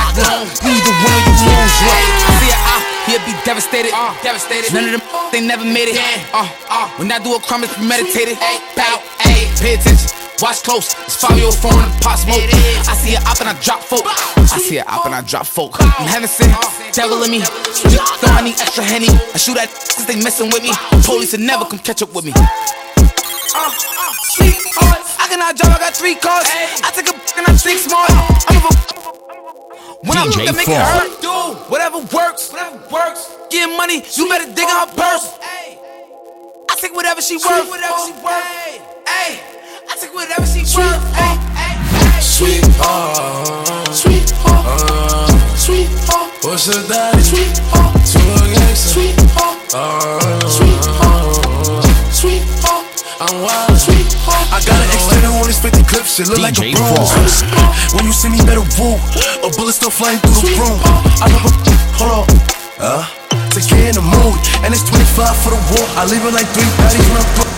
[0.60, 1.76] You either win or you lose.
[1.88, 3.96] Look, I see a eye, he'll be devastated.
[4.20, 4.76] devastated.
[4.76, 5.96] None of them, they never made it.
[6.36, 8.36] Uh, uh, when I do a crime, it's premeditated.
[8.76, 10.12] Bow, ayy, pay attention.
[10.44, 12.44] Watch close, it's five year old phone the pot smoke.
[12.44, 14.04] I see it up and I drop folk.
[14.04, 15.80] I see it up and I drop folk.
[15.80, 16.52] I'm heaven sent,
[16.92, 17.40] devil in me.
[17.40, 17.88] So
[18.26, 19.06] I need extra henny.
[19.08, 20.72] I shoot at since they messing with me.
[21.22, 22.32] Police will never come catch up with me.
[22.34, 22.42] Uh,
[23.54, 26.50] uh sweetheart, I cannot drive, I got three cars.
[26.82, 28.10] I take a and I think smart.
[28.10, 28.50] Uh.
[28.50, 28.72] I'm a
[30.02, 31.30] when I look DJ to make it hurt, do
[31.70, 33.30] whatever works, whatever works.
[33.50, 35.38] Get money, you better dig in her purse.
[35.38, 38.42] I take whatever she worth, whatever she worth.
[39.06, 39.38] Hey,
[39.86, 41.06] I take whatever she worth.
[41.14, 41.38] Hey,
[42.18, 43.94] Sweetheart.
[43.94, 45.30] Sweetheart.
[45.54, 46.30] Sweetheart.
[46.42, 46.50] Uh.
[46.50, 47.22] What's the daddy?
[47.22, 47.94] Sweetheart.
[48.10, 48.90] To a gangster.
[48.90, 50.50] Sweetheart.
[50.50, 50.71] Sweetheart.
[53.32, 53.72] I'm wild.
[54.52, 57.00] I got an extended on this 50 clip, shit look like a broom.
[57.96, 59.00] When you see me, better woo.
[59.40, 60.76] A bullet still flying through the room.
[61.16, 62.26] I love a hold on.
[62.76, 63.08] Huh?
[63.56, 65.86] To get in the mood, and it's 25 for the war.
[65.96, 67.51] I leave it like three baddies when I put.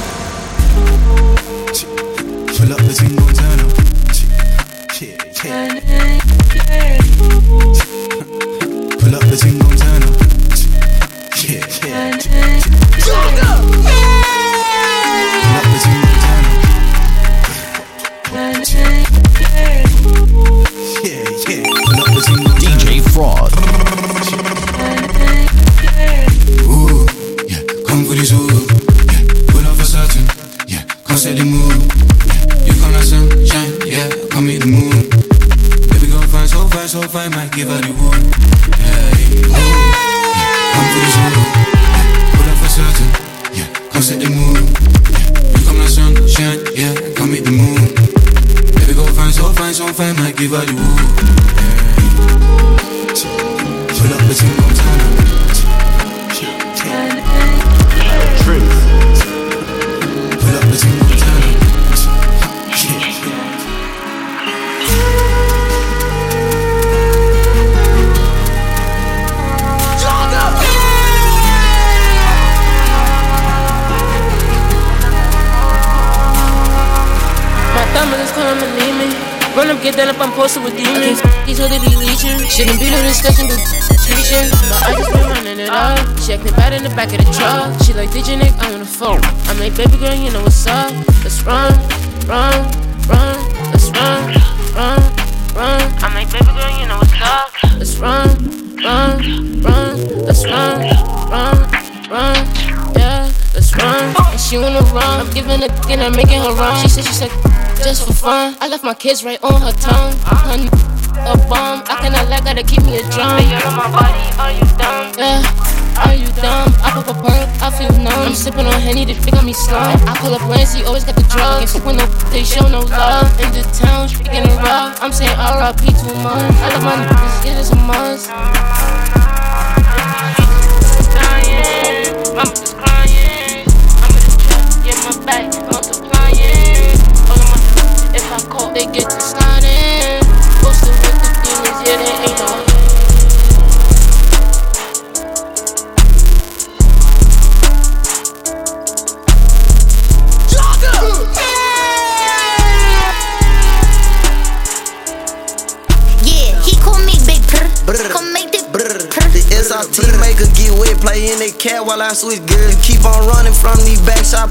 [108.85, 110.14] My kids right on her tongue.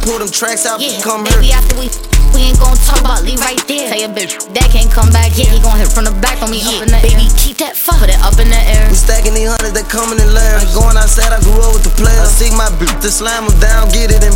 [0.04, 1.58] Pull them tracks out, Yeah, come baby, here.
[1.58, 1.88] after we
[2.34, 3.94] we ain't gon' talk about leave right there.
[3.94, 5.46] Tell your bitch that can't come back here.
[5.54, 8.02] He gon' hit from the back on me up in the baby, keep that fuck,
[8.02, 8.90] put it up in the air.
[8.90, 10.66] We stacking these hundreds, they coming in layers.
[10.74, 12.26] Going outside, I grew up with the players.
[12.26, 14.33] I see my bitch to slam them down, get it in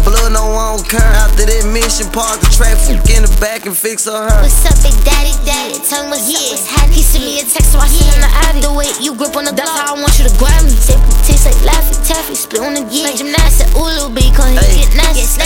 [1.88, 4.42] After that mission, park the track, fuck in the back and fix her her.
[4.44, 5.80] What's up, big daddy, daddy?
[5.88, 7.00] Tell him what's up, what's happening.
[7.00, 8.60] He sent me a text, so I sent him the addy.
[8.60, 10.76] The way you grip on the that's how I want you to grab me.
[10.76, 13.08] Say, taste like Laffy Taffy, spit on the gear.
[13.08, 15.40] Like gymnastics, ooh, little B, cause he get nasty.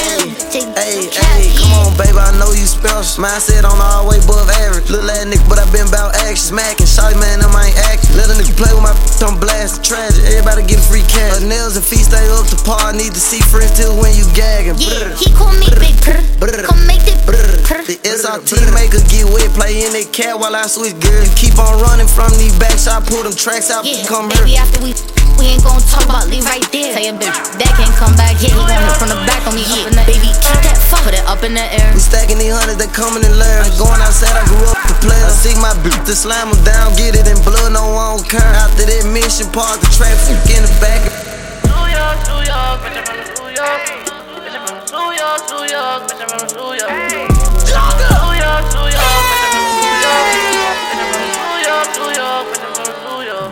[0.49, 3.21] Take Hey, hey, come on, baby, I know you special.
[3.21, 4.89] Mindset on all way above average.
[4.89, 6.57] Little ass nigga, but I been about action.
[6.57, 8.17] Smacking, shawty man, them ain't action.
[8.17, 10.25] Let a nigga play with my on blast, tragic.
[10.25, 11.37] Everybody get free cash.
[11.37, 12.97] Her nails and feet stay up to par.
[12.97, 14.81] Need to see friends till when you gagging.
[14.81, 16.30] Yeah, he call me Big Purr.
[16.39, 17.83] Come make the purr.
[17.85, 21.27] The SRT maker get wet, play in that cat while I switch gears.
[21.29, 24.55] You keep on running from these backs, I pull them tracks out, Yeah, come baby,
[24.57, 24.63] here.
[24.63, 24.93] after we
[25.39, 26.93] we ain't gon' talk about leave right there.
[26.93, 28.53] Tell your bitch that can't come back here.
[28.53, 31.01] He gon' hit from the back on me up in the baby, keep that fuck,
[31.05, 31.89] put it up in the air.
[31.93, 33.73] We stacking these hundreds, they coming in layers.
[33.77, 35.17] Going outside, I grew up to play.
[35.17, 38.25] I see my bitch to slam them down, get it in blood, no one don't
[38.29, 38.53] care.
[38.61, 41.01] After that mission, park the traffic in the back.
[41.65, 44.00] New York, New York, bitch, I'm from New York.
[45.01, 46.21] Bitch,
[46.61, 46.99] I'm from New York, New York, bitch, I'm from New York.
[48.21, 50.25] New York, New York, bitch, I'm from New York.
[50.29, 53.51] Bitch, I'm from New York, New York, bitch, I'm from New York.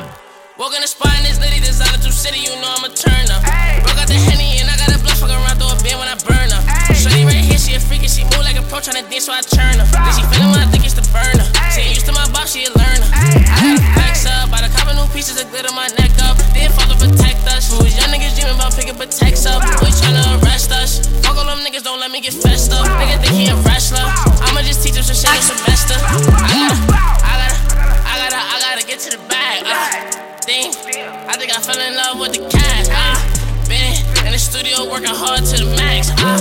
[0.60, 3.26] Walk in the spot in this litty designer through city, you know I'm a turn
[3.34, 3.42] up.
[3.82, 6.06] Broke out the henny and I got a blush fuck around through a bin when
[6.12, 6.62] I burn up.
[6.94, 9.34] Shorty right here, she a freak and she move like a pro tryna dance, so
[9.34, 9.88] I turn her.
[9.90, 11.48] Then she feelin' when I think it's the burner.
[11.74, 13.08] She ain't used to my boss, she a learner.
[13.10, 13.99] I got a
[15.20, 16.40] pieces of glitter my neck up.
[16.56, 17.68] Then to protect us.
[17.84, 19.60] We young niggas dreaming about picking protects up.
[19.84, 21.12] We tryna arrest us.
[21.20, 22.88] Fuck all them niggas, don't let me get fessed up.
[22.96, 24.00] Nigga think he a wrestler.
[24.48, 26.00] I'ma just teach him some shit this semester.
[26.00, 26.72] I gotta,
[27.20, 27.52] I gotta,
[28.08, 29.68] I gotta, I gotta get to the bag.
[29.68, 30.16] Uh.
[30.48, 30.72] Thing.
[31.28, 32.88] I think I fell in love with the cash.
[32.88, 33.20] Uh,
[33.68, 33.91] been
[34.24, 36.16] in the studio working hard to the max.
[36.16, 36.40] Uh,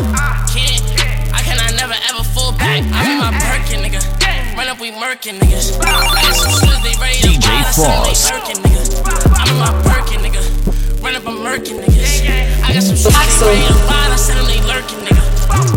[0.55, 0.87] can't,
[1.35, 2.87] I cannot never ever fall back.
[2.95, 4.28] I'm in my Birkin, nigga.
[4.59, 5.79] Run up, we murkin' niggas.
[5.79, 7.63] I got some shooters, they ready to DJ ride.
[7.63, 8.91] I said them, Fross.
[9.39, 10.43] I'm in my Birkin, nigga.
[10.99, 12.27] Run up, I'm murkin' niggas.
[12.67, 14.11] I got some shooters, they ready to ride.
[14.11, 15.23] I said them, they lurking, nigga.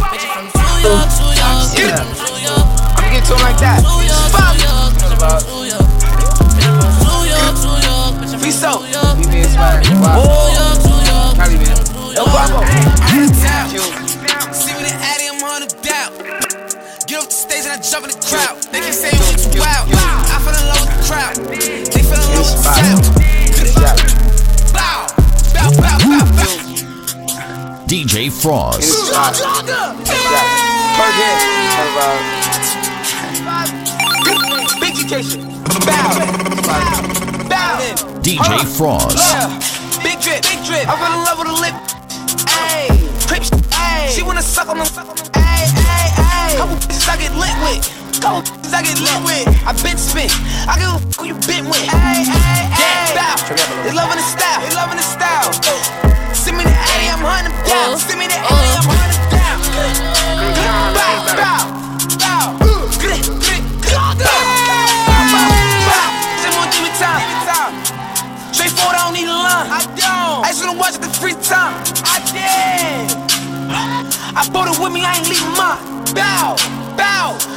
[0.10, 2.66] Bitch, from New York, New York, bitch, I'm from New York.
[2.98, 3.86] I'ma get to him like that.
[3.86, 5.86] New York, New York, bitch, I'm from New York.
[6.02, 8.82] From New York, New York, bitch, I'm from Free soap.
[8.82, 9.14] New York.
[9.22, 9.94] We been smiling.
[10.02, 10.26] Wow.
[10.26, 11.38] New York, New York.
[11.38, 11.78] Cali, man.
[12.18, 12.91] El Guapo.
[17.72, 18.58] Off and I jump in the crowd.
[18.72, 19.88] They can say you too wild.
[19.94, 21.36] I fell in love with the crowd.
[21.88, 23.04] They fell in love with the sound.
[24.74, 25.08] Bow,
[25.54, 26.56] bow, bow, bow, bow.
[27.88, 28.92] DJ Fross.
[34.82, 35.42] Big education.
[35.86, 36.12] Bow.
[37.48, 37.80] Bow.
[38.22, 39.16] DJ Fross.
[40.04, 40.42] Big drip.
[40.44, 40.88] Big drip.
[40.88, 41.76] I fell in love with a lip.
[42.52, 42.90] Ayy.
[43.28, 43.44] Crip.
[43.72, 44.10] Ayy.
[44.10, 44.88] She wanna suck on them.
[44.88, 45.81] Ayy, ayy, ayy.
[46.58, 47.84] Couple bitches I get lit with.
[48.20, 48.44] couple
[48.76, 49.48] I get lit with.
[49.64, 50.32] I been spent.
[50.68, 51.86] I give a who you been with.
[51.88, 53.16] Hey, hey, hey.
[53.16, 53.36] Bow.
[53.84, 54.60] They loving the style.
[54.64, 55.52] They loving the style.
[56.36, 57.98] Send me the A, I'm hunting uh, down.
[58.00, 58.80] Send me the A, uh.
[58.80, 59.60] I'm hunting down.
[60.96, 62.62] Bow, bow, bow.
[68.52, 69.68] Straightforward, I don't need a line.
[69.72, 70.46] I don't.
[70.46, 71.74] I just wanna watch it the free time.
[72.04, 73.16] I did.
[74.36, 75.91] I bought it with me, I ain't leaving mine.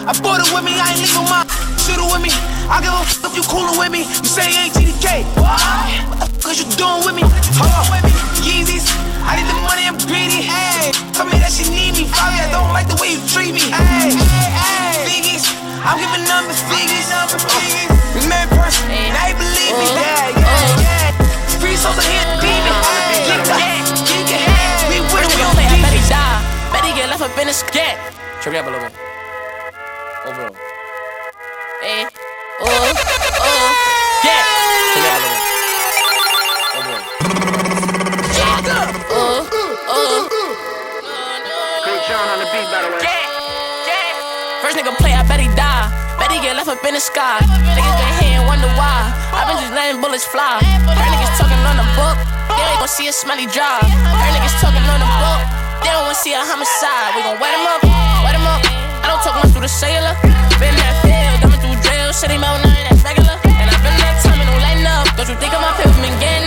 [0.05, 0.13] Bow, bow.
[0.13, 1.49] I bought it with me, I ain't leaving mine.
[1.81, 2.33] Shoot it with me.
[2.69, 4.05] I give a f if you coolin' with me.
[4.05, 5.25] You say you ain't GDK.
[5.41, 5.57] What?
[6.13, 7.25] What the f is you doing with me?
[7.57, 8.05] Hold on.
[8.45, 8.85] Yeezys.
[9.25, 10.45] I need the money, I'm greedy.
[10.45, 12.05] Hey, tell me that she need me.
[12.13, 13.73] Probably I don't like the way you treat me.
[13.73, 15.09] Hey, hey, hey.
[15.09, 15.49] Figgies.
[15.81, 17.89] I'm giving numbers, figgies, numbers, figgies.
[18.13, 19.89] We uh, married person, now you believe me.
[19.89, 20.85] Uh, yeah, uh.
[20.85, 21.61] yeah, yeah.
[21.61, 22.77] Free souls are here, demon.
[23.25, 24.77] Get the head, get the head.
[24.93, 26.09] We with it, we gon' I bet he demons.
[26.13, 26.41] die.
[26.73, 27.97] Bet he get left up in the scat.
[28.45, 29.14] Check it up a little bit.
[30.25, 30.49] Over.
[31.85, 32.09] Eh.
[32.09, 32.65] Oh.
[32.65, 33.69] Oh.
[34.25, 34.41] Yeah.
[34.97, 35.29] Check it up a
[36.81, 37.05] little
[38.33, 38.65] Yeah.
[39.13, 39.45] Oh.
[39.85, 40.25] Oh.
[44.65, 45.93] First nigga play, I bet he die.
[46.17, 47.45] Bet he get left up in the sky.
[47.77, 49.13] Niggas been here and wonder why.
[49.37, 50.65] i been just letting bullets fly.
[50.89, 52.17] Heard niggas talking on the book.
[52.49, 53.85] They ain't gon' see a smelly drive.
[53.85, 55.41] Heard niggas talking on the book.
[55.85, 57.13] They don't wanna see a homicide.
[57.13, 57.85] We gon' wet him up,
[58.25, 58.84] wet him up.
[59.05, 60.17] I don't talk much through the sailor.
[60.57, 63.37] Been that field, dumbing through jail, shit ain't about nothing that's regular.
[63.45, 65.05] And I've been that time and don't lighten up.
[65.13, 66.44] Don't you think of my paper been getting up?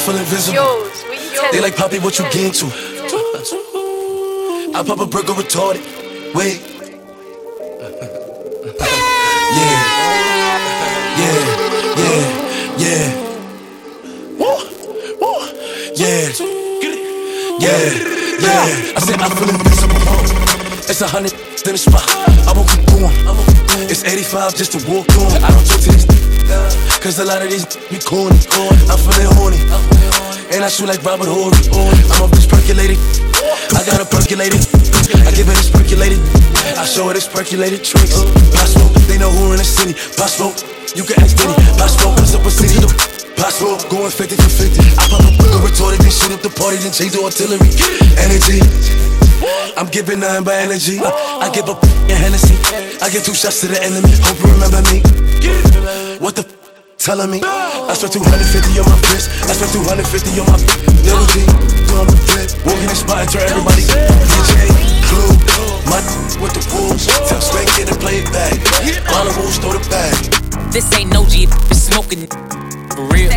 [0.00, 1.50] Feel invisible.
[1.52, 2.66] They like Poppy, what you get into?
[4.74, 5.84] I pop a burger retarded.
[6.34, 6.60] Wait.
[9.50, 9.82] Yeah,
[11.18, 11.40] yeah,
[11.98, 12.22] yeah,
[12.78, 13.06] yeah.
[14.38, 14.54] Woo,
[15.20, 15.34] woo,
[15.96, 16.30] yeah,
[17.58, 17.82] yeah,
[18.38, 18.94] yeah.
[18.94, 20.59] I said I feel invisible.
[20.90, 22.02] It's a hundred in the spot.
[22.02, 23.14] I won't keep going.
[23.86, 25.38] It's 85 just to walk on.
[25.38, 26.02] I don't talk to these
[26.98, 27.62] Cause a lot of these
[27.94, 28.34] be corny.
[28.90, 29.62] I'm feeling horny.
[30.50, 31.54] And I shoot like Robert Horry.
[32.10, 32.98] I'm a bitch percolated.
[33.70, 34.66] I got her percolated.
[35.22, 36.18] I give it a percolated.
[36.74, 38.18] I show her this percolated tricks.
[38.50, 39.94] Possible, they know who in the city.
[40.18, 40.58] Possible,
[40.98, 41.54] you can ask Diddy.
[41.78, 42.82] Possible, what's up with city?
[43.38, 44.82] Possible, going 50 for 50.
[44.98, 47.70] I pop a retarded, then shoot up the party, then change the artillery.
[48.18, 49.09] Energy.
[49.76, 50.98] I'm giving nothing but energy.
[51.00, 52.56] I give a f***ing Hennessy.
[53.00, 54.12] I give two shots to the enemy.
[54.20, 55.00] Hope you remember me.
[56.20, 56.52] What the f-
[56.98, 57.40] telling me?
[57.44, 58.28] I spent 250
[58.80, 59.32] on my wrist.
[59.48, 60.60] I spent 250 on my
[61.00, 61.40] little G.
[61.88, 62.48] Doing the flip.
[62.68, 63.84] Walking the spot and turn everybody.
[63.88, 64.68] DJ,
[65.08, 65.32] Clue.
[65.88, 66.04] My
[66.40, 67.08] with the wolves.
[67.28, 68.52] Tell Spank get to play it back.
[69.16, 70.16] On the rules, throw the bag.
[70.72, 72.28] This ain't no G, it's smoking
[72.92, 73.32] for real.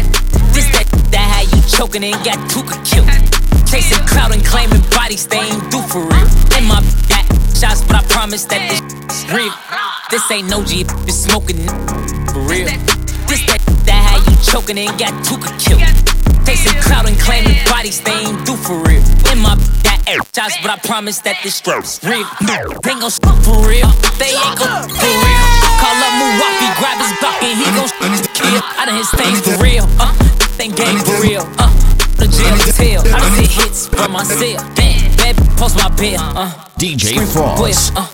[0.52, 3.10] This that that how you choking and got Tuka killed.
[3.66, 6.28] Chasing clout and claiming bodies they ain't do for real.
[6.58, 7.26] In my got
[7.56, 9.54] shots, but I promise that this is real.
[10.10, 11.58] This ain't no G, it's smoking
[12.30, 12.68] for real.
[13.28, 15.82] This that that how you choking and got Tuka killed.
[16.46, 19.02] Chasing clout and claiming bodies they ain't do for real.
[19.32, 20.00] In my got
[20.36, 22.28] shots, but I promise that this is real.
[22.46, 23.10] They ain't gon'
[23.42, 23.90] for real.
[24.22, 25.44] They ain't gon' for real.
[25.82, 27.90] Call up Muwafi, grab his bucket, he gon'
[28.38, 28.62] kill.
[28.78, 29.88] I done his things for real.
[29.98, 30.14] Uh,
[30.60, 31.48] think game for real.
[31.58, 31.72] Uh,
[32.38, 33.14] the jail tell.
[33.14, 34.58] I done hit hits from my cell.
[34.76, 36.20] Damn, baby, post my bill.
[36.20, 37.92] Uh, DJ scream for Fross.
[37.94, 38.08] Will, Uh,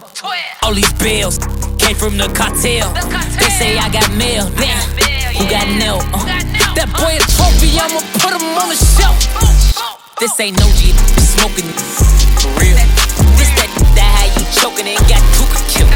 [0.63, 1.37] all these bills
[1.79, 2.91] came from the cartel.
[3.39, 4.49] They say I got mail.
[4.55, 4.83] Damn,
[5.35, 6.03] who got nailed?
[6.13, 6.25] Uh,
[6.75, 9.15] that boy a trophy, I'ma put him on the shelf.
[10.19, 11.71] This ain't no G, it's smoking
[12.43, 12.75] for real.
[13.39, 15.95] This that that how you choking and got Tuka killed.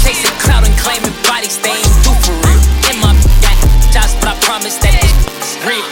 [0.00, 2.60] Chasing clout and claiming bodies they ain't do for real.
[2.88, 3.12] In my
[3.44, 3.56] got
[3.92, 5.84] shots, but I promise that it's real.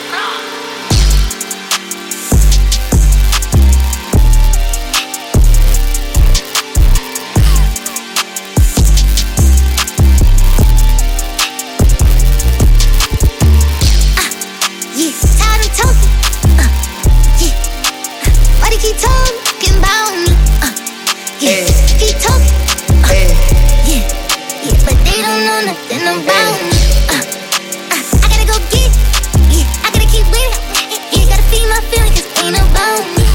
[21.41, 21.51] yeah.
[21.51, 21.67] yeah.
[22.01, 22.41] He talk,
[23.09, 23.29] uh,
[23.87, 24.03] yeah.
[24.65, 26.81] yeah, but they don't know nothing about me.
[27.09, 27.23] Uh,
[27.93, 28.91] uh, I gotta go get,
[29.53, 30.55] yeah, I gotta keep winning,
[31.13, 33.27] yeah, gotta feed my feelings 'cause ain't about me.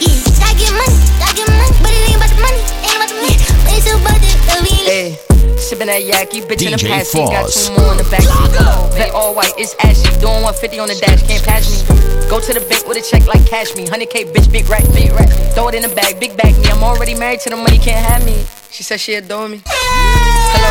[0.00, 3.08] Yeah, gotta get money, gotta get money, but it ain't about the money, ain't about
[3.08, 4.30] the money, but it's about the
[4.62, 5.16] feeling.
[5.28, 8.96] love yacky, bitch in the past seat, got two more in the back seat.
[8.96, 10.08] Vet all white, it's ashy.
[10.20, 12.28] Doing 150 on the dash, can't pass me.
[12.28, 13.86] Go to the bank with a check like cash me.
[13.86, 15.28] 100k, bitch, big rack, big rack.
[15.54, 16.68] Throw it in the bag, big bag me.
[16.70, 18.44] I'm already married to the money, can't have me.
[18.70, 19.62] She said she adore me.
[19.66, 20.70] Hello.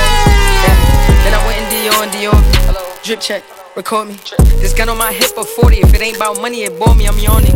[0.63, 1.23] Yeah.
[1.23, 2.39] Then I went in Dior and Dior.
[2.65, 2.81] Hello.
[3.03, 3.43] Drip check
[3.75, 4.19] record me.
[4.61, 5.77] This gun on my hip of 40.
[5.77, 7.55] If it ain't about money, it bore me, I'm yawning.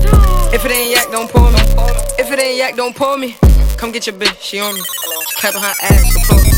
[0.53, 1.59] If it ain't yak, don't pull me.
[2.17, 3.35] If it ain't yak, don't pull me.
[3.77, 4.81] Come get your bitch, she on me.
[5.37, 6.56] Clapping her ass, applaud me.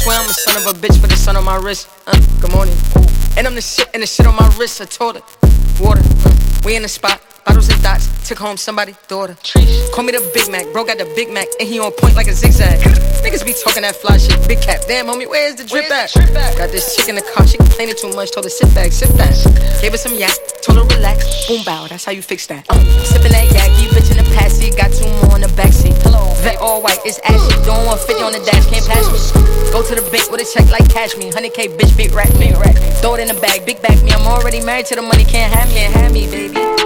[0.00, 1.86] Swear I'm a son of a bitch for the sun on my wrist.
[2.06, 2.74] Uh, good morning.
[3.36, 5.24] And I'm the shit and the shit on my wrist, I told it.
[5.78, 7.20] Water, uh, we in the spot.
[7.44, 9.36] Bottles and dots, took home somebody daughter.
[9.92, 12.28] Call me the Big Mac, bro got the Big Mac, and he on point like
[12.28, 12.78] a zigzag.
[13.24, 14.80] Niggas be talking that fly shit, big cap.
[14.88, 16.12] Damn, homie, where's the drip at?
[16.56, 19.12] Got this chick in the car, she complaining too much, told her sit back, sit
[19.16, 19.32] back.
[19.80, 21.48] Gave her some yak, told her relax.
[21.48, 22.66] Boom bow, that's how you fix that.
[22.68, 25.52] Uh, sipping that yak, you bitch in the past seat, got two more in the
[25.56, 25.96] backseat.
[26.02, 29.20] Hello, vet all white, it's ashy, doing 150 on the dash, can't pass me.
[29.72, 32.76] Go to the bank with a check like cash me, 100k bitch, big rack, rack.
[33.00, 34.12] Throw it in the bag, big back me.
[34.12, 36.79] I'm already married to the money, can't have me, can't have me, baby.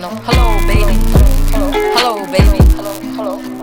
[0.00, 0.08] No.
[0.24, 0.96] Hello, baby.
[1.52, 2.60] Hello, baby.
[2.76, 3.60] Hello, hello.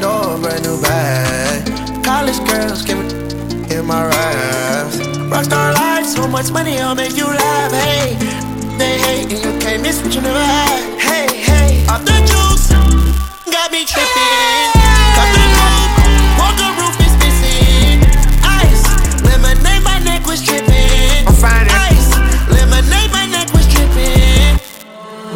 [0.00, 2.04] Door, brand new bag.
[2.04, 3.04] College girls give me
[3.74, 4.98] in my raps.
[5.30, 7.72] Rockstar life, so much money, I'll make you laugh.
[7.72, 8.14] Hey,
[8.76, 10.98] they hate and you can't miss what you never had.
[11.00, 12.45] Hey, hey, off the juice,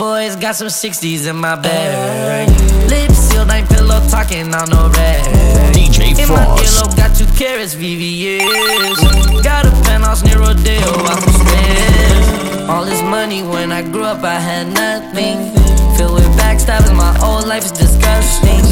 [0.01, 2.49] Boys got some 60s in my bag.
[2.89, 5.29] Lips sealed, ain't pillow talking on no rag.
[5.77, 6.57] DJ In my Fross.
[6.65, 9.45] earlobe, got two carats, VVS.
[9.45, 12.71] Got a penthouse near Rodeo, out the stairs.
[12.71, 15.53] All this money when I grew up, I had nothing.
[15.99, 18.65] Filled with backstabbing, my whole life is disgusting.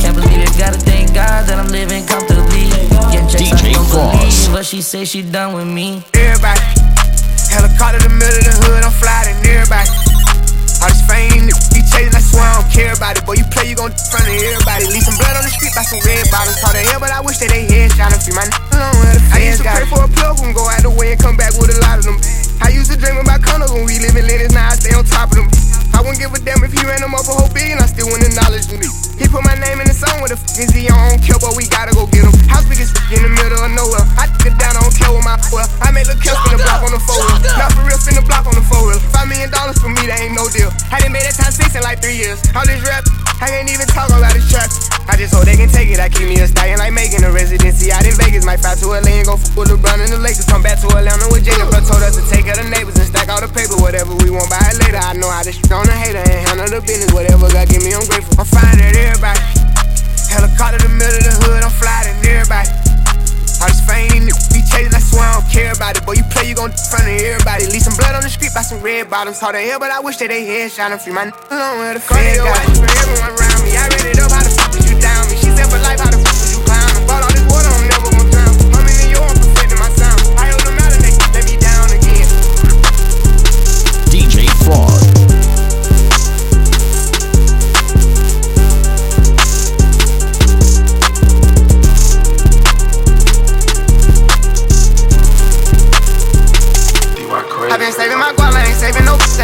[0.00, 2.72] Can't believe it, gotta thank God that I'm living comfortably.
[3.12, 4.16] Getting checks, I don't Fross.
[4.16, 6.02] believe what she say she done with me.
[6.14, 6.64] Everybody,
[7.52, 10.09] helicopter in the middle of the hood, I'm flying everybody.
[11.20, 13.26] This fame, be chasing, I swear I don't care about it.
[13.28, 14.88] Boy, you play, you gon' front of everybody.
[14.88, 16.56] Leave some blood on the street by some red bottoms.
[16.64, 18.96] Call the hell, but I wish that they head shot and free my n- alone
[19.04, 21.20] where the I used to pray for a plug and go out the way and
[21.20, 22.16] come back with a lot of them.
[22.64, 25.04] I used to dream about condos when we live in Lennox, now I stay on
[25.04, 25.69] top of them.
[26.00, 28.08] I wouldn't give a damn if he ran them up a whole billion, I still
[28.08, 28.88] wouldn't acknowledge me.
[29.20, 30.88] He put my name in the song with the f is he?
[30.88, 32.32] I don't care, but we gotta go get him.
[32.48, 34.00] House big as in the middle of nowhere.
[34.16, 35.68] I took it down, I don't care what my well.
[35.84, 37.36] I made a kill spin the block on the four wheel.
[37.52, 38.96] Not for real, spin the block on the four wheel.
[39.12, 40.72] Five million dollars for me, that ain't no deal.
[40.88, 42.40] I didn't make that time six in like three years.
[42.56, 43.04] All this rap,
[43.40, 44.68] I can't even talk about this trap.
[45.08, 45.96] I just hope they can take it.
[45.96, 48.44] I keep me a stallion like making a residency out in Vegas.
[48.44, 50.44] Might fly to LA and go f with LeBron and the Lakers.
[50.44, 51.72] Come back to Atlanta with Jacob.
[51.72, 53.80] Bro told us to take of the neighbors and stack all the paper.
[53.80, 55.00] Whatever we want, buy it later.
[55.00, 57.16] I know how to shit on a hater and handle the business.
[57.16, 58.36] Whatever God give me, I'm grateful.
[58.36, 59.40] I'm fine at everybody.
[60.28, 62.89] Helicopter the middle of the hood, I'm flying everybody.
[63.60, 66.04] All this fame, be chasing, I swear I don't care about it.
[66.06, 67.66] Boy, you play, you gon' front of everybody.
[67.68, 69.38] Leave some blood on the street by some red bottoms.
[69.40, 71.78] Hard to hell, but I wish that they head shine and free my n- alone
[71.78, 72.76] where the feds got it.
[72.80, 75.36] For everyone around me, I read it up, how the fuck was you down me?
[75.36, 76.19] She said for life, how the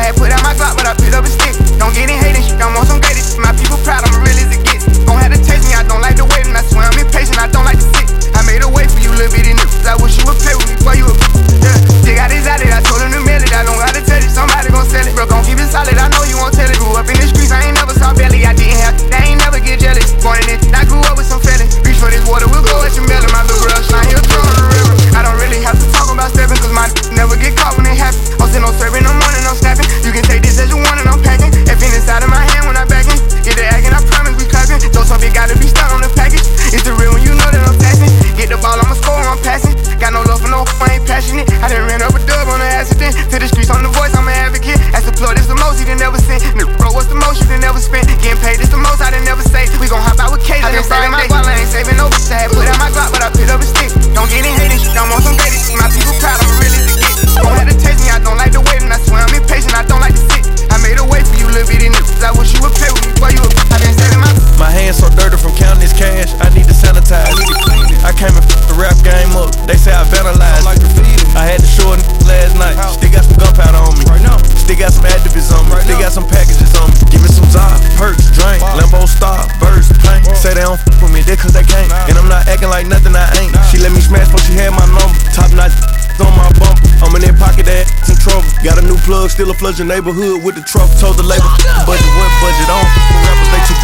[0.06, 1.50] I had put out my Glock, but I picked up a stick.
[1.82, 3.42] Don't get in hating shit, don't want some greatest.
[3.42, 4.86] My people proud, I'm real as it gets.
[5.02, 7.42] Don't have to taste me, I don't like the wait, and I swear I'm impatient,
[7.42, 8.06] I don't like to sit.
[8.38, 9.82] I made a way for you, little bitty niggas.
[9.82, 11.18] I wish you would play with me before you would.
[11.58, 11.74] Yeah,
[12.06, 13.50] they got this out it, I told him to mail it.
[13.50, 15.10] I don't gotta tell it, somebody gon' sell it.
[15.10, 16.78] Bro, gon' keep it solid, I know you won't tell it.
[16.78, 18.46] Grew up in the streets, I ain't never saw belly.
[18.46, 20.14] I didn't have, they ain't never get jealous.
[20.22, 21.82] Born in it, I grew up with some feelings.
[21.82, 23.26] Reach for this water, we'll go at your melon.
[23.34, 23.65] My little
[41.26, 41.62] I ain't passionate.
[41.62, 43.18] I done ran up a dub on an accident.
[43.30, 44.78] To the streets on the voice, I'm an advocate.
[44.94, 46.38] As the plug, this the most you done never seen.
[46.54, 48.06] Nigga, bro, what's the most you done never spent?
[48.22, 49.74] Getting paid, this the most I done never saved.
[49.82, 50.62] We gon' hop out with Kate.
[50.62, 52.30] I been saving my guap, I ain't saving no bitch.
[52.30, 53.90] I had put out my Glock, but I picked up a stick.
[54.14, 55.78] Don't get any hating shit, don't want some greatest shit.
[55.78, 57.34] My people proud, I'm really as it gets.
[57.42, 59.74] Don't have to taste me, I don't like to wait, and I swear I'm impatient,
[59.74, 60.44] I don't like to sit.
[60.70, 62.22] I made a way for you, little bitty niggas.
[62.22, 63.54] I wish you would play with me before you would.
[63.74, 64.30] I been saving my.
[64.62, 66.32] My hands so dirty from counting this cash.
[66.38, 67.28] I need to sanitize.
[67.28, 68.00] I need to clean it.
[68.06, 69.52] I came and f- the rap game up.
[69.68, 70.06] They say I
[74.76, 75.88] They got some activism, on me.
[75.88, 77.00] They got some packages on me.
[77.08, 80.20] Give me some Zod, perks, drink, Lambo star, birds, plane.
[80.36, 81.88] Say they don't fuck with me, they cause they can't.
[82.12, 83.56] And I'm not acting like nothing I ain't.
[83.72, 85.16] She let me smash, but she had my number.
[85.32, 85.72] Top notch
[86.20, 86.92] on my bumper.
[87.00, 88.44] I'm in that pocket that in trouble.
[88.60, 90.92] Got a new plug, still a flood your neighborhood with the truck.
[91.00, 91.48] Told the label,
[91.88, 92.84] budget what budget on.
[93.24, 93.76] Rappers, they too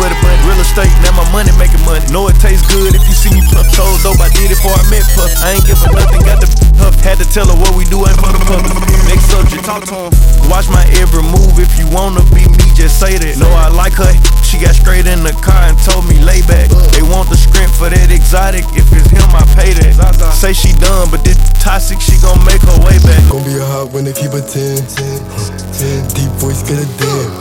[0.44, 2.04] real estate, now my money making money.
[2.12, 3.64] Know it tastes good if you see me puff.
[3.72, 5.32] Told dope, I did it before I met puff.
[5.40, 6.94] I ain't give a nothing, got the puff.
[7.32, 8.60] Had to tell her what we do ain't for the puff.
[9.08, 10.12] Next subject, talk to him.
[10.52, 11.56] Watch my every move.
[11.56, 13.40] If you wanna be me, just say that.
[13.40, 14.12] Know I like her.
[14.44, 16.68] She got straight in the car and told me lay back.
[16.92, 18.68] They want the script for that exotic.
[18.76, 19.96] If it's him, I pay that.
[20.36, 23.24] Say she done, but this toxic, she gon' make her way back.
[23.32, 24.84] Gon' be a hot when they keep a 10.
[24.84, 26.12] 10.
[26.12, 27.32] Deep voice, get a damn.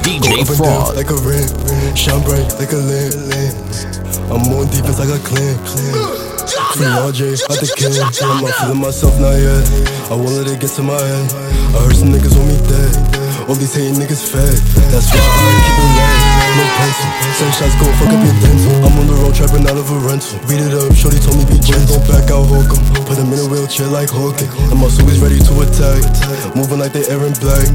[0.00, 0.72] DJ Go up and Fraud.
[0.72, 1.52] down like a ramp.
[1.92, 3.60] Shine bright like a lamp.
[4.32, 6.31] I'm on defense like a clan.
[6.72, 7.92] Free RJ out the can.
[7.92, 9.60] I'm not feeling myself not yet.
[10.10, 11.32] I won't let it get to my head.
[11.76, 13.48] I heard some niggas want me dead.
[13.48, 14.56] All these hating niggas fed.
[14.90, 16.21] That's why I keep it low.
[16.56, 17.08] No pencil.
[17.38, 18.74] Send shots go fuck up your dental.
[18.84, 20.36] I'm on the road trapping out of a rental.
[20.50, 21.96] Beat it up, shorty told me be gentle.
[21.96, 22.82] Don't back out, hook 'em.
[23.08, 24.50] Put him in a wheelchair like Hawking.
[24.70, 26.02] And my suit is ready to attack.
[26.54, 27.66] Moving like they Aaron Black.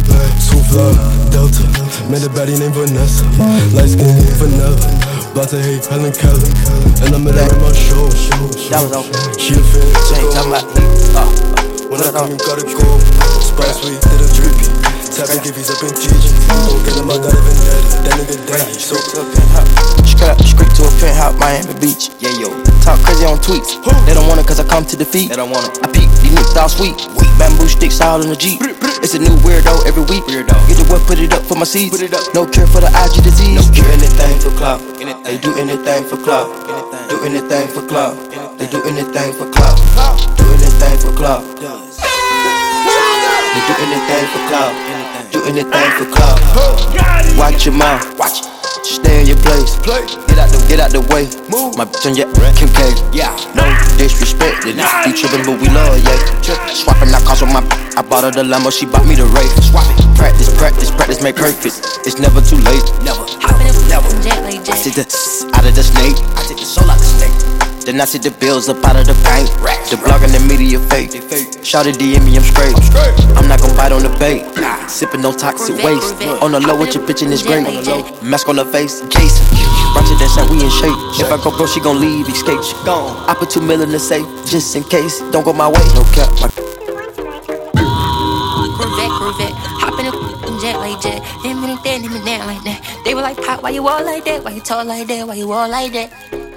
[0.45, 0.93] Two fly,
[1.33, 1.63] Delta.
[2.11, 3.25] Man, the baddie named Vanessa.
[3.73, 4.77] Light skin, vanilla.
[5.33, 6.49] About to hate Helen Keller.
[7.03, 8.07] And I'm in her my show.
[8.69, 9.05] That was on.
[9.37, 9.85] She a fan.
[10.17, 10.65] Ain't talking about.
[11.17, 11.29] Uh,
[11.89, 12.99] When I come, you gotta go.
[13.39, 14.66] Spice sweet, did a drippy.
[15.17, 16.29] Tapping if he's up in teaching.
[16.45, 18.05] Don't get him, I got a vendetta.
[18.05, 18.77] That nigga daddy.
[18.77, 19.65] So to a penthouse.
[20.05, 22.13] Straight, straight to a penthouse, Miami Beach.
[22.21, 22.53] Yeah, yo.
[22.85, 23.81] Talk crazy on tweets.
[24.05, 25.33] They don't want it cause I come to defeat.
[25.33, 25.81] They don't want it.
[25.81, 26.93] I peek, these niggas all sweet.
[27.41, 28.61] Bamboo sticks all in the Jeep.
[29.01, 30.21] It's a new weirdo every week.
[30.29, 30.53] Weirdo.
[30.69, 31.97] Get the what, put it up for my seeds.
[31.97, 32.21] Put it up.
[32.37, 33.57] No cure for the IG disease.
[33.57, 34.85] No cure anything for clout.
[35.25, 36.45] They do anything for clout.
[37.09, 38.13] Do anything for clout.
[38.61, 39.81] They do anything for clout.
[40.37, 41.41] Do anything for clout.
[41.57, 41.65] They
[43.65, 44.86] do anything for clout.
[45.31, 46.39] Do anything for clout.
[47.37, 48.03] Watch your mouth.
[48.17, 48.43] Watch.
[48.83, 49.75] Stay in your place.
[49.83, 50.05] Play.
[50.27, 51.27] Get out the get out the way.
[51.51, 51.75] Move.
[51.77, 52.95] My bitch on your Kim K.
[53.11, 53.35] Yeah.
[53.51, 53.67] No
[53.97, 54.63] disrespect.
[54.63, 56.15] They be trippin', but we love yeah.
[56.71, 57.61] Swapping out cars with my.
[57.97, 59.47] I bought her the Lambo, she bought me the Ray.
[59.67, 60.05] Swap it.
[60.15, 61.81] Practice, practice, practice, make perfect.
[62.07, 62.85] It's never too late.
[63.03, 63.25] Never.
[63.91, 64.07] Never.
[64.71, 65.03] I see the
[65.55, 66.15] out of the snake.
[66.37, 67.66] I take the soul out the snake.
[67.87, 69.47] Then I see the bills up out of the bank.
[69.87, 71.15] The blog and the media fake.
[71.63, 72.75] Shout it DM me, I'm straight.
[73.39, 74.43] I'm not gon' bite on the bait.
[74.91, 76.19] Sipping no toxic waste.
[76.43, 77.63] On the low with your bitch in this great.
[78.19, 79.39] Mask on the face, Jason.
[79.95, 80.99] Ratchet that sound, we in shape.
[81.15, 82.59] If I go bro, she gon' leave, escape.
[82.59, 83.23] She gone.
[83.23, 85.23] I put two mil in the safe, just in case.
[85.31, 86.27] Don't go my way, no cap.
[86.43, 86.51] My
[88.75, 89.55] Corvette, Corvette.
[89.79, 91.23] Hop in a f***ing jet like jet.
[91.39, 92.83] Him and that, him and that like that.
[93.07, 94.43] They were like, Pop, why you all like that?
[94.43, 95.23] Why you talk like that?
[95.25, 96.56] Why you all like that?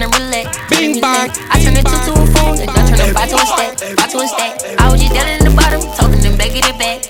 [0.00, 0.56] I don't got no time to relax.
[0.72, 1.28] Bing bang.
[1.52, 3.72] I turn it to to a phone, and I turn it five to a stack,
[4.00, 4.52] five to a stack.
[4.80, 7.04] I was just down in the bottom, talking them back, get it back.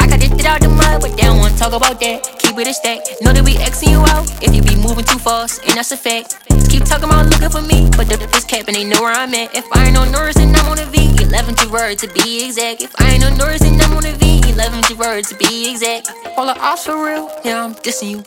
[0.00, 2.36] I got this shit out the mud, but they don't wanna talk about that.
[2.38, 3.00] Keep it a stack.
[3.22, 5.96] Know that we Xing you out if you be moving too fast, and that's a
[5.96, 6.36] fact.
[6.68, 9.56] Keep talking about looking for me, but the is capping, they know where I'm at.
[9.56, 11.16] If I ain't on Norris, then I'm on a V.
[11.24, 12.82] 11 to word to be exact.
[12.82, 14.44] If I ain't on Norris, then I'm on a V.
[14.52, 16.12] 11 to word to be exact.
[16.36, 18.20] All the ops for real, yeah, I'm dissing you.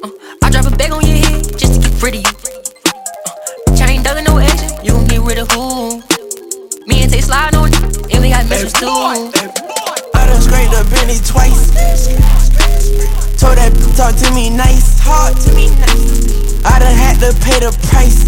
[0.00, 0.10] Uh,
[0.42, 2.67] I drop a bag on your head just to get rid of you.
[4.08, 6.00] Dug no action, you gon' get rid of who?
[6.88, 7.68] Me and Tay slide on
[8.08, 8.88] and we got measures too.
[8.88, 11.76] I done scraped the penny twice.
[13.36, 13.68] Told that
[14.00, 15.04] talk to me nice.
[15.04, 16.56] Talk to me nice.
[16.64, 18.24] I done had to pay the price.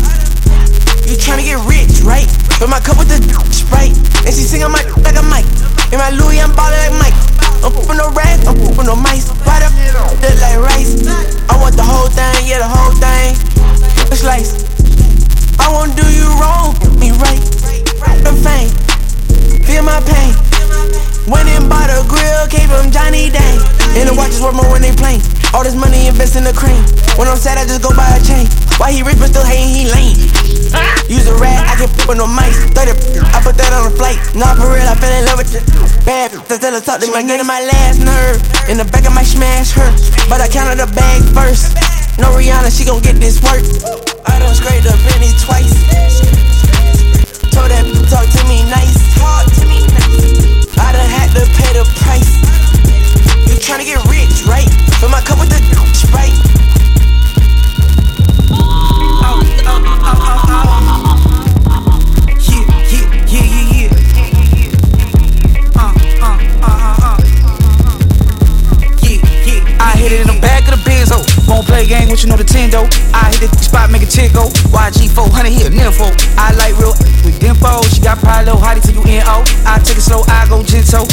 [1.09, 2.28] You tryna get rich, right?
[2.61, 3.16] Fill my cup with the
[3.48, 3.97] sprite.
[4.28, 5.48] And she sing on my like a mic.
[5.97, 7.19] In my Louis, I'm ballin' like Mike.
[7.65, 9.32] I'm pooping no rats, I'm pooping no mice.
[9.48, 11.09] Why the look like rice?
[11.48, 13.32] I want the whole thing, yeah, the whole thing.
[14.12, 14.80] Slice.
[15.61, 17.41] I won't do you wrong, me right.
[18.24, 18.73] The fame,
[19.69, 20.32] feel my pain.
[21.31, 23.61] Went and bought a grill, came from Johnny Dang.
[23.95, 25.20] And the watches worth more when they plain.
[25.51, 26.78] All this money invest in the cream.
[27.18, 28.47] When I'm sad, I just go buy a chain.
[28.78, 30.16] Why he rich but still hating, he lame.
[31.10, 32.55] Use a rat, I can with no mice.
[32.70, 32.94] 30,
[33.35, 34.22] I put that on a flight.
[34.39, 35.66] Nah, for real, I fell in love with it.
[36.06, 38.39] Bad, to tell her talk to me, get in my last nerve.
[38.70, 39.90] In the back, of my smash her.
[40.31, 41.74] But I counted the bag first.
[42.14, 43.66] No Rihanna, she gon' get this work.
[44.31, 45.74] I done scraped the penny twice.
[47.51, 48.94] Told that talk to me nice.
[49.18, 50.78] Talk to me nice.
[50.78, 52.69] I done had to pay the price.
[53.51, 54.70] You tryna get rich, right?
[55.01, 55.59] Fill my cup with the
[55.90, 56.31] sprite.
[62.47, 62.62] Yeah,
[63.27, 63.90] yeah, yeah, yeah,
[64.55, 64.70] yeah.
[65.74, 65.90] Uh,
[66.22, 67.18] uh, uh, uh, uh.
[69.82, 71.18] I hit it in the back of the benzo.
[71.48, 72.86] Won't play game with you know the Tendo.
[73.12, 74.47] I hit the spot, make a chick go.
[74.70, 76.14] YG 400 here, nympho.
[76.39, 76.94] I like real
[77.24, 77.82] with dimpo.
[77.93, 79.43] She got pride, little hottie till you NO.
[79.66, 81.09] I take it slow, I go gentle.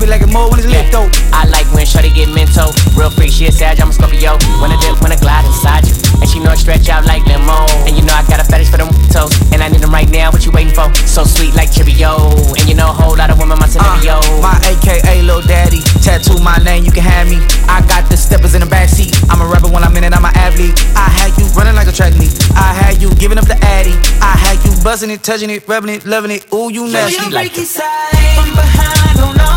[0.00, 1.12] Baby like it more when it's lit though.
[1.28, 2.72] I like when Shorty get mental.
[2.96, 4.40] Real free, she a Sag, I'm a Scorpio.
[4.56, 5.92] When I dip, when I glide inside you.
[6.24, 7.68] And she know I stretch out like limo.
[7.84, 9.28] And you know I got a fetish for them toes.
[9.52, 10.88] And I need them right now, what you waiting for?
[11.04, 12.16] So sweet like Cheerio.
[12.56, 14.24] And you know a whole lot of women, my scenario.
[14.24, 15.84] Uh, my AKA Lil Daddy.
[16.00, 17.36] Tattoo my name, you can have me.
[17.68, 19.12] I got the steppers in the backseat.
[19.28, 20.80] I'm a rapper when I'm in it, I'm an athlete.
[20.96, 22.32] I had you running like a track meet.
[22.56, 23.92] I had you giving up the addy.
[24.24, 26.48] I had you buzzing it, touching it, rubbing it, loving it.
[26.56, 27.28] Ooh, you nasty.
[27.28, 29.49] Like from behind, on all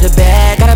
[0.00, 0.67] to the bed.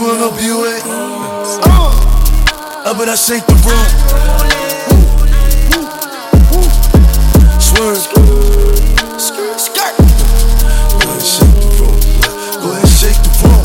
[0.00, 1.66] Big on the twin up.
[1.66, 3.86] Uh, up and I shake the room.
[7.60, 7.98] Swerve.
[11.22, 12.00] Shake the room.
[12.62, 13.60] Go ahead shake the room.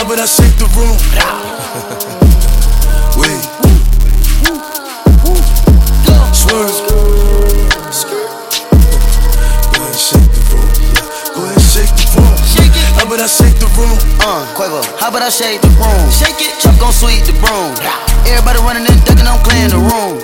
[0.00, 2.21] Up and I shake the room.
[15.32, 16.04] Shake the room?
[16.12, 17.72] Shake it, Chuck gon' sweep the broom.
[18.28, 20.20] Everybody running and ducking, I'm clearing the room.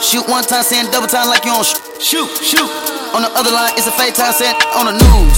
[0.00, 2.66] Shoot one time, saying double time like you on sh- shoot, shoot.
[3.12, 5.36] On the other line, it's a fake time, saying on the news.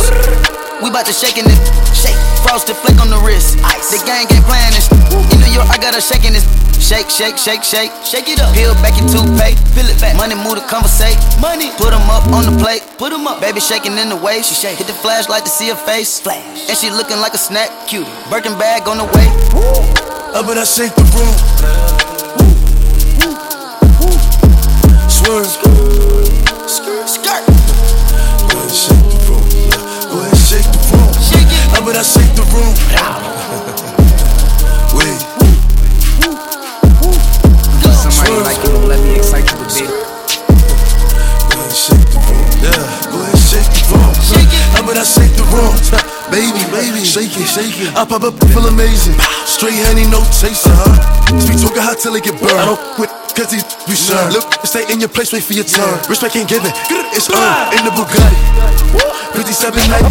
[0.78, 1.58] We bout to shaking it,
[1.90, 2.16] shake,
[2.46, 3.58] frosted flake on the wrist.
[3.66, 3.90] Ice.
[3.90, 4.86] The gang ain't playing this.
[5.34, 6.46] In New York, I got her shaking this.
[6.84, 8.52] Shake, shake, shake, shake, shake it up.
[8.52, 10.16] Peel back your toothpaste, peel it back.
[10.18, 11.16] Money move to conversate.
[11.40, 13.40] Money, put 'em up on the plate, put 'em up.
[13.40, 14.76] Baby shaking in the way, she shake.
[14.76, 16.68] Hit the flashlight to see her face, flash.
[16.68, 18.10] And she looking like a snack, cutie.
[18.28, 19.28] Birkin bag on the way.
[20.34, 21.93] Up and I shake the room.
[46.34, 47.94] Baby, baby, shake it, shake it.
[47.94, 49.14] I pop up, feel amazing.
[49.46, 50.98] Straight honey, no chaser, huh?
[51.38, 52.58] Speak talking hot till it get burned.
[52.58, 53.06] I don't quit.
[53.38, 54.18] Cause these be sure.
[54.34, 55.94] Look, stay in your place, wait for your turn.
[56.10, 56.74] Respect ain't given,
[57.14, 58.34] it's uh, earned in the Bugatti.
[59.38, 60.10] 5719,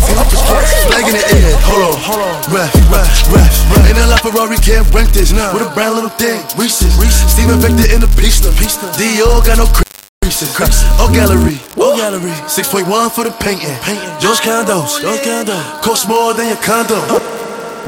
[0.87, 1.59] flag in the air.
[1.67, 2.35] Hold on, hold on.
[2.55, 3.91] Ref, ref, ref.
[3.91, 5.35] In a La Ferrari, can't rent this.
[5.35, 6.95] With a brown little thing, Reese's.
[7.35, 8.47] Steven Victor in the pista.
[8.95, 9.92] Dior got no.
[10.23, 12.31] Oh, gallery, oh, gallery.
[12.47, 13.67] 6.1 for the painting.
[13.81, 14.07] Painting.
[14.21, 15.53] George Condos, George Condo.
[15.81, 16.95] Cost more than your condo.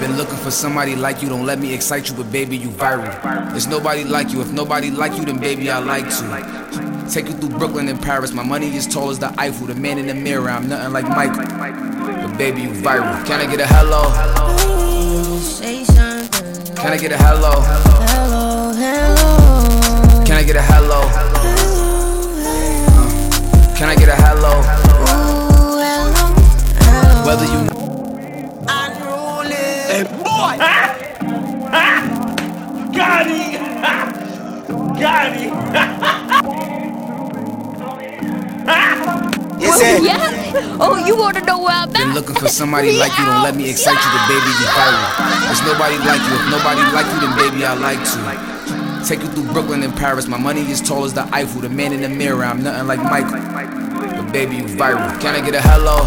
[0.02, 3.10] Been looking for somebody like you, don't let me excite you, but baby, you viral.
[3.52, 7.10] There's nobody like you, if nobody like you, then baby, I like to.
[7.10, 9.98] Take you through Brooklyn and Paris, my money is tall as the Eiffel, the man
[9.98, 11.46] in the mirror, I'm nothing like Michael.
[12.28, 13.26] But baby, you viral.
[13.26, 14.12] Can I get a hello?
[16.76, 17.62] Can I get a hello?
[18.12, 20.26] Hello, hello.
[20.26, 21.65] Can I get a hello?
[23.76, 24.64] Can I get a hello?
[25.44, 25.92] Hello.
[27.28, 27.68] Whether you
[29.92, 30.56] Hey, boy!
[30.64, 30.96] Ah!
[31.76, 32.00] Ah!
[32.96, 33.60] Got him!
[35.00, 35.52] Got him!
[39.60, 40.80] oh, yeah?
[40.80, 41.94] Oh, you wanna know where I'm at?
[41.96, 45.04] Been looking for somebody like you, don't let me excite you, but baby, you viral.
[45.52, 48.45] There's nobody like you, if nobody like you, then baby, I like to.
[49.06, 51.94] Take you through Brooklyn and Paris, my money is tall as the Eiffel, the man
[51.94, 53.40] in the mirror, I'm nothing like Michael.
[53.40, 55.22] But baby, you viral.
[55.22, 55.98] Can I get a hello?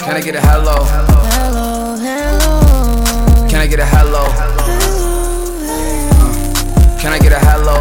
[0.00, 0.82] Can I get a hello?
[1.30, 3.48] Hello, hello.
[3.48, 4.24] Can I get a hello?
[6.98, 7.78] Can I get a hello?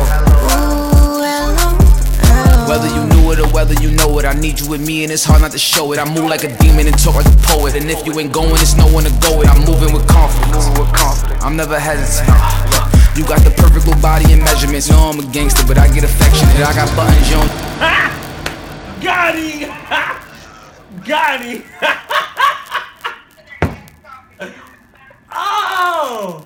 [2.70, 3.13] Whether you
[3.82, 4.26] you know it.
[4.26, 6.00] I need you with me, and it's hard not to show it.
[6.00, 7.76] I move like a demon and talk like a poet.
[7.76, 9.48] And if you ain't going, it's no one to go with.
[9.48, 10.68] I'm moving with confidence.
[11.44, 12.28] I'm never hesitant.
[13.16, 14.90] You got the perfect little body and measurements.
[14.90, 16.66] No, I'm a gangster, but I get affectionate.
[16.66, 17.48] I got buttons, you don't.
[17.78, 18.10] Ha!
[19.04, 19.70] Got him!
[21.06, 21.62] got him!
[25.32, 26.44] oh!